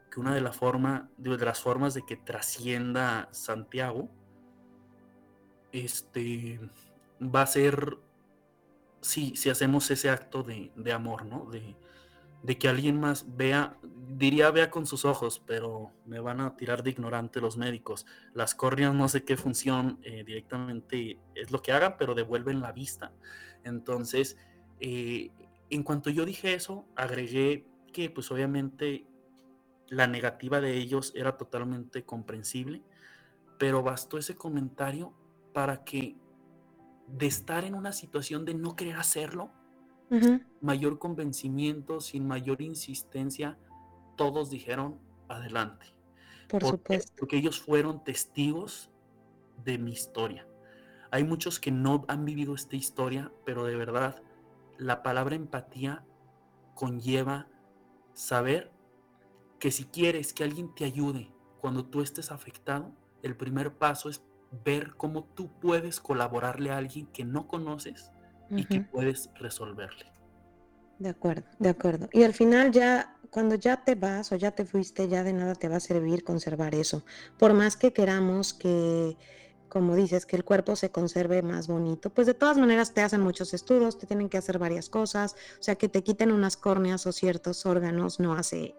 que 0.10 0.20
una 0.20 0.34
de, 0.34 0.42
la 0.42 0.54
forma, 0.54 1.10
de 1.18 1.38
las 1.38 1.62
formas 1.62 1.94
de 1.94 2.06
que 2.06 2.16
trascienda 2.16 3.28
Santiago 3.32 4.10
este, 5.72 6.60
va 7.22 7.42
a 7.42 7.48
ser 7.48 7.98
si, 9.02 9.36
si 9.36 9.50
hacemos 9.50 9.92
ese 9.92 10.10
acto 10.10 10.44
de, 10.44 10.72
de 10.76 10.94
amor, 10.94 11.26
¿no? 11.26 11.50
De, 11.52 11.76
de 12.44 12.58
que 12.58 12.70
alguien 12.70 13.00
más 13.00 13.26
vea, 13.36 13.78
diría 14.10 14.52
vea 14.52 14.70
con 14.70 14.86
sus 14.86 15.06
ojos, 15.06 15.42
pero 15.46 15.92
me 16.06 16.20
van 16.20 16.40
a 16.40 16.56
tirar 16.56 16.84
de 16.84 16.92
ignorante 16.92 17.42
los 17.42 17.58
médicos. 17.58 18.06
Las 18.34 18.56
córneas 18.56 18.94
no 18.94 19.10
sé 19.10 19.24
qué 19.24 19.38
función 19.38 20.00
eh, 20.04 20.24
directamente 20.24 21.20
es 21.36 21.52
lo 21.52 21.62
que 21.62 21.72
hagan, 21.72 21.96
pero 21.98 22.16
devuelven 22.16 22.62
la 22.62 22.72
vista. 22.72 23.12
Entonces, 23.64 24.38
eh, 24.80 25.32
en 25.70 25.84
cuanto 25.84 26.10
yo 26.10 26.26
dije 26.26 26.54
eso, 26.54 26.86
agregué 26.96 27.66
que 27.92 28.10
pues 28.10 28.32
obviamente 28.32 29.06
la 29.90 30.08
negativa 30.08 30.62
de 30.62 30.78
ellos 30.78 31.14
era 31.16 31.38
totalmente 31.38 32.04
comprensible, 32.04 32.84
pero 33.58 33.84
bastó 33.84 34.18
ese 34.18 34.36
comentario 34.36 35.14
para 35.54 35.84
que 35.84 36.16
de 37.08 37.26
estar 37.26 37.64
en 37.64 37.74
una 37.74 37.94
situación 37.94 38.46
de 38.46 38.54
no 38.54 38.76
querer 38.76 38.98
hacerlo, 38.98 39.52
mayor 40.62 41.00
convencimiento, 41.00 42.00
sin 42.00 42.28
mayor 42.28 42.62
insistencia, 42.62 43.58
todos 44.16 44.50
dijeron 44.50 45.00
adelante. 45.28 45.94
Por 46.48 46.64
supuesto. 46.64 47.14
Porque 47.18 47.38
ellos 47.38 47.60
fueron 47.60 48.04
testigos 48.04 48.90
de 49.64 49.78
mi 49.78 49.92
historia. 49.92 50.48
Hay 51.12 51.24
muchos 51.24 51.60
que 51.60 51.72
no 51.72 52.06
han 52.08 52.26
vivido 52.26 52.56
esta 52.56 52.76
historia, 52.76 53.32
pero 53.46 53.66
de 53.66 53.76
verdad 53.76 54.22
la 54.78 55.04
palabra 55.04 55.36
empatía 55.36 56.06
conlleva 56.76 57.48
saber 58.14 58.72
que 59.60 59.72
si 59.72 59.86
quieres 59.86 60.34
que 60.34 60.44
alguien 60.44 60.74
te 60.76 60.86
ayude 60.86 61.32
cuando 61.60 61.86
tú 61.86 62.02
estés 62.02 62.32
afectado, 62.32 62.94
el 63.24 63.36
primer 63.36 63.78
paso 63.78 64.10
es 64.10 64.24
ver 64.64 64.96
cómo 64.96 65.24
tú 65.24 65.52
puedes 65.60 66.00
colaborarle 66.00 66.72
a 66.72 66.78
alguien 66.78 67.08
que 67.08 67.26
no 67.26 67.48
conoces 67.48 68.12
y 68.50 68.66
que 68.66 68.82
puedes 68.82 69.30
resolverle. 69.36 70.06
De 71.00 71.10
acuerdo, 71.10 71.46
de 71.60 71.70
acuerdo. 71.70 72.10
Y 72.12 72.24
al 72.24 72.34
final 72.34 72.72
ya, 72.72 73.16
cuando 73.30 73.56
ya 73.56 73.84
te 73.84 73.96
vas 73.96 74.32
o 74.32 74.36
ya 74.36 74.52
te 74.52 74.66
fuiste, 74.66 75.08
ya 75.08 75.24
de 75.24 75.34
nada 75.34 75.54
te 75.54 75.70
va 75.70 75.78
a 75.78 75.80
servir 75.80 76.24
conservar 76.24 76.74
eso. 76.74 77.04
Por 77.38 77.54
más 77.54 77.78
que 77.78 77.94
queramos 77.94 78.54
que 78.54 79.16
como 79.70 79.96
dices, 79.96 80.26
que 80.26 80.36
el 80.36 80.44
cuerpo 80.44 80.76
se 80.76 80.92
conserve 80.92 81.42
más 81.42 81.68
bonito, 81.68 82.10
pues 82.10 82.28
de 82.28 82.34
todas 82.34 82.58
maneras 82.58 82.94
te 82.94 83.02
hacen 83.02 83.22
muchos 83.22 83.54
estudios, 83.54 83.98
te 83.98 84.08
tienen 84.08 84.30
que 84.30 84.38
hacer 84.38 84.60
varias 84.60 84.90
cosas, 84.90 85.36
o 85.60 85.64
sea, 85.64 85.76
que 85.76 85.90
te 85.90 86.04
quiten 86.04 86.32
unas 86.32 86.58
córneas 86.58 87.06
o 87.06 87.12
ciertos 87.12 87.66
órganos 87.66 88.20
no 88.20 88.34
hace 88.34 88.76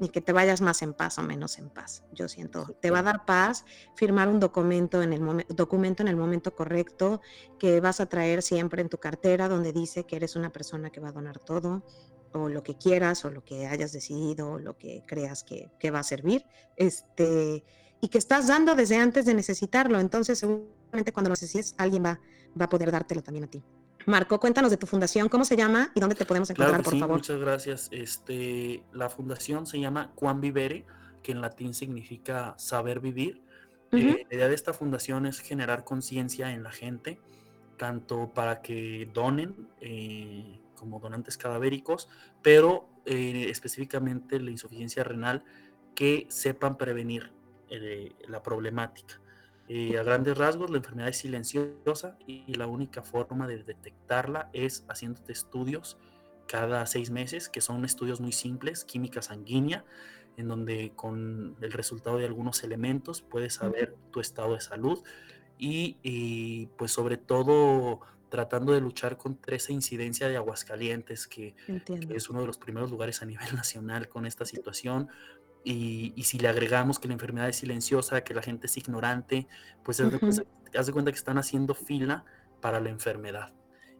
ni 0.00 0.08
que 0.08 0.20
te 0.20 0.32
vayas 0.32 0.60
más 0.60 0.82
en 0.82 0.94
paz 0.94 1.18
o 1.18 1.22
menos 1.22 1.58
en 1.58 1.68
paz. 1.68 2.02
Yo 2.12 2.28
siento, 2.28 2.76
te 2.80 2.90
va 2.90 3.00
a 3.00 3.02
dar 3.02 3.24
paz 3.26 3.64
firmar 3.94 4.28
un 4.28 4.40
documento 4.40 5.02
en 5.02 5.12
el 5.12 5.46
documento 5.48 6.02
en 6.02 6.08
el 6.08 6.16
momento 6.16 6.54
correcto 6.54 7.20
que 7.58 7.80
vas 7.80 8.00
a 8.00 8.06
traer 8.06 8.42
siempre 8.42 8.82
en 8.82 8.88
tu 8.88 8.98
cartera 8.98 9.48
donde 9.48 9.72
dice 9.72 10.04
que 10.04 10.16
eres 10.16 10.36
una 10.36 10.50
persona 10.50 10.90
que 10.90 11.00
va 11.00 11.10
a 11.10 11.12
donar 11.12 11.38
todo 11.38 11.84
o 12.32 12.48
lo 12.48 12.62
que 12.62 12.76
quieras 12.76 13.24
o 13.24 13.30
lo 13.30 13.44
que 13.44 13.66
hayas 13.66 13.92
decidido 13.92 14.52
o 14.52 14.58
lo 14.58 14.78
que 14.78 15.04
creas 15.06 15.44
que, 15.44 15.70
que 15.78 15.90
va 15.90 16.00
a 16.00 16.04
servir. 16.04 16.44
Este, 16.76 17.62
y 18.00 18.08
que 18.08 18.18
estás 18.18 18.46
dando 18.46 18.74
desde 18.74 18.96
antes 18.96 19.26
de 19.26 19.34
necesitarlo. 19.34 20.00
Entonces, 20.00 20.38
seguramente 20.38 21.12
cuando 21.12 21.28
lo 21.28 21.34
necesites, 21.34 21.74
alguien 21.76 22.04
va, 22.04 22.20
va 22.58 22.64
a 22.64 22.68
poder 22.68 22.90
dártelo 22.90 23.22
también 23.22 23.44
a 23.44 23.48
ti. 23.48 23.62
Marco, 24.10 24.38
cuéntanos 24.40 24.70
de 24.70 24.76
tu 24.76 24.86
fundación, 24.86 25.28
¿cómo 25.28 25.44
se 25.44 25.56
llama 25.56 25.90
y 25.94 26.00
dónde 26.00 26.16
te 26.16 26.26
podemos 26.26 26.50
encontrar, 26.50 26.82
por 26.82 26.98
favor? 26.98 27.16
Muchas 27.16 27.40
gracias. 27.40 27.88
Este, 27.92 28.82
la 28.92 29.08
fundación 29.08 29.66
se 29.66 29.80
llama 29.80 30.12
Quan 30.14 30.40
Vivere, 30.40 30.84
que 31.22 31.32
en 31.32 31.40
latín 31.40 31.72
significa 31.72 32.54
saber 32.58 33.00
vivir. 33.00 33.42
Eh, 33.92 34.26
la 34.28 34.36
idea 34.36 34.48
de 34.48 34.54
esta 34.54 34.72
fundación 34.72 35.26
es 35.26 35.40
generar 35.40 35.84
conciencia 35.84 36.52
en 36.52 36.62
la 36.62 36.70
gente, 36.70 37.18
tanto 37.76 38.32
para 38.34 38.60
que 38.60 39.08
donen 39.12 39.68
eh, 39.80 40.60
como 40.74 41.00
donantes 41.00 41.36
cadavéricos, 41.36 42.08
pero 42.42 42.88
eh, 43.06 43.46
específicamente 43.48 44.38
la 44.40 44.50
insuficiencia 44.50 45.04
renal, 45.04 45.44
que 45.94 46.26
sepan 46.30 46.76
prevenir 46.76 47.32
la 48.26 48.42
problemática. 48.42 49.20
Eh, 49.72 49.96
a 49.96 50.02
grandes 50.02 50.36
rasgos, 50.36 50.68
la 50.68 50.78
enfermedad 50.78 51.10
es 51.10 51.18
silenciosa 51.18 52.18
y, 52.26 52.54
la 52.54 52.66
única 52.66 53.02
forma 53.02 53.46
de 53.46 53.62
detectarla 53.62 54.50
es 54.52 54.84
haciéndote 54.88 55.30
estudios 55.30 55.96
cada 56.48 56.84
seis 56.86 57.10
meses, 57.10 57.48
que 57.48 57.60
son 57.60 57.84
estudios 57.84 58.20
muy 58.20 58.32
simples, 58.32 58.84
química 58.84 59.22
sanguínea, 59.22 59.84
en 60.36 60.48
donde 60.48 60.90
con 60.96 61.54
el 61.60 61.70
resultado 61.70 62.18
de 62.18 62.26
algunos 62.26 62.64
elementos 62.64 63.22
puedes 63.22 63.54
saber 63.54 63.94
tu 64.10 64.18
estado 64.18 64.54
de 64.54 64.60
salud 64.60 65.04
y, 65.56 66.66
pues 66.76 66.90
sobre 66.90 67.16
todo 67.16 68.00
tratando 68.28 68.72
de 68.72 68.80
luchar 68.80 69.18
contra 69.18 69.54
esa 69.54 69.72
incidencia 69.72 70.28
de 70.28 70.36
Aguascalientes, 70.36 71.28
que, 71.28 71.54
que, 71.84 72.16
es 72.16 72.28
uno 72.28 72.40
de 72.40 72.48
los 72.48 72.58
primeros 72.58 72.90
lugares 72.90 73.22
a 73.22 73.24
nivel 73.24 73.46
nacional 73.54 74.08
con 74.08 74.26
esta 74.26 74.44
situación, 74.44 75.10
y, 75.64 76.22
si 76.24 76.38
le 76.38 76.48
agregamos 76.48 76.98
que 76.98 77.08
la 77.08 77.14
enfermedad 77.14 77.48
es 77.48 77.56
silenciosa, 77.56 78.22
que 78.22 78.34
la 78.34 78.42
gente 78.42 78.66
es 78.66 78.76
ignorante, 78.76 79.46
pues 79.82 80.00
haz, 80.00 80.10
de, 80.86 80.92
cuenta 80.92 81.12
que 81.12 81.18
están 81.18 81.38
haciendo 81.38 81.74
fila 81.74 82.24
para 82.60 82.80
la 82.80 82.88
enfermedad. 82.88 83.52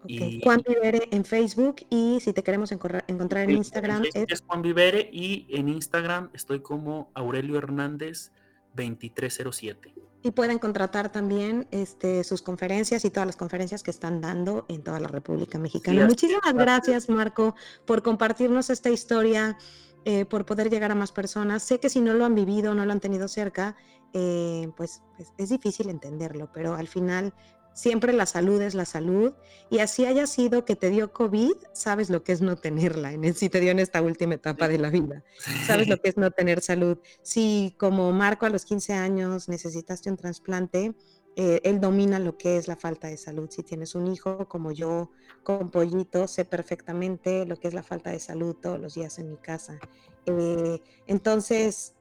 Y, 0.06 0.40
Juan 0.42 0.62
Vivere 0.66 1.08
en 1.10 1.24
Facebook 1.26 1.76
y 1.90 2.20
si 2.20 2.32
te 2.32 2.42
queremos 2.42 2.72
encontrar 2.72 3.04
en 3.08 3.50
Instagram 3.50 4.04
es... 4.14 4.42
Juan 4.46 4.62
Vivere 4.62 5.10
y 5.12 5.46
en 5.50 5.68
Instagram 5.68 6.30
estoy 6.32 6.60
como 6.60 7.10
Aurelio 7.14 7.58
Hernández 7.58 8.32
2307. 8.74 9.92
Y 10.22 10.30
pueden 10.32 10.58
contratar 10.58 11.10
también 11.12 11.66
este, 11.70 12.24
sus 12.24 12.42
conferencias 12.42 13.04
y 13.04 13.10
todas 13.10 13.26
las 13.26 13.36
conferencias 13.36 13.82
que 13.82 13.90
están 13.90 14.20
dando 14.20 14.66
en 14.68 14.82
toda 14.82 15.00
la 15.00 15.08
República 15.08 15.58
Mexicana. 15.58 16.06
Muchísimas 16.06 16.52
gracias, 16.54 17.08
Marco, 17.08 17.54
por 17.86 18.02
compartirnos 18.02 18.68
esta 18.68 18.90
historia 18.90 19.56
eh, 20.04 20.24
por 20.24 20.46
poder 20.46 20.70
llegar 20.70 20.90
a 20.90 20.94
más 20.94 21.12
personas. 21.12 21.62
Sé 21.62 21.78
que 21.78 21.90
si 21.90 22.00
no 22.00 22.14
lo 22.14 22.24
han 22.24 22.34
vivido, 22.34 22.74
no 22.74 22.86
lo 22.86 22.92
han 22.92 23.00
tenido 23.00 23.28
cerca, 23.28 23.76
eh, 24.12 24.68
pues, 24.76 25.02
pues, 25.16 25.32
es 25.38 25.48
difícil 25.50 25.88
entenderlo, 25.88 26.50
pero 26.52 26.74
al 26.74 26.88
final 26.88 27.32
siempre 27.72 28.12
la 28.12 28.26
salud 28.26 28.60
es 28.60 28.74
la 28.74 28.84
salud 28.84 29.32
y 29.70 29.78
así 29.78 30.04
haya 30.04 30.26
sido 30.26 30.64
que 30.64 30.76
te 30.76 30.90
dio 30.90 31.12
COVID, 31.12 31.52
sabes 31.72 32.10
lo 32.10 32.24
que 32.24 32.32
es 32.32 32.40
no 32.40 32.56
tenerla, 32.56 33.12
en 33.12 33.34
si 33.34 33.48
te 33.48 33.60
dio 33.60 33.70
en 33.70 33.78
esta 33.78 34.02
última 34.02 34.34
etapa 34.34 34.68
de 34.68 34.78
la 34.78 34.90
vida, 34.90 35.22
sabes 35.66 35.88
lo 35.88 35.96
que 35.98 36.08
es 36.08 36.16
no 36.16 36.30
tener 36.30 36.60
salud. 36.62 36.98
Si 37.22 37.74
como 37.78 38.10
Marco 38.12 38.46
a 38.46 38.50
los 38.50 38.64
15 38.64 38.94
años 38.94 39.48
necesitaste 39.48 40.10
un 40.10 40.16
trasplante, 40.16 40.94
eh, 41.36 41.60
él 41.64 41.80
domina 41.80 42.18
lo 42.18 42.36
que 42.36 42.56
es 42.56 42.68
la 42.68 42.76
falta 42.76 43.08
de 43.08 43.16
salud. 43.16 43.48
Si 43.50 43.62
tienes 43.62 43.94
un 43.94 44.06
hijo 44.08 44.48
como 44.48 44.72
yo, 44.72 45.10
con 45.42 45.70
pollito, 45.70 46.26
sé 46.26 46.44
perfectamente 46.44 47.46
lo 47.46 47.56
que 47.56 47.68
es 47.68 47.74
la 47.74 47.82
falta 47.82 48.10
de 48.10 48.18
salud 48.18 48.56
todos 48.56 48.80
los 48.80 48.94
días 48.94 49.18
en 49.18 49.30
mi 49.30 49.36
casa. 49.36 49.78
Eh, 50.26 50.82
entonces, 51.06 51.94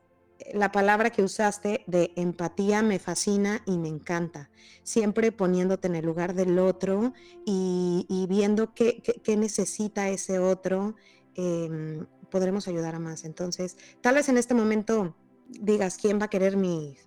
la 0.54 0.72
palabra 0.72 1.12
que 1.12 1.24
usaste 1.24 1.84
de 1.88 2.12
empatía 2.16 2.82
me 2.82 3.00
fascina 3.00 3.62
y 3.66 3.78
me 3.78 3.88
encanta. 3.88 4.50
Siempre 4.84 5.32
poniéndote 5.32 5.88
en 5.88 5.96
el 5.96 6.06
lugar 6.06 6.34
del 6.34 6.58
otro 6.60 7.14
y, 7.46 8.26
viendo 8.30 8.74
qué, 8.74 9.02
necesita 9.38 10.10
ese 10.10 10.40
otro, 10.40 10.96
em, 11.36 12.06
podremos 12.32 12.68
ayudar 12.68 12.96
a 12.96 13.00
más. 13.00 13.26
Entonces, 13.26 13.78
tal 14.02 14.16
vez 14.16 14.28
en 14.30 14.38
este 14.38 14.54
momento 14.54 15.16
digas, 15.48 15.98
¿quién 15.98 16.20
va 16.20 16.26
a 16.26 16.30
querer 16.30 16.58
mi, 16.58 16.98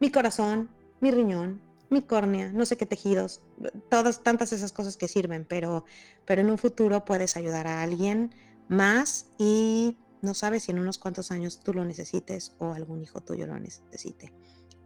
mi 0.00 0.10
corazón? 0.10 0.70
Mi 1.04 1.10
riñón, 1.10 1.60
mi 1.90 2.00
córnea, 2.00 2.50
no 2.50 2.64
sé 2.64 2.78
qué 2.78 2.86
tejidos, 2.86 3.42
todas 3.90 4.22
tantas 4.22 4.54
esas 4.54 4.72
cosas 4.72 4.96
que 4.96 5.06
sirven, 5.06 5.44
pero, 5.44 5.84
pero 6.24 6.40
en 6.40 6.48
un 6.48 6.56
futuro 6.56 7.04
puedes 7.04 7.36
ayudar 7.36 7.66
a 7.66 7.82
alguien 7.82 8.34
más 8.68 9.26
y 9.36 9.98
no 10.22 10.32
sabes 10.32 10.62
si 10.62 10.72
en 10.72 10.78
unos 10.78 10.96
cuantos 10.96 11.30
años 11.30 11.60
tú 11.60 11.74
lo 11.74 11.84
necesites 11.84 12.56
o 12.58 12.72
algún 12.72 13.02
hijo 13.02 13.20
tuyo 13.20 13.46
lo 13.46 13.58
necesite. 13.58 14.32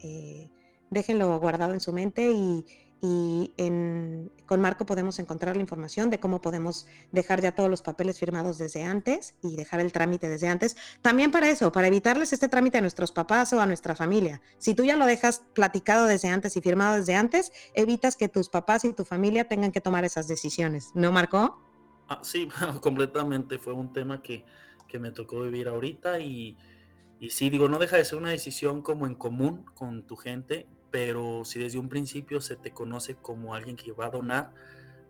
Eh, 0.00 0.50
déjenlo 0.90 1.38
guardado 1.38 1.72
en 1.72 1.78
su 1.78 1.92
mente 1.92 2.32
y, 2.32 2.66
y 3.00 3.52
con 4.46 4.60
Marco 4.60 4.84
podemos 4.84 5.18
encontrar 5.18 5.54
la 5.54 5.62
información 5.62 6.10
de 6.10 6.18
cómo 6.18 6.40
podemos 6.40 6.86
dejar 7.12 7.40
ya 7.40 7.52
todos 7.52 7.70
los 7.70 7.82
papeles 7.82 8.18
firmados 8.18 8.58
desde 8.58 8.82
antes 8.82 9.36
y 9.42 9.54
dejar 9.54 9.80
el 9.80 9.92
trámite 9.92 10.28
desde 10.28 10.48
antes. 10.48 10.76
También 11.00 11.30
para 11.30 11.48
eso, 11.48 11.70
para 11.70 11.86
evitarles 11.86 12.32
este 12.32 12.48
trámite 12.48 12.78
a 12.78 12.80
nuestros 12.80 13.12
papás 13.12 13.52
o 13.52 13.60
a 13.60 13.66
nuestra 13.66 13.94
familia. 13.94 14.40
Si 14.58 14.74
tú 14.74 14.84
ya 14.84 14.96
lo 14.96 15.06
dejas 15.06 15.44
platicado 15.54 16.06
desde 16.06 16.28
antes 16.28 16.56
y 16.56 16.60
firmado 16.60 16.96
desde 16.96 17.14
antes, 17.14 17.52
evitas 17.74 18.16
que 18.16 18.28
tus 18.28 18.48
papás 18.48 18.84
y 18.84 18.92
tu 18.92 19.04
familia 19.04 19.46
tengan 19.46 19.70
que 19.70 19.80
tomar 19.80 20.04
esas 20.04 20.26
decisiones. 20.26 20.90
¿No, 20.94 21.12
Marco? 21.12 21.62
Ah, 22.08 22.20
sí, 22.22 22.48
completamente. 22.80 23.58
Fue 23.58 23.74
un 23.74 23.92
tema 23.92 24.22
que, 24.22 24.44
que 24.88 24.98
me 24.98 25.12
tocó 25.12 25.42
vivir 25.42 25.68
ahorita 25.68 26.18
y, 26.18 26.56
y 27.20 27.30
sí, 27.30 27.48
digo, 27.48 27.68
no 27.68 27.78
deja 27.78 27.96
de 27.96 28.04
ser 28.04 28.18
una 28.18 28.30
decisión 28.30 28.82
como 28.82 29.06
en 29.06 29.14
común 29.14 29.64
con 29.74 30.04
tu 30.04 30.16
gente 30.16 30.66
pero 30.90 31.44
si 31.44 31.58
desde 31.58 31.78
un 31.78 31.88
principio 31.88 32.40
se 32.40 32.56
te 32.56 32.70
conoce 32.70 33.14
como 33.14 33.54
alguien 33.54 33.76
que 33.76 33.92
va 33.92 34.06
a 34.06 34.10
donar, 34.10 34.52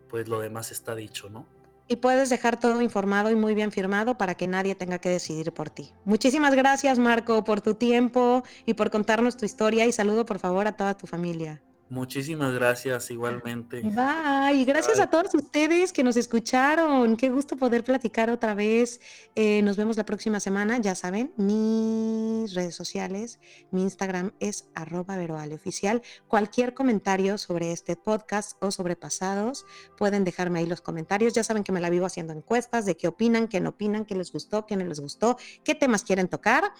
pues 0.09 0.27
lo 0.27 0.39
demás 0.39 0.71
está 0.71 0.95
dicho, 0.95 1.29
¿no? 1.29 1.47
Y 1.87 1.95
puedes 1.95 2.29
dejar 2.29 2.59
todo 2.59 2.81
informado 2.81 3.31
y 3.31 3.35
muy 3.35 3.55
bien 3.55 3.71
firmado 3.71 4.15
para 4.17 4.35
que 4.35 4.47
nadie 4.47 4.75
tenga 4.75 4.99
que 4.99 5.09
decidir 5.09 5.51
por 5.51 5.71
ti. 5.71 5.91
Muchísimas 6.05 6.53
gracias, 6.53 6.99
Marco, 6.99 7.43
por 7.43 7.61
tu 7.61 7.73
tiempo 7.73 8.43
y 8.67 8.75
por 8.75 8.91
contarnos 8.91 9.37
tu 9.37 9.45
historia 9.45 9.87
y 9.87 9.91
saludo 9.91 10.25
por 10.25 10.37
favor 10.37 10.67
a 10.67 10.73
toda 10.73 10.95
tu 10.95 11.07
familia. 11.07 11.63
Muchísimas 11.89 12.53
gracias, 12.53 13.09
igualmente. 13.09 13.81
Bye. 13.81 14.63
Gracias 14.63 14.99
a 14.99 15.09
todos 15.09 15.33
ustedes 15.33 15.91
que 15.91 16.03
nos 16.03 16.17
escucharon. 16.17 17.17
Qué 17.17 17.29
gusto 17.29 17.57
poder 17.57 17.83
platicar 17.83 18.29
otra 18.29 18.53
vez. 18.53 19.01
Eh, 19.33 19.63
nos 19.63 19.75
vemos 19.75 19.97
la 19.97 20.05
próxima 20.05 20.39
semana. 20.39 20.77
Ya 20.77 20.93
saben, 20.93 21.33
mis 21.35 22.53
redes 22.53 22.75
sociales, 22.75 23.39
mi 23.71 23.81
Instagram 23.81 24.33
es 24.39 24.69
arroba 24.75 25.17
veroaleoficial. 25.17 26.03
Cualquier 26.27 26.75
comentario 26.75 27.39
sobre 27.39 27.71
este 27.71 27.95
podcast 27.95 28.55
o 28.61 28.69
sobre 28.69 28.95
pasados, 28.95 29.65
pueden 29.97 30.23
dejarme 30.23 30.59
ahí 30.59 30.67
los 30.67 30.81
comentarios. 30.81 31.33
Ya 31.33 31.43
saben 31.43 31.63
que 31.63 31.71
me 31.71 31.81
la 31.81 31.89
vivo 31.89 32.05
haciendo 32.05 32.33
encuestas 32.33 32.85
de 32.85 32.97
qué 32.97 33.07
opinan, 33.07 33.47
qué 33.47 33.61
no 33.61 33.71
opinan, 33.71 34.05
qué 34.05 34.13
les 34.13 34.31
gustó, 34.31 34.67
qué 34.67 34.75
no 34.75 34.85
les 34.85 34.99
gustó, 34.99 35.37
qué 35.63 35.73
temas 35.73 36.03
quieren 36.03 36.27
tocar. 36.27 36.71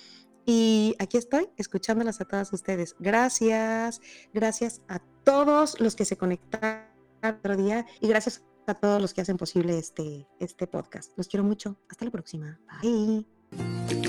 Y 0.51 0.95
aquí 0.97 1.17
estoy, 1.17 1.47
escuchándolas 1.57 2.21
a 2.21 2.25
todas 2.25 2.51
ustedes. 2.53 2.95
Gracias, 2.97 4.01
gracias 4.33 4.81
a 4.87 4.97
todos 5.23 5.79
los 5.79 5.95
que 5.95 6.05
se 6.05 6.17
conectaron 6.17 6.85
otro 7.23 7.55
día 7.55 7.85
y 8.01 8.07
gracias 8.07 8.43
a 8.65 8.73
todos 8.73 8.99
los 8.99 9.13
que 9.13 9.21
hacen 9.21 9.37
posible 9.37 9.77
este, 9.77 10.27
este 10.39 10.65
podcast. 10.65 11.15
Los 11.17 11.27
quiero 11.27 11.43
mucho. 11.43 11.77
Hasta 11.87 12.05
la 12.05 12.09
próxima. 12.09 12.59
Bye. 12.81 14.08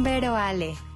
Con 0.00 0.04
Vero 0.04 0.34
Ale. 0.34 0.89